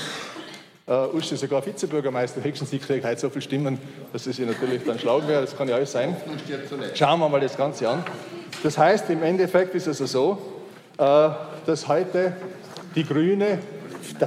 Uh, 0.90 1.16
Uschi 1.16 1.36
sogar 1.36 1.64
Vizebürgermeister 1.64 2.42
höchstens, 2.42 2.70
sie 2.70 2.80
kriegt 2.80 3.04
heute 3.04 3.20
so 3.20 3.30
viele 3.30 3.42
Stimmen, 3.42 3.78
dass 4.12 4.26
es 4.26 4.40
ihr 4.40 4.46
natürlich 4.46 4.82
dann 4.84 4.98
schlagen 4.98 5.28
wäre. 5.28 5.42
Das 5.42 5.56
kann 5.56 5.68
ja 5.68 5.76
alles 5.76 5.92
sein. 5.92 6.16
Schauen 6.94 7.20
wir 7.20 7.28
mal 7.28 7.40
das 7.40 7.56
Ganze 7.56 7.88
an. 7.88 8.02
Das 8.64 8.76
heißt, 8.76 9.08
im 9.08 9.22
Endeffekt 9.22 9.72
ist 9.76 9.86
es 9.86 10.00
also 10.00 10.38
so, 10.98 11.04
uh, 11.04 11.30
dass 11.64 11.86
heute 11.86 12.32
die 12.96 13.04
Grüne 13.04 13.60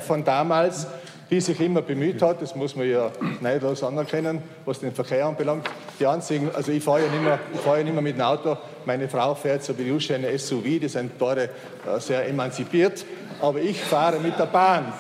von 0.07 0.23
damals 0.23 0.87
die 1.33 1.41
sich 1.41 1.59
immer 1.61 1.81
bemüht 1.81 2.21
hat, 2.21 2.43
das 2.43 2.55
muss 2.55 2.75
man 2.75 2.87
ja 2.87 3.11
neidlos 3.41 3.81
anerkennen, 3.81 4.39
was 4.65 4.79
den 4.79 4.93
Verkehr 4.93 5.25
anbelangt. 5.25 5.67
Die 5.99 6.05
einzigen, 6.05 6.51
also 6.53 6.71
ich 6.71 6.83
fahre 6.83 7.05
ja 7.05 7.09
nicht 7.09 7.23
mehr, 7.23 7.39
ich 7.51 7.59
fahre 7.59 7.79
ja 7.79 7.83
nicht 7.83 7.93
mehr 7.93 8.03
mit 8.03 8.17
dem 8.17 8.21
Auto, 8.21 8.55
meine 8.85 9.09
Frau 9.09 9.33
fährt 9.33 9.63
so 9.63 9.75
wie 9.77 9.81
Jusche 9.81 10.13
eine 10.13 10.37
SUV, 10.37 10.63
die 10.63 10.87
sind 10.87 11.17
beide 11.17 11.45
äh, 11.45 11.99
sehr 11.99 12.27
emanzipiert, 12.27 13.03
aber 13.41 13.59
ich 13.59 13.81
fahre 13.81 14.19
mit 14.19 14.37
der 14.37 14.45
Bahn. 14.45 14.93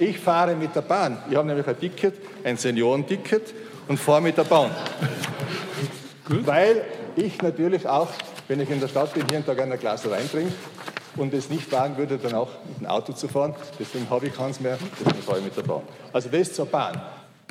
Ich 0.00 0.18
fahre 0.18 0.56
mit 0.56 0.74
der 0.74 0.80
Bahn. 0.80 1.18
Ich 1.28 1.36
habe 1.36 1.46
nämlich 1.46 1.66
ein 1.66 1.78
Ticket, 1.78 2.14
ein 2.42 2.56
Seniorenticket 2.56 3.52
und 3.86 4.00
fahre 4.00 4.22
mit 4.22 4.34
der 4.34 4.44
Bahn. 4.44 4.70
Weil 6.26 6.82
ich 7.16 7.42
natürlich 7.42 7.86
auch, 7.86 8.08
wenn 8.48 8.60
ich 8.60 8.70
in 8.70 8.80
der 8.80 8.88
Stadt 8.88 9.12
bin, 9.12 9.26
jeden 9.30 9.44
Tag 9.44 9.60
ein 9.60 9.78
Glas 9.78 10.08
Wein 10.08 10.26
trinke 10.30 10.54
und 11.16 11.34
es 11.34 11.50
nicht 11.50 11.70
wagen 11.70 11.98
würde, 11.98 12.16
dann 12.16 12.32
auch 12.32 12.48
mit 12.66 12.80
dem 12.80 12.86
Auto 12.86 13.12
zu 13.12 13.28
fahren. 13.28 13.54
Deswegen 13.78 14.08
habe 14.08 14.28
ich 14.28 14.34
keins 14.34 14.58
mehr, 14.58 14.78
deswegen 14.98 15.22
fahre 15.22 15.40
ich 15.40 15.44
mit 15.44 15.56
der 15.58 15.64
Bahn. 15.64 15.82
Also 16.14 16.30
das 16.30 16.50
zur 16.54 16.64
Bahn. 16.64 16.98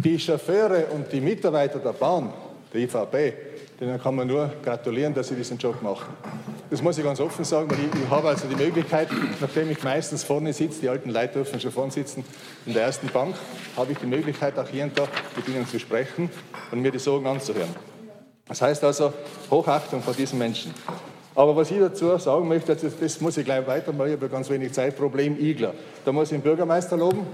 Die 0.04 0.18
Chauffeure 0.18 0.88
und 0.88 1.12
die 1.12 1.22
Mitarbeiter 1.22 1.78
der 1.78 1.94
Bahn, 1.94 2.34
der 2.74 2.82
IVB, 2.82 3.49
denen 3.80 4.02
kann 4.02 4.16
man 4.16 4.28
nur 4.28 4.52
gratulieren, 4.64 5.14
dass 5.14 5.30
sie 5.30 5.36
diesen 5.36 5.58
Job 5.58 5.82
machen. 5.82 6.14
Das 6.70 6.82
muss 6.82 6.98
ich 6.98 7.04
ganz 7.04 7.20
offen 7.20 7.46
sagen, 7.46 7.70
weil 7.72 7.80
ich, 7.80 8.04
ich 8.04 8.10
habe 8.10 8.28
also 8.28 8.48
die 8.48 8.56
Möglichkeit, 8.56 9.08
nachdem 9.40 9.72
ich 9.72 9.82
meistens 9.84 10.24
vorne 10.24 10.52
sitze, 10.54 10.82
die 10.82 10.90
alten 10.90 11.10
Leute 11.10 11.34
dürfen 11.36 11.60
schon 11.60 11.72
vorne 11.72 11.92
sitzen, 11.92 12.26
in 12.66 12.74
der 12.74 12.84
ersten 12.84 13.08
Bank, 13.08 13.36
habe 13.78 13.92
ich 13.92 13.98
die 13.98 14.06
Möglichkeit, 14.06 14.60
auch 14.60 14.70
jeden 14.70 14.94
Tag 14.94 15.10
mit 15.36 15.48
ihnen 15.48 15.66
zu 15.66 15.80
sprechen 15.80 16.30
und 16.72 16.82
mir 16.82 16.92
die 16.92 17.00
Sorgen 17.00 17.26
anzuhören. 17.26 17.74
Das 18.48 18.62
heißt 18.62 18.84
also 18.84 19.14
Hochachtung 19.50 20.02
vor 20.02 20.14
diesen 20.14 20.40
Menschen. 20.40 20.74
Aber 21.36 21.56
was 21.56 21.72
ich 21.72 21.80
dazu 21.80 22.18
sagen 22.18 22.48
möchte, 22.48 22.76
das, 22.76 22.94
das 23.00 23.22
muss 23.22 23.38
ich 23.38 23.46
gleich 23.46 23.66
weitermachen, 23.66 24.10
ich 24.10 24.18
habe 24.18 24.28
ganz 24.28 24.50
wenig 24.50 24.74
Zeit, 24.74 24.98
Problem 24.98 25.40
Igler. 25.40 25.74
Da 26.04 26.12
muss 26.12 26.32
ich 26.32 26.38
den 26.38 26.42
Bürgermeister 26.42 26.98
loben, 26.98 27.26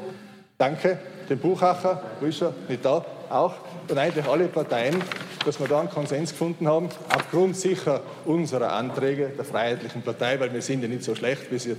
danke, 0.57 0.99
den 1.27 1.39
Buchacher, 1.39 2.03
wo 2.19 2.27
ist 2.27 2.41
er, 2.41 2.53
nicht 2.67 2.85
da, 2.85 3.03
auch, 3.29 3.55
und 3.89 3.97
eigentlich 3.97 4.27
alle 4.27 4.47
Parteien, 4.47 5.01
dass 5.45 5.59
wir 5.59 5.67
da 5.67 5.79
einen 5.79 5.89
Konsens 5.89 6.31
gefunden 6.31 6.67
haben, 6.67 6.89
aufgrund 7.09 7.55
sicher 7.55 8.01
unserer 8.25 8.73
Anträge 8.73 9.31
der 9.37 9.45
Freiheitlichen 9.45 10.01
Partei, 10.01 10.39
weil 10.39 10.53
wir 10.53 10.61
sind 10.61 10.81
ja 10.81 10.87
nicht 10.87 11.03
so 11.03 11.15
schlecht, 11.15 11.51
wie 11.51 11.59
sie 11.59 11.75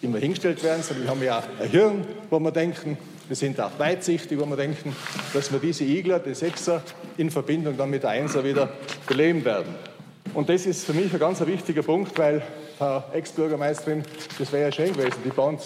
immer 0.00 0.18
hingestellt 0.18 0.62
werden, 0.62 0.82
sondern 0.82 1.04
wir 1.04 1.10
haben 1.10 1.22
ja 1.22 1.38
auch 1.38 1.62
ein 1.62 1.68
Hirn, 1.68 2.06
wo 2.30 2.38
wir 2.38 2.52
denken, 2.52 2.96
wir 3.26 3.36
sind 3.36 3.60
auch 3.60 3.70
weitsichtig, 3.78 4.38
wo 4.38 4.46
wir 4.46 4.56
denken, 4.56 4.94
dass 5.34 5.52
wir 5.52 5.58
diese 5.58 5.84
Igler, 5.84 6.18
die 6.18 6.34
Sechser, 6.34 6.82
in 7.16 7.30
Verbindung 7.30 7.76
dann 7.76 7.90
mit 7.90 8.02
der 8.02 8.10
Einser 8.10 8.44
wieder 8.44 8.70
beleben 9.06 9.44
werden. 9.44 9.74
Und 10.34 10.48
das 10.48 10.66
ist 10.66 10.84
für 10.84 10.94
mich 10.94 11.12
ein 11.12 11.18
ganz 11.18 11.44
wichtiger 11.44 11.82
Punkt, 11.82 12.16
weil 12.18 12.42
Frau 12.78 13.02
Ex-Bürgermeisterin, 13.12 14.04
das 14.38 14.52
wäre 14.52 14.66
ja 14.66 14.72
schön 14.72 14.92
gewesen, 14.92 15.16
die 15.24 15.30
Bahn, 15.30 15.58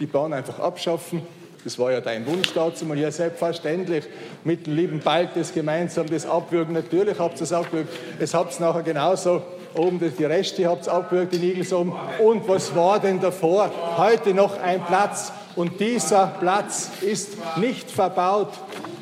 die 0.00 0.06
Bahn 0.06 0.32
einfach 0.32 0.58
abschaffen, 0.58 1.22
das 1.68 1.78
war 1.78 1.92
ja 1.92 2.00
dein 2.00 2.26
Wunsch 2.26 2.54
dazu 2.54 2.86
mal. 2.86 2.98
Ja, 2.98 3.10
selbstverständlich 3.10 4.04
mit 4.42 4.66
dem 4.66 4.74
lieben 4.74 5.00
Baltes 5.00 5.52
gemeinsam 5.52 6.08
das 6.08 6.24
abwürgen. 6.24 6.72
Natürlich 6.72 7.18
habt 7.18 7.38
ihr 7.38 7.42
es 7.42 7.52
abwürgt. 7.52 7.90
Es 8.18 8.32
habt 8.32 8.52
es 8.52 8.58
nachher 8.58 8.82
genauso 8.82 9.42
oben 9.74 10.00
die 10.00 10.24
Reste 10.24 10.66
habt 10.66 10.86
ihr 10.86 10.92
abgewürgt, 10.94 11.34
die 11.34 11.50
Igels 11.52 11.70
oben. 11.74 11.92
Und 12.24 12.48
was 12.48 12.74
war 12.74 12.98
denn 12.98 13.20
davor? 13.20 13.70
Heute 13.98 14.32
noch 14.32 14.58
ein 14.58 14.82
Platz. 14.86 15.30
Und 15.56 15.78
dieser 15.78 16.28
Platz 16.40 16.88
ist 17.02 17.36
nicht 17.58 17.90
verbaut. 17.90 18.54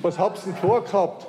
Was 0.02 0.18
habt 0.18 0.38
ihr 0.38 0.52
denn 0.52 0.56
vorgehabt? 0.56 1.24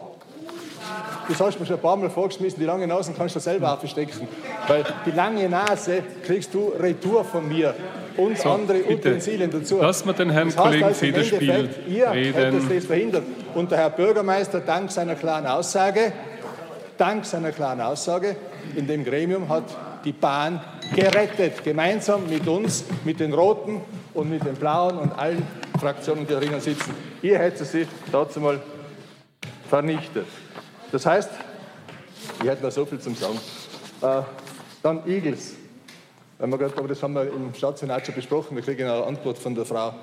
Das 1.30 1.40
hast 1.40 1.58
du 1.58 1.60
mir 1.60 1.68
schon 1.68 1.76
ein 1.76 1.82
paar 1.84 1.98
Mal 1.98 2.10
vorgeschmissen. 2.10 2.60
Die 2.60 2.66
lange 2.66 2.88
Nase 2.88 3.14
kannst 3.16 3.36
du 3.36 3.40
selber 3.40 3.74
aufstecken. 3.74 4.28
Weil 4.68 4.84
die 5.06 5.12
lange 5.12 5.48
Nase 5.48 6.02
kriegst 6.26 6.52
du 6.56 6.70
Retour 6.80 7.24
von 7.24 7.48
mir 7.48 7.76
und 8.18 8.38
so, 8.38 8.50
andere 8.50 8.80
bitte. 8.80 9.10
Utensilien 9.10 9.52
dazu. 9.52 9.78
Lassen 9.80 10.08
wir 10.08 10.14
den 10.14 10.30
Herrn 10.30 10.48
das 10.48 10.58
heißt 10.58 10.66
Kollegen 10.66 10.84
also 10.86 11.00
Federspiel 11.00 11.70
ihr 11.88 12.12
reden. 12.12 12.70
das 12.70 12.86
verhindert. 12.86 13.24
Und 13.54 13.72
der 13.72 13.78
Herr 13.78 13.90
Bürgermeister, 13.90 14.60
dank 14.60 14.92
seiner 14.92 15.16
klaren 15.16 15.46
Aussage, 15.46 16.12
dank 16.98 17.26
seiner 17.26 17.52
klaren 17.52 17.82
Aussage 17.82 18.36
in 18.76 18.88
dem 18.88 19.04
Gremium 19.04 19.50
hat 19.50 19.64
die 20.04 20.12
Bahn 20.12 20.62
gerettet, 20.96 21.64
gemeinsam 21.64 22.30
mit 22.30 22.48
uns, 22.48 22.86
mit 23.04 23.20
den 23.20 23.34
Roten 23.34 23.82
und 24.14 24.30
mit 24.30 24.46
den 24.46 24.56
Blauen 24.56 24.98
und 24.98 25.18
allen 25.18 25.46
Fraktionen, 25.80 26.26
die 26.26 26.34
darin 26.34 26.60
sitzen. 26.60 26.94
Ihr 27.22 27.38
hättet 27.40 27.68
sie 27.68 27.88
dazu 28.12 28.40
mal 28.40 28.60
vernichtet. 29.70 30.26
Das 30.92 31.06
heißt, 31.06 31.30
ich 32.42 32.50
hätte 32.50 32.64
noch 32.64 32.72
so 32.72 32.86
viel 32.86 33.00
zum 33.00 33.16
Sagen. 33.16 33.40
Äh, 34.02 34.22
dann 34.84 35.06
Eagles. 36.40 36.78
Aber 36.78 36.88
das 36.88 37.02
haben 37.04 37.14
wir 37.14 37.24
im 37.24 37.54
Stadtsenat 37.54 38.06
schon 38.06 38.16
besprochen. 38.16 38.56
Wir 38.56 38.64
kriegen 38.64 38.84
eine 38.88 39.04
Antwort 39.04 39.38
von 39.38 39.56
der 39.56 39.66
Frau, 39.66 39.94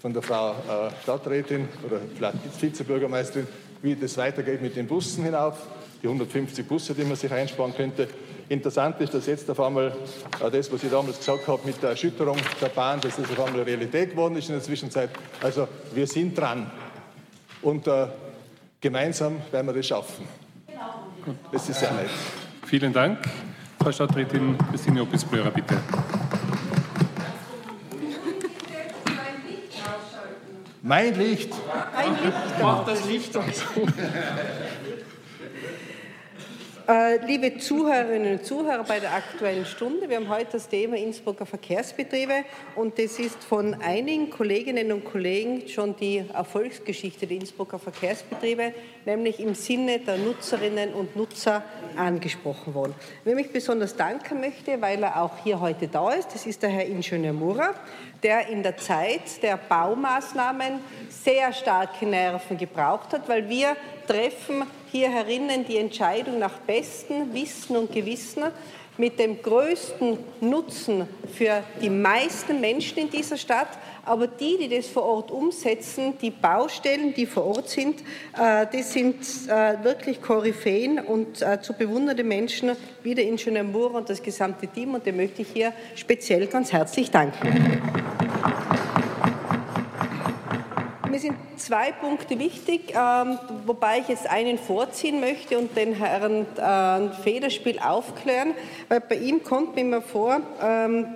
von 0.00 0.12
der 0.12 0.22
Frau 0.22 0.50
äh, 0.50 0.90
Stadträtin 1.02 1.68
oder 1.84 2.00
vielleicht 2.14 2.62
Vizebürgermeisterin, 2.62 3.46
wie 3.82 3.94
das 3.94 4.16
weitergeht 4.16 4.62
mit 4.62 4.76
den 4.76 4.86
Bussen 4.86 5.24
hinauf, 5.24 5.58
die 6.02 6.06
150 6.06 6.66
Busse, 6.66 6.94
die 6.94 7.04
man 7.04 7.16
sich 7.16 7.32
einsparen 7.32 7.74
könnte. 7.74 8.08
Interessant 8.48 9.00
ist, 9.00 9.14
dass 9.14 9.26
jetzt 9.26 9.50
auf 9.50 9.60
einmal 9.60 9.96
äh, 10.42 10.50
das, 10.50 10.70
was 10.70 10.82
ich 10.82 10.90
damals 10.90 11.18
gesagt 11.18 11.46
habe 11.46 11.60
mit 11.64 11.82
der 11.82 11.90
Erschütterung 11.90 12.36
der 12.60 12.68
Bahn, 12.68 13.00
dass 13.00 13.16
das 13.16 13.30
auf 13.30 13.46
einmal 13.46 13.62
Realität 13.62 14.10
geworden 14.10 14.36
ist 14.36 14.48
in 14.48 14.54
der 14.54 14.62
Zwischenzeit. 14.62 15.10
Also 15.42 15.66
wir 15.94 16.06
sind 16.06 16.36
dran 16.36 16.70
und 17.62 17.86
äh, 17.86 18.08
gemeinsam 18.80 19.40
werden 19.50 19.66
wir 19.66 19.72
das 19.72 19.86
schaffen. 19.86 20.26
Das 21.50 21.68
ist 21.68 21.80
sehr 21.80 21.92
nett. 21.92 22.10
Vielen 22.66 22.92
Dank. 22.92 23.18
Frau 23.84 23.92
Stadträtin 23.92 24.56
Christine 24.70 25.02
Opis-Blörer, 25.02 25.50
bitte. 25.50 25.76
Mein 30.80 31.14
Licht. 31.18 31.50
Mein 31.94 32.12
Licht. 32.12 32.34
Mach 32.62 32.86
das 32.86 33.04
Licht 33.04 33.36
aus. 33.36 33.44
Äh, 36.86 37.24
liebe 37.24 37.56
Zuhörerinnen 37.56 38.32
und 38.32 38.44
Zuhörer 38.44 38.84
bei 38.84 39.00
der 39.00 39.14
Aktuellen 39.14 39.64
Stunde, 39.64 40.06
wir 40.06 40.16
haben 40.16 40.28
heute 40.28 40.52
das 40.52 40.68
Thema 40.68 40.98
Innsbrucker 40.98 41.46
Verkehrsbetriebe 41.46 42.44
und 42.76 42.98
das 42.98 43.18
ist 43.18 43.42
von 43.42 43.72
einigen 43.80 44.28
Kolleginnen 44.28 44.92
und 44.92 45.02
Kollegen 45.02 45.66
schon 45.66 45.96
die 45.96 46.22
Erfolgsgeschichte 46.34 47.26
der 47.26 47.38
Innsbrucker 47.38 47.78
Verkehrsbetriebe, 47.78 48.74
nämlich 49.06 49.40
im 49.40 49.54
Sinne 49.54 50.00
der 50.00 50.18
Nutzerinnen 50.18 50.92
und 50.92 51.16
Nutzer 51.16 51.64
angesprochen 51.96 52.74
worden. 52.74 52.94
Wem 53.24 53.38
ich 53.38 53.50
besonders 53.50 53.96
danken 53.96 54.40
möchte, 54.40 54.78
weil 54.82 55.02
er 55.04 55.22
auch 55.22 55.38
hier 55.42 55.60
heute 55.60 55.88
da 55.88 56.12
ist, 56.12 56.34
das 56.34 56.44
ist 56.44 56.62
der 56.62 56.68
Herr 56.68 56.84
Ingenieur 56.84 57.32
Mura, 57.32 57.70
der 58.22 58.48
in 58.48 58.62
der 58.62 58.76
Zeit 58.76 59.42
der 59.42 59.56
Baumaßnahmen 59.56 60.80
sehr 61.24 61.52
starke 61.52 62.04
Nerven 62.04 62.58
gebraucht 62.58 63.12
hat, 63.12 63.28
weil 63.28 63.48
wir 63.48 63.76
treffen 64.06 64.64
hier 64.92 65.10
herinnen 65.10 65.64
die 65.66 65.78
Entscheidung 65.78 66.38
nach 66.38 66.58
bestem 66.58 67.34
Wissen 67.34 67.76
und 67.76 67.90
Gewissen 67.90 68.44
mit 68.96 69.18
dem 69.18 69.42
größten 69.42 70.18
Nutzen 70.40 71.08
für 71.36 71.64
die 71.82 71.90
meisten 71.90 72.60
Menschen 72.60 72.98
in 72.98 73.10
dieser 73.10 73.36
Stadt. 73.36 73.70
Aber 74.04 74.28
die, 74.28 74.56
die 74.56 74.68
das 74.68 74.86
vor 74.86 75.02
Ort 75.02 75.30
umsetzen, 75.32 76.16
die 76.20 76.30
Baustellen, 76.30 77.12
die 77.12 77.26
vor 77.26 77.44
Ort 77.44 77.70
sind, 77.70 78.02
äh, 78.38 78.66
das 78.70 78.92
sind 78.92 79.16
äh, 79.48 79.82
wirklich 79.82 80.22
Koryphäen 80.22 81.00
und 81.00 81.42
äh, 81.42 81.60
zu 81.60 81.72
bewundernde 81.72 82.22
Menschen 82.22 82.76
wie 83.02 83.16
der 83.16 83.24
Ingenieur 83.24 83.64
Moore 83.64 83.94
und 83.94 84.10
das 84.10 84.22
gesamte 84.22 84.68
Team. 84.68 84.94
Und 84.94 85.04
dem 85.06 85.16
möchte 85.16 85.42
ich 85.42 85.48
hier 85.52 85.72
speziell 85.96 86.46
ganz 86.46 86.72
herzlich 86.72 87.10
danken. 87.10 87.82
Mir 91.14 91.20
sind 91.20 91.36
zwei 91.58 91.92
Punkte 91.92 92.40
wichtig, 92.40 92.92
ähm, 92.92 93.38
wobei 93.66 94.00
ich 94.00 94.08
jetzt 94.08 94.28
einen 94.28 94.58
vorziehen 94.58 95.20
möchte 95.20 95.56
und 95.56 95.76
den 95.76 95.94
Herrn 95.94 96.44
äh, 96.56 97.14
Federspiel 97.22 97.78
aufklären, 97.78 98.52
weil 98.88 98.98
bei 98.98 99.14
ihm 99.14 99.44
kommt 99.44 99.76
mir 99.76 99.82
immer 99.82 100.02
vor, 100.02 100.40
ähm, 100.60 101.06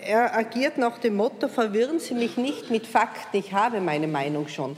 er 0.00 0.36
agiert 0.36 0.78
nach 0.78 0.98
dem 0.98 1.16
Motto, 1.16 1.48
verwirren 1.48 1.98
Sie 1.98 2.14
mich 2.14 2.36
nicht 2.36 2.70
mit 2.70 2.86
Fakten, 2.86 3.38
ich 3.38 3.52
habe 3.52 3.80
meine 3.80 4.06
Meinung 4.06 4.46
schon. 4.46 4.76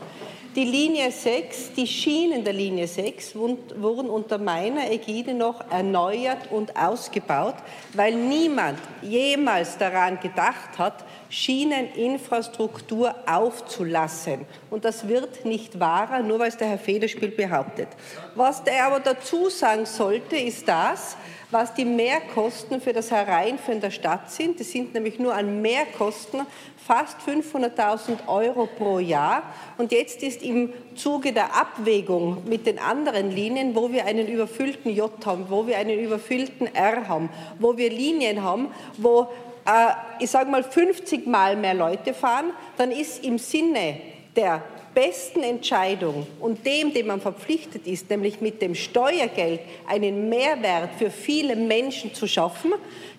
Die 0.57 0.65
Linie 0.65 1.11
6, 1.11 1.73
die 1.73 1.87
Schienen 1.89 2.45
der 2.45 2.53
Linie 2.53 2.87
6 2.87 3.35
wurden 3.35 4.09
unter 4.09 4.39
meiner 4.39 4.89
Ägide 4.89 5.35
noch 5.35 5.69
erneuert 5.69 6.53
und 6.53 6.77
ausgebaut, 6.77 7.57
weil 7.93 8.15
niemand 8.15 8.79
jemals 9.03 9.77
daran 9.79 10.21
gedacht 10.21 10.79
hat, 10.79 11.05
Schieneninfrastruktur 11.29 13.17
aufzulassen. 13.27 14.47
Und 14.71 14.85
das 14.85 15.09
wird 15.09 15.45
nicht 15.45 15.81
wahrer, 15.81 16.21
nur 16.21 16.39
weil 16.39 16.51
es 16.51 16.57
der 16.57 16.69
Herr 16.69 16.79
Federspiel 16.79 17.31
behauptet. 17.31 17.89
Was 18.37 18.63
er 18.65 18.87
aber 18.87 19.01
dazu 19.01 19.49
sagen 19.49 19.87
sollte, 19.87 20.37
ist 20.37 20.69
das, 20.69 21.17
was 21.51 21.75
die 21.75 21.85
Mehrkosten 21.85 22.81
für 22.81 22.93
das 22.93 23.11
Hereinführen 23.11 23.81
der 23.81 23.91
Stadt 23.91 24.31
sind. 24.31 24.59
Das 24.61 24.71
sind 24.71 24.93
nämlich 24.93 25.19
nur 25.19 25.35
an 25.35 25.63
Mehrkosten 25.63 26.43
fast 26.87 27.17
500.000 27.27 28.29
Euro 28.29 28.67
pro 28.67 28.99
Jahr. 28.99 29.43
Und 29.79 29.91
jetzt 29.91 30.23
ist 30.23 30.43
im 30.43 30.73
Zuge 30.95 31.33
der 31.33 31.57
Abwägung 31.57 32.43
mit 32.47 32.67
den 32.67 32.79
anderen 32.79 33.31
Linien, 33.31 33.75
wo 33.75 33.91
wir 33.91 34.05
einen 34.05 34.29
überfüllten 34.29 34.95
J 34.95 35.11
haben, 35.25 35.47
wo 35.49 35.67
wir 35.67 35.79
einen 35.79 35.99
überfüllten 35.99 36.75
R 36.75 37.09
haben, 37.09 37.31
wo 37.59 37.77
wir 37.77 37.91
Linien 37.91 38.43
haben, 38.43 38.69
wo 38.99 39.29
äh, 39.67 39.93
ich 40.19 40.31
sage 40.31 40.51
mal 40.51 40.63
50 40.63 41.27
Mal 41.27 41.57
mehr 41.57 41.75
Leute 41.75 42.13
fahren, 42.13 42.53
dann 42.77 42.91
ist 42.91 43.25
im 43.25 43.39
Sinne 43.39 43.97
der 44.37 44.63
besten 44.95 45.43
Entscheidung 45.43 46.27
und 46.41 46.65
dem, 46.65 46.93
dem 46.93 47.09
man 47.09 47.21
verpflichtet 47.21 47.87
ist, 47.87 48.09
nämlich 48.11 48.41
mit 48.41 48.63
dem 48.63 48.75
Steuergeld 48.75 49.61
einen 49.89 50.29
Mehrwert 50.29 50.91
für 50.99 51.11
viele 51.11 51.57
Menschen 51.57 52.15
zu 52.15 52.29
schaffen, 52.29 52.73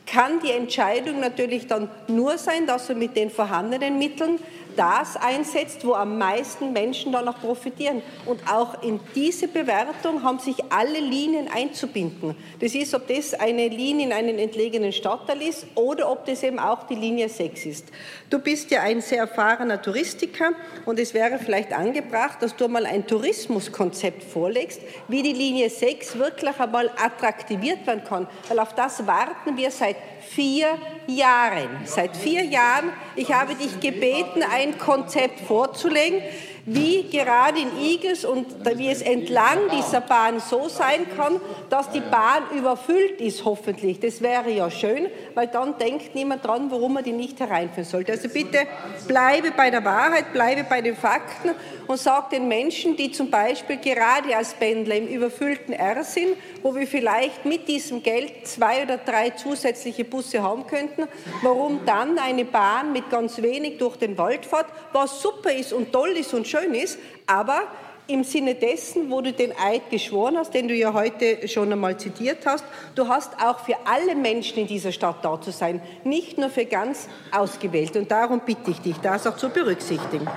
kann 0.06 0.40
die 0.40 0.52
Entscheidung 0.52 1.20
natürlich 1.20 1.68
dann 1.68 1.90
nur 2.08 2.38
sein, 2.38 2.68
dass 2.68 2.90
er 2.90 2.96
mit 2.96 3.16
den 3.16 3.30
vorhandenen 3.30 3.98
Mitteln 3.98 4.40
das 4.76 5.18
einsetzt, 5.18 5.86
wo 5.86 5.94
am 5.94 6.18
meisten 6.18 6.74
Menschen 6.74 7.12
danach 7.12 7.40
profitieren. 7.40 8.02
Und 8.26 8.42
auch 8.52 8.84
in 8.84 9.00
diese 9.16 9.48
Bewertung 9.48 10.24
haben 10.24 10.40
sich 10.40 10.58
alle 10.70 11.00
Linien 11.00 11.48
einzubinden. 11.48 12.36
Das 12.60 12.76
ist, 12.76 12.94
ob 12.94 13.08
das 13.08 13.34
eine 13.34 13.68
Linie 13.68 14.08
in 14.08 14.14
einen 14.14 14.40
entlegenen 14.40 14.92
Stadtteil 14.92 15.42
ist 15.42 15.66
oder 15.76 16.12
ob 16.12 16.26
das 16.26 16.44
eben 16.44 16.60
auch 16.60 16.88
die 16.88 16.96
Linie 16.96 17.30
6 17.30 17.66
ist. 17.66 17.88
Du 18.30 18.40
bist 18.40 18.72
ja 18.72 18.82
ein 18.82 19.02
sehr 19.02 19.20
erfahrener 19.20 19.82
Touristiker 19.82 20.52
und 20.86 21.00
es 21.00 21.14
wäre 21.14 21.40
vielleicht 21.40 21.74
angebracht, 21.74 22.42
dass 22.42 22.56
du 22.56 22.68
mal 22.68 22.86
ein 22.86 23.08
Tourismuskonzept 23.08 24.24
vorlegst, 24.24 24.82
wie 25.08 25.24
die 25.24 25.34
Linie 25.34 25.70
6 25.70 26.18
wirklich 26.18 26.60
einmal 26.60 26.90
attraktiviert 26.98 27.86
werden 27.88 28.04
kann. 28.04 28.28
Weil 28.48 28.60
auf 28.60 28.74
das 28.74 29.06
warten 29.08 29.58
wir 29.58 29.72
seit 29.72 29.96
vier 30.30 30.68
Jahren. 31.08 31.70
Seit 31.86 32.16
vier 32.18 32.44
Jahren. 32.44 32.92
Ich 33.16 33.32
habe 33.34 33.56
dich 33.56 33.80
gebeten, 33.80 34.44
ein 34.44 34.78
Konzept 34.78 35.40
vorzulegen 35.42 36.22
wie 36.66 37.04
gerade 37.10 37.60
in 37.60 37.80
Igels 37.80 38.26
und 38.26 38.48
wie 38.78 38.90
es 38.90 39.02
entlang 39.04 39.70
dieser 39.72 40.02
Bahn 40.02 40.40
so 40.40 40.68
sein 40.68 41.06
kann, 41.16 41.40
dass 41.70 41.92
die 41.92 42.00
Bahn 42.00 42.44
überfüllt 42.58 43.22
ist, 43.22 43.46
hoffentlich. 43.46 44.00
Das 44.00 44.22
wäre 44.22 44.50
ja 44.50 44.72
schön, 44.72 45.08
weil 45.36 45.48
dann 45.48 45.78
denkt 45.78 46.16
niemand 46.16 46.44
dran, 46.44 46.72
warum 46.72 46.94
man 46.94 47.04
die 47.04 47.12
nicht 47.12 47.40
hereinführen 47.40 47.88
sollte. 47.88 48.14
Also 48.14 48.30
bitte 48.30 48.66
bleibe 49.08 49.52
bei 49.52 49.70
der 49.70 49.86
Wahrheit, 49.86 50.34
bleibe 50.34 50.64
bei 50.64 50.82
den 50.82 50.96
Fakten 50.96 51.52
und 51.88 51.98
sag 51.98 52.30
den 52.32 52.48
Menschen, 52.48 52.98
die 52.98 53.12
zum 53.12 53.30
Beispiel 53.30 53.78
gerade 53.78 54.36
als 54.36 54.54
Pendler 54.54 54.96
im 54.96 55.08
überfüllten 55.08 55.74
R 55.74 56.04
sind, 56.04 56.36
wo 56.62 56.76
wir 56.76 56.88
vielleicht 56.88 57.46
mit 57.46 57.68
diesem 57.68 58.04
Geld 58.04 58.48
zwei 58.48 58.84
oder 58.84 58.98
drei 58.98 59.30
zusätzliche 59.30 60.04
Busse 60.04 60.44
haben 60.44 60.68
könnten, 60.68 61.08
warum 61.42 61.82
dann 61.86 62.18
eine 62.18 62.44
Bahn 62.44 62.92
mit 62.92 63.10
ganz 63.10 63.42
wenig 63.42 63.78
durch 63.78 63.96
den 63.98 64.18
Wald 64.18 64.46
fährt, 64.46 64.68
was 64.92 65.22
super 65.22 65.54
ist 65.54 65.72
und 65.72 65.94
toll 65.94 66.10
ist 66.10 66.34
und 66.34 66.48
schön 66.48 66.66
schön 66.66 66.74
ist, 66.74 67.00
aber 67.28 67.64
im 68.08 68.24
Sinne 68.24 68.54
dessen, 68.54 69.10
wo 69.10 69.22
du 69.22 69.34
den 69.34 69.52
Eid 69.58 69.90
geschworen 69.90 70.38
hast, 70.38 70.54
den 70.54 70.68
du 70.68 70.76
ja 70.76 70.94
heute 70.94 71.48
schon 71.48 71.72
einmal 71.72 71.98
zitiert 71.98 72.46
hast, 72.46 72.64
du 72.94 73.08
hast 73.08 73.34
auch 73.44 73.60
für 73.60 73.76
alle 73.86 74.16
Menschen 74.16 74.60
in 74.60 74.68
dieser 74.68 74.92
Stadt 74.92 75.26
da 75.26 75.42
zu 75.42 75.52
sein, 75.52 75.82
nicht 76.04 76.38
nur 76.38 76.50
für 76.50 76.66
ganz 76.66 77.10
Ausgewählte. 77.32 77.98
Und 77.98 78.12
darum 78.12 78.42
bitte 78.46 78.70
ich 78.70 78.80
dich, 78.80 78.98
das 78.98 79.26
auch 79.26 79.38
zu 79.38 79.50
berücksichtigen. 79.50 80.28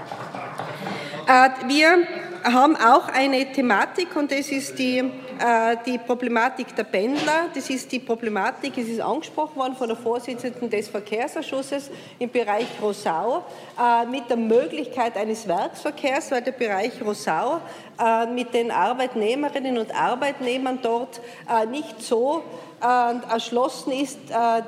Äh, 1.29 1.51
wir 1.67 2.07
haben 2.43 2.75
auch 2.75 3.09
eine 3.09 3.53
Thematik 3.53 4.17
und 4.17 4.33
das 4.33 4.49
ist 4.51 4.79
die, 4.79 5.05
äh, 5.39 5.77
die 5.87 5.99
Problematik 5.99 6.75
der 6.75 6.85
Pendler. 6.85 7.47
Das 7.55 7.71
ist 7.71 7.91
die 7.93 8.01
Problematik, 8.01 8.77
es 8.77 8.89
ist 8.89 9.01
angesprochen 9.01 9.57
worden 9.57 9.77
von 9.77 9.87
der 9.89 9.97
Vorsitzenden 9.97 10.69
des 10.69 10.89
Verkehrsausschusses 10.89 11.91
im 12.19 12.31
Bereich 12.31 12.67
Rosau 12.83 13.45
äh, 13.79 14.07
mit 14.07 14.29
der 14.29 14.37
Möglichkeit 14.37 15.17
eines 15.17 15.47
Werksverkehrs, 15.47 16.31
weil 16.31 16.43
der 16.43 16.53
Bereich 16.53 16.93
Rosau 17.01 17.61
äh, 18.01 18.27
mit 18.27 18.53
den 18.53 18.71
Arbeitnehmerinnen 18.71 19.79
und 19.79 19.95
Arbeitnehmern 19.95 20.79
dort 20.83 21.21
nicht 21.71 22.03
so 22.03 22.43
erschlossen 22.81 23.91
ist, 23.91 24.21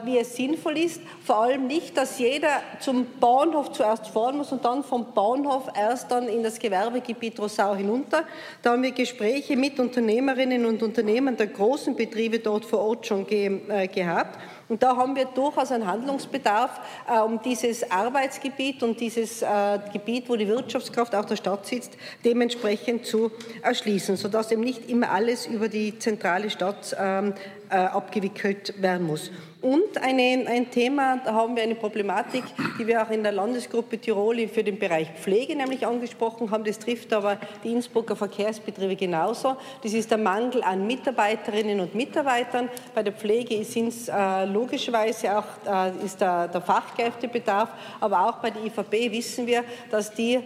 wie 0.02 0.18
es 0.18 0.34
sinnvoll 0.34 0.78
ist. 0.78 1.00
Vor 1.24 1.42
allem 1.42 1.68
nicht, 1.68 1.96
dass 1.96 2.18
jeder 2.18 2.60
zum 2.80 3.06
Bahnhof 3.20 3.70
zuerst 3.70 4.08
fahren 4.08 4.38
muss 4.38 4.50
und 4.50 4.64
dann 4.64 4.82
vom 4.82 5.12
Bahnhof 5.14 5.68
erst 5.76 6.10
dann 6.10 6.26
in 6.26 6.42
das 6.42 6.58
Gewerbegebiet 6.58 7.38
Rosau 7.38 7.76
hinunter. 7.76 8.24
Da 8.62 8.72
haben 8.72 8.82
wir 8.82 8.90
Gespräche 8.90 9.56
mit 9.56 9.78
Unternehmerinnen 9.78 10.59
und 10.66 10.82
Unternehmern 10.82 11.36
der 11.36 11.48
großen 11.48 11.96
Betriebe 11.96 12.38
dort 12.38 12.64
vor 12.64 12.80
Ort 12.80 13.06
schon 13.06 13.26
ge 13.26 13.60
äh, 13.68 13.88
gehabt. 13.88 14.38
Und 14.68 14.82
da 14.82 14.96
haben 14.96 15.16
wir 15.16 15.24
durchaus 15.24 15.72
einen 15.72 15.86
Handlungsbedarf, 15.86 16.80
äh, 17.08 17.18
um 17.20 17.42
dieses 17.42 17.90
Arbeitsgebiet 17.90 18.82
und 18.82 19.00
dieses 19.00 19.42
äh, 19.42 19.46
Gebiet, 19.92 20.28
wo 20.28 20.36
die 20.36 20.46
Wirtschaftskraft 20.46 21.14
auch 21.14 21.24
der 21.24 21.36
Stadt 21.36 21.66
sitzt, 21.66 21.96
dementsprechend 22.24 23.04
zu 23.04 23.32
erschließen, 23.62 24.16
sodass 24.16 24.52
eben 24.52 24.62
nicht 24.62 24.88
immer 24.88 25.10
alles 25.10 25.46
über 25.46 25.68
die 25.68 25.98
zentrale 25.98 26.50
Stadt 26.50 26.96
ähm, 26.98 27.34
äh, 27.68 27.76
abgewickelt 27.76 28.80
werden 28.80 29.06
muss. 29.06 29.30
Und 29.62 29.98
eine, 30.00 30.46
ein 30.48 30.70
Thema, 30.70 31.20
da 31.22 31.34
haben 31.34 31.54
wir 31.54 31.62
eine 31.62 31.74
Problematik, 31.74 32.44
die 32.78 32.86
wir 32.86 33.02
auch 33.02 33.10
in 33.10 33.22
der 33.22 33.32
Landesgruppe 33.32 33.98
Tirol 33.98 34.48
für 34.48 34.64
den 34.64 34.78
Bereich 34.78 35.10
Pflege 35.20 35.54
nämlich 35.54 35.86
angesprochen 35.86 36.50
haben. 36.50 36.64
Das 36.64 36.78
trifft 36.78 37.12
aber 37.12 37.36
die 37.62 37.72
Innsbrucker 37.72 38.16
Verkehrsbetriebe 38.16 38.96
genauso. 38.96 39.56
Das 39.82 39.92
ist 39.92 40.10
der 40.10 40.16
Mangel 40.16 40.62
an 40.62 40.86
Mitarbeiterinnen 40.86 41.80
und 41.80 41.94
Mitarbeitern. 41.94 42.70
Bei 42.94 43.02
der 43.02 43.12
Pflege 43.12 43.62
sind 43.64 43.88
es 43.88 44.08
äh, 44.08 44.46
logischerweise 44.46 45.38
auch 45.38 45.44
äh, 45.66 46.06
ist 46.06 46.22
der, 46.22 46.48
der, 46.48 46.62
Fachkräftebedarf, 46.62 47.68
aber 48.00 48.28
auch 48.28 48.38
bei 48.38 48.50
der 48.50 48.64
IVB 48.64 49.12
wissen 49.12 49.46
wir, 49.46 49.64
dass 49.90 50.14
die 50.14 50.36
äh, 50.36 50.42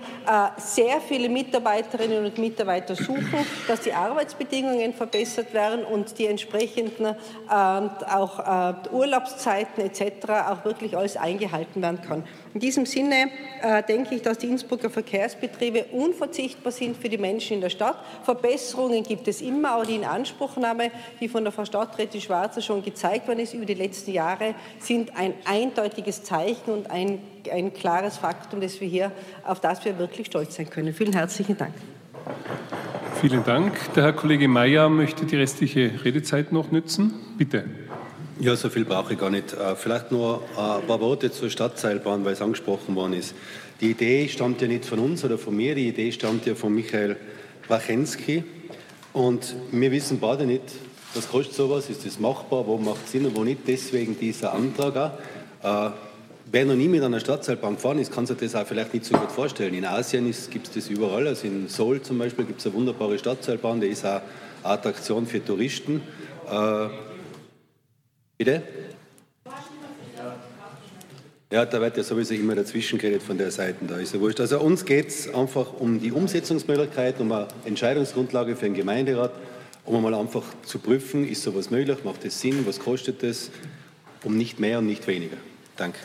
sehr 0.56 1.00
viele 1.00 1.28
Mitarbeiterinnen 1.28 2.24
und 2.24 2.38
Mitarbeiter 2.38 2.96
suchen, 2.96 3.46
dass 3.68 3.80
die 3.80 3.92
Arbeitsbedingungen 3.92 4.92
verbessert 4.92 5.54
werden 5.54 5.84
und 5.84 6.18
die 6.18 6.26
entsprechenden 6.26 7.06
äh, 7.06 7.14
auch 7.48 8.40
äh, 8.40 8.74
Urlaubszeiten 9.04 9.84
etc. 9.84 10.30
auch 10.48 10.64
wirklich 10.64 10.96
alles 10.96 11.16
eingehalten 11.16 11.82
werden 11.82 12.00
kann. 12.06 12.24
In 12.54 12.60
diesem 12.60 12.86
Sinne 12.86 13.28
äh, 13.62 13.82
denke 13.82 14.14
ich, 14.14 14.22
dass 14.22 14.38
die 14.38 14.46
Innsbrucker 14.46 14.88
Verkehrsbetriebe 14.88 15.84
unverzichtbar 15.92 16.72
sind 16.72 16.96
für 16.96 17.08
die 17.10 17.18
Menschen 17.18 17.54
in 17.54 17.60
der 17.60 17.68
Stadt. 17.68 17.96
Verbesserungen 18.22 19.02
gibt 19.02 19.28
es 19.28 19.42
immer, 19.42 19.72
aber 19.72 19.84
die 19.84 19.96
Inanspruchnahme, 19.96 20.90
die 21.20 21.28
von 21.28 21.44
der 21.44 21.52
Frau 21.52 21.64
Stadträtin 21.64 22.20
Schwarzer 22.20 22.62
schon 22.62 22.82
gezeigt 22.82 23.28
worden 23.28 23.40
ist 23.40 23.52
über 23.52 23.66
die 23.66 23.74
letzten 23.74 24.12
Jahre, 24.12 24.54
sind 24.78 25.14
ein 25.16 25.34
eindeutiges 25.44 26.22
Zeichen 26.22 26.72
und 26.72 26.90
ein, 26.90 27.20
ein 27.52 27.74
klares 27.74 28.16
Faktum, 28.16 28.60
das 28.60 28.80
wir 28.80 28.88
hier, 28.88 29.12
auf 29.44 29.60
das 29.60 29.84
wir 29.84 29.98
wirklich 29.98 30.28
stolz 30.28 30.56
sein 30.56 30.70
können. 30.70 30.94
Vielen 30.94 31.12
herzlichen 31.12 31.58
Dank. 31.58 31.74
Vielen 33.20 33.44
Dank. 33.44 33.92
Der 33.94 34.04
Herr 34.04 34.12
Kollege 34.12 34.48
Mayer 34.48 34.88
möchte 34.88 35.26
die 35.26 35.36
restliche 35.36 35.92
Redezeit 36.04 36.52
noch 36.52 36.70
nützen. 36.70 37.14
Bitte. 37.36 37.64
Ja, 38.40 38.56
so 38.56 38.68
viel 38.68 38.84
brauche 38.84 39.12
ich 39.12 39.18
gar 39.18 39.30
nicht. 39.30 39.52
Äh, 39.52 39.76
vielleicht 39.76 40.10
nur 40.10 40.42
äh, 40.56 40.80
ein 40.80 40.86
paar 40.88 41.00
Worte 41.00 41.30
zur 41.30 41.50
Stadtseilbahn, 41.50 42.24
weil 42.24 42.32
es 42.32 42.42
angesprochen 42.42 42.96
worden 42.96 43.12
ist. 43.12 43.32
Die 43.80 43.90
Idee 43.90 44.28
stammt 44.28 44.60
ja 44.60 44.66
nicht 44.66 44.84
von 44.84 44.98
uns 44.98 45.24
oder 45.24 45.38
von 45.38 45.54
mir, 45.54 45.76
die 45.76 45.88
Idee 45.88 46.10
stammt 46.10 46.44
ja 46.44 46.56
von 46.56 46.74
Michael 46.74 47.16
Wachensky. 47.68 48.42
Und 49.12 49.54
wir 49.70 49.92
wissen 49.92 50.18
beide 50.18 50.46
nicht, 50.46 50.64
was 51.14 51.28
kostet 51.28 51.54
sowas, 51.54 51.88
ist 51.88 52.04
das 52.04 52.18
machbar, 52.18 52.66
wo 52.66 52.76
macht 52.76 53.04
es 53.04 53.12
Sinn 53.12 53.24
und 53.24 53.36
wo 53.36 53.44
nicht. 53.44 53.60
Deswegen 53.68 54.18
dieser 54.18 54.52
Antrag 54.52 54.96
auch. 55.62 55.86
Äh, 55.88 55.92
wer 56.50 56.64
noch 56.64 56.74
nie 56.74 56.88
mit 56.88 57.04
einer 57.04 57.20
Stadtseilbahn 57.20 57.76
gefahren 57.76 58.00
ist, 58.00 58.12
kann 58.12 58.26
sich 58.26 58.36
das 58.36 58.56
auch 58.56 58.66
vielleicht 58.66 58.94
nicht 58.94 59.06
so 59.06 59.16
gut 59.16 59.30
vorstellen. 59.30 59.74
In 59.74 59.84
Asien 59.84 60.34
gibt 60.50 60.66
es 60.66 60.74
das 60.74 60.88
überall. 60.88 61.28
Also 61.28 61.46
in 61.46 61.68
Seoul 61.68 62.02
zum 62.02 62.18
Beispiel 62.18 62.46
gibt 62.46 62.58
es 62.58 62.66
eine 62.66 62.74
wunderbare 62.74 63.16
Stadtseilbahn, 63.16 63.80
die 63.80 63.86
ist 63.86 64.04
auch 64.04 64.22
eine 64.64 64.72
Attraktion 64.72 65.24
für 65.24 65.44
Touristen. 65.44 66.02
Bitte? 68.36 68.62
Ja, 71.52 71.64
da 71.64 71.80
wird 71.80 71.96
ja 71.96 72.02
sowieso 72.02 72.34
immer 72.34 72.56
dazwischen 72.56 72.98
geredet 72.98 73.22
von 73.22 73.38
der 73.38 73.52
Seite, 73.52 73.84
da 73.86 73.98
ist 73.98 74.12
ja 74.12 74.20
wurscht. 74.20 74.40
Also 74.40 74.58
uns 74.60 74.84
geht 74.84 75.08
es 75.08 75.32
einfach 75.32 75.72
um 75.78 76.00
die 76.00 76.10
Umsetzungsmöglichkeit, 76.10 77.20
um 77.20 77.30
eine 77.30 77.46
Entscheidungsgrundlage 77.64 78.56
für 78.56 78.64
den 78.64 78.74
Gemeinderat, 78.74 79.30
um 79.84 79.94
einmal 79.94 80.14
einfach 80.14 80.42
zu 80.64 80.80
prüfen, 80.80 81.28
ist 81.28 81.42
sowas 81.42 81.70
möglich, 81.70 81.98
macht 82.02 82.24
es 82.24 82.40
Sinn, 82.40 82.66
was 82.66 82.80
kostet 82.80 83.22
es, 83.22 83.52
um 84.24 84.36
nicht 84.36 84.58
mehr 84.58 84.80
und 84.80 84.86
nicht 84.86 85.06
weniger. 85.06 85.36
Danke. 85.76 86.00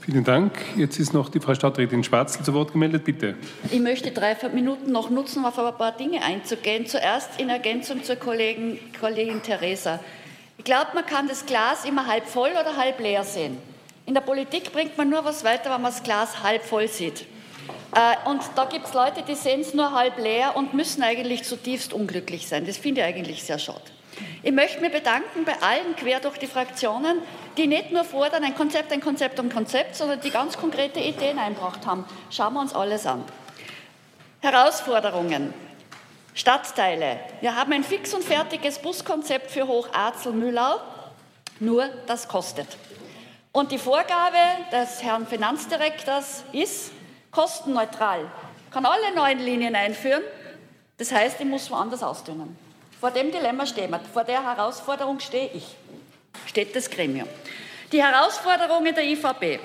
Vielen 0.00 0.24
Dank. 0.24 0.52
Jetzt 0.76 0.98
ist 0.98 1.14
noch 1.14 1.28
die 1.28 1.40
Frau 1.40 1.54
Stadträtin 1.54 2.02
Schwarzel 2.04 2.44
zu 2.44 2.52
Wort 2.52 2.72
gemeldet. 2.72 3.04
Bitte. 3.04 3.36
Ich 3.70 3.80
möchte 3.80 4.10
drei 4.10 4.36
Minuten 4.52 4.92
noch 4.92 5.08
nutzen, 5.08 5.38
um 5.38 5.44
auf 5.46 5.58
ein 5.58 5.74
paar 5.78 5.96
Dinge 5.96 6.22
einzugehen. 6.22 6.86
Zuerst 6.86 7.40
in 7.40 7.48
Ergänzung 7.48 8.02
zur 8.02 8.16
Kollegin, 8.16 8.78
Kollegin 9.00 9.40
Theresa. 9.40 10.00
Ich 10.56 10.64
glaube, 10.64 10.90
man 10.94 11.04
kann 11.04 11.28
das 11.28 11.46
Glas 11.46 11.84
immer 11.84 12.06
halb 12.06 12.26
voll 12.26 12.50
oder 12.50 12.76
halb 12.76 13.00
leer 13.00 13.24
sehen. 13.24 13.58
In 14.06 14.14
der 14.14 14.20
Politik 14.20 14.72
bringt 14.72 14.96
man 14.96 15.08
nur 15.08 15.24
was 15.24 15.44
weiter, 15.44 15.64
wenn 15.66 15.82
man 15.82 15.92
das 15.92 16.02
Glas 16.02 16.42
halb 16.42 16.62
voll 16.62 16.88
sieht. 16.88 17.26
Äh, 17.94 18.28
und 18.28 18.42
da 18.54 18.64
gibt 18.64 18.86
es 18.86 18.94
Leute, 18.94 19.22
die 19.22 19.34
sehen 19.34 19.60
es 19.60 19.74
nur 19.74 19.92
halb 19.92 20.18
leer 20.18 20.56
und 20.56 20.74
müssen 20.74 21.02
eigentlich 21.02 21.44
zutiefst 21.44 21.92
unglücklich 21.92 22.46
sein. 22.46 22.66
Das 22.66 22.76
finde 22.76 23.00
ich 23.00 23.06
eigentlich 23.06 23.42
sehr 23.42 23.58
schade. 23.58 23.80
Ich 24.42 24.52
möchte 24.52 24.80
mich 24.80 24.92
bedanken 24.92 25.44
bei 25.44 25.54
allen 25.60 25.96
quer 25.96 26.20
durch 26.20 26.38
die 26.38 26.46
Fraktionen, 26.46 27.18
die 27.56 27.66
nicht 27.66 27.90
nur 27.90 28.04
fordern, 28.04 28.44
ein 28.44 28.54
Konzept, 28.54 28.92
ein 28.92 29.00
Konzept 29.00 29.40
und 29.40 29.52
Konzept, 29.52 29.96
sondern 29.96 30.20
die 30.20 30.30
ganz 30.30 30.56
konkrete 30.56 31.00
Ideen 31.00 31.38
einbracht 31.38 31.86
haben. 31.86 32.04
Schauen 32.30 32.54
wir 32.54 32.60
uns 32.60 32.74
alles 32.74 33.06
an. 33.06 33.24
Herausforderungen. 34.40 35.54
Stadtteile. 36.34 37.20
Wir 37.40 37.54
haben 37.54 37.72
ein 37.72 37.84
fix 37.84 38.12
und 38.12 38.24
fertiges 38.24 38.80
Buskonzept 38.80 39.52
für 39.52 39.68
Hochazel-Mühlau, 39.68 40.80
nur 41.60 41.86
das 42.08 42.26
kostet. 42.26 42.66
Und 43.52 43.70
die 43.70 43.78
Vorgabe 43.78 44.36
des 44.72 45.00
Herrn 45.04 45.28
Finanzdirektors 45.28 46.42
ist, 46.52 46.90
kostenneutral, 47.30 48.28
kann 48.72 48.84
alle 48.84 49.14
neuen 49.14 49.38
Linien 49.38 49.76
einführen. 49.76 50.24
Das 50.98 51.12
heißt, 51.12 51.38
ich 51.38 51.46
muss 51.46 51.70
woanders 51.70 52.02
ausdünnen. 52.02 52.58
Vor 52.98 53.12
dem 53.12 53.30
Dilemma 53.30 53.64
stehen 53.64 53.92
wir, 53.92 54.00
vor 54.12 54.24
der 54.24 54.42
Herausforderung 54.42 55.20
stehe 55.20 55.50
ich, 55.54 55.76
steht 56.46 56.74
das 56.74 56.90
Gremium. 56.90 57.28
Die 57.92 58.02
Herausforderungen 58.02 58.92
der 58.92 59.04
IVB. 59.04 59.60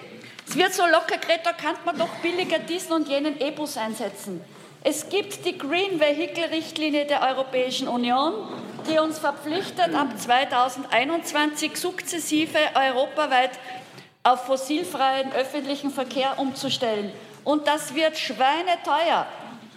Es 0.47 0.55
wird 0.55 0.73
so 0.75 0.85
locker 0.85 1.17
geredet, 1.17 1.45
da 1.45 1.53
kann 1.53 1.75
man 1.83 1.97
doch 1.97 2.09
billiger 2.21 2.59
diesen 2.59 2.93
und 2.93 3.07
jenen 3.07 3.41
E-Bus 3.41 3.75
einsetzen. 3.77 4.41
Es 4.81 5.09
gibt 5.09 5.45
die 5.45 5.57
Green 5.57 5.99
Vehicle 5.99 6.51
Richtlinie 6.51 7.05
der 7.05 7.21
Europäischen 7.21 7.89
Union, 7.89 8.33
die 8.89 8.97
uns 8.97 9.19
verpflichtet, 9.19 9.93
ab 9.93 10.07
2021 10.17 11.75
sukzessive 11.75 12.57
europaweit 12.73 13.51
auf 14.23 14.45
fossilfreien 14.45 15.33
öffentlichen 15.33 15.91
Verkehr 15.91 16.39
umzustellen. 16.39 17.11
Und 17.43 17.67
das 17.67 17.93
wird 17.93 18.17
schweineteuer. 18.17 19.25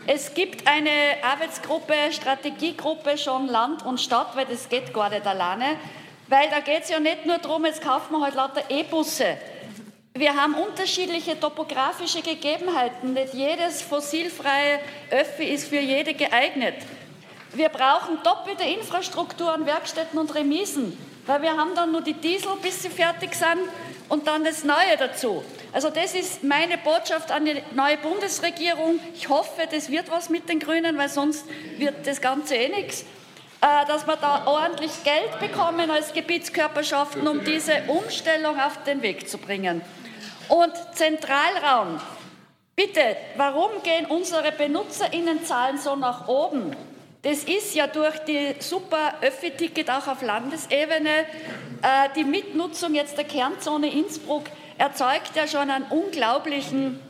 Es 0.07 0.35
gibt 0.35 0.69
eine 0.69 0.91
Arbeitsgruppe, 1.23 1.95
Strategiegruppe 2.13 3.19
schon 3.19 3.49
Land 3.49 3.85
und 3.85 4.01
Stadt, 4.01 4.37
weil 4.37 4.47
das 4.47 4.69
geht 4.69 4.95
gar 4.95 5.11
nicht 5.11 5.27
alleine. 5.27 5.79
Weil 6.29 6.49
da 6.49 6.61
geht 6.61 6.85
es 6.85 6.91
ja 6.91 7.01
nicht 7.01 7.27
nur 7.27 7.39
darum, 7.39 7.67
jetzt 7.67 7.83
kaufen 7.83 8.13
wir 8.13 8.21
halt 8.21 8.37
lauter 8.37 8.63
E-Busse. 8.69 9.37
Wir 10.15 10.37
haben 10.37 10.55
unterschiedliche 10.55 11.41
topografische 11.41 12.21
Gegebenheiten. 12.21 13.15
Nicht 13.15 13.33
jedes 13.33 13.81
fossilfreie 13.81 14.79
Öffi 15.11 15.45
ist 15.45 15.69
für 15.69 15.81
jede 15.81 16.13
geeignet. 16.13 16.75
Wir 17.55 17.71
brauchen 17.71 18.19
doppelte 18.23 18.65
Infrastruktur 18.65 19.51
an 19.51 19.65
Werkstätten 19.65 20.19
und 20.19 20.35
Remisen, 20.35 20.99
weil 21.25 21.41
wir 21.41 21.57
haben 21.57 21.75
dann 21.75 21.93
nur 21.93 22.03
die 22.03 22.13
Diesel, 22.13 22.53
bis 22.61 22.83
sie 22.83 22.91
fertig 22.91 23.35
sind 23.35 23.63
und 24.11 24.27
dann 24.27 24.45
das 24.45 24.65
Neue 24.65 24.99
dazu. 24.99 25.43
Also 25.73 25.89
das 25.89 26.15
ist 26.15 26.45
meine 26.45 26.77
Botschaft 26.77 27.31
an 27.31 27.47
die 27.47 27.63
neue 27.75 27.97
Bundesregierung. 27.97 29.01
Ich 29.15 29.31
hoffe, 29.31 29.63
das 29.71 29.91
wird 29.91 30.11
was 30.11 30.29
mit 30.29 30.47
den 30.47 30.61
Grünen, 30.61 30.99
weil 30.99 31.09
sonst 31.09 31.47
wird 31.79 32.07
das 32.07 32.21
Ganze 32.21 32.57
eh 32.57 32.69
nichts. 32.69 33.07
Äh, 33.63 33.87
dass 33.87 34.07
wir 34.07 34.17
da 34.17 34.45
ordentlich 34.45 34.91
Geld 35.05 35.39
bekommen 35.39 35.91
als 35.91 36.13
Gebietskörperschaften, 36.13 37.27
um 37.29 37.45
diese 37.45 37.85
Umstellung 37.87 38.59
auf 38.61 38.83
den 38.85 39.01
Weg 39.03 39.29
zu 39.29 39.39
bringen. 39.39 39.81
Und 40.53 40.75
Zentralraum. 40.93 41.99
Bitte, 42.77 43.17
warum 43.39 43.71
gehen 43.83 44.05
unsere 44.05 44.53
Benutzerinnenzahlen 44.53 45.79
so 45.79 45.97
nach 45.97 46.29
oben? 46.29 46.77
Das 47.23 47.45
ist 47.45 47.75
ja 47.75 47.87
durch 47.87 48.19
die 48.19 48.57
super 48.59 49.15
Öffi-Ticket 49.23 49.89
auch 49.91 50.07
auf 50.09 50.21
Landesebene, 50.21 51.21
äh, 51.81 52.11
die 52.15 52.25
Mitnutzung 52.25 52.95
jetzt 52.95 53.17
der 53.17 53.25
Kernzone 53.25 53.91
Innsbruck 53.91 54.45
erzeugt 54.77 55.35
ja 55.37 55.47
schon 55.47 55.71
einen 55.71 55.87
unglaublichen 55.87 57.01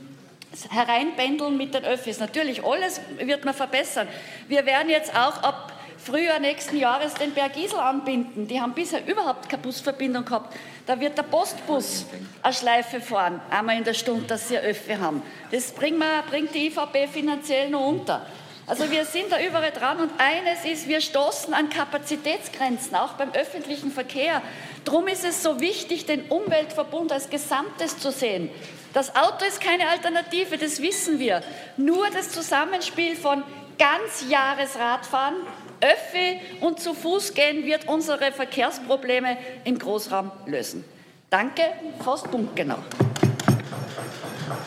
Hereinpendeln 0.70 1.56
mit 1.56 1.74
den 1.74 1.84
Öffis. 1.84 2.20
Natürlich, 2.20 2.64
alles 2.64 3.00
wird 3.18 3.44
man 3.44 3.54
verbessern. 3.54 4.06
Wir 4.46 4.66
werden 4.66 4.88
jetzt 4.88 5.16
auch 5.16 5.42
ab 5.42 5.72
Frühjahr 5.98 6.38
nächsten 6.38 6.76
Jahres 6.76 7.14
den 7.14 7.32
Bergisel 7.32 7.80
anbinden. 7.80 8.46
Die 8.46 8.60
haben 8.60 8.72
bisher 8.72 9.04
überhaupt 9.04 9.48
keine 9.48 9.62
Busverbindung 9.62 10.24
gehabt. 10.24 10.54
Da 10.92 11.00
wird 11.00 11.16
der 11.16 11.22
Postbus 11.22 12.04
eine 12.42 12.52
Schleife 12.52 13.00
fahren, 13.00 13.40
einmal 13.48 13.78
in 13.78 13.84
der 13.84 13.94
Stunde, 13.94 14.26
dass 14.26 14.48
sie 14.48 14.58
Öffi 14.58 14.92
haben. 14.92 15.22
Das 15.50 15.72
bringt, 15.72 15.98
man, 15.98 16.22
bringt 16.28 16.54
die 16.54 16.66
IVB 16.66 17.10
finanziell 17.10 17.70
noch 17.70 17.86
unter. 17.86 18.26
Also 18.66 18.90
wir 18.90 19.06
sind 19.06 19.32
da 19.32 19.40
überall 19.40 19.70
dran 19.70 20.00
und 20.00 20.10
eines 20.18 20.66
ist, 20.66 20.86
wir 20.88 21.00
stoßen 21.00 21.54
an 21.54 21.70
Kapazitätsgrenzen, 21.70 22.94
auch 22.94 23.14
beim 23.14 23.30
öffentlichen 23.32 23.90
Verkehr. 23.90 24.42
Darum 24.84 25.08
ist 25.08 25.24
es 25.24 25.42
so 25.42 25.62
wichtig, 25.62 26.04
den 26.04 26.26
Umweltverbund 26.26 27.10
als 27.10 27.30
Gesamtes 27.30 27.98
zu 27.98 28.12
sehen. 28.12 28.50
Das 28.92 29.16
Auto 29.16 29.46
ist 29.48 29.62
keine 29.62 29.88
Alternative, 29.88 30.58
das 30.58 30.82
wissen 30.82 31.18
wir. 31.18 31.42
Nur 31.78 32.10
das 32.10 32.32
Zusammenspiel 32.32 33.16
von 33.16 33.42
Ganzjahresradfahren, 33.78 35.36
Öffi 35.82 36.38
und 36.60 36.78
zu 36.78 36.94
Fuß 36.94 37.34
gehen 37.34 37.66
wird 37.66 37.88
unsere 37.88 38.30
Verkehrsprobleme 38.30 39.36
im 39.64 39.78
Großraum 39.78 40.30
lösen. 40.46 40.84
Danke, 41.28 41.62
fast 42.04 42.30
punktgenau. 42.30 42.78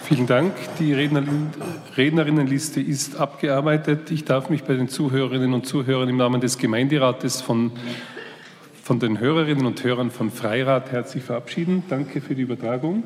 Vielen 0.03 0.27
Dank. 0.27 0.53
Die 0.79 0.93
Rednerinnenliste 0.93 2.81
ist 2.81 3.15
abgearbeitet. 3.15 4.11
Ich 4.11 4.25
darf 4.25 4.49
mich 4.49 4.63
bei 4.63 4.73
den 4.73 4.89
Zuhörerinnen 4.89 5.53
und 5.53 5.65
Zuhörern 5.65 6.09
im 6.09 6.17
Namen 6.17 6.41
des 6.41 6.57
Gemeinderates 6.57 7.41
von, 7.41 7.71
von 8.83 8.99
den 8.99 9.19
Hörerinnen 9.19 9.65
und 9.65 9.83
Hörern 9.83 10.11
von 10.11 10.31
Freirat 10.31 10.91
herzlich 10.91 11.23
verabschieden. 11.23 11.83
Danke 11.87 12.19
für 12.19 12.35
die 12.35 12.41
Übertragung. 12.41 13.03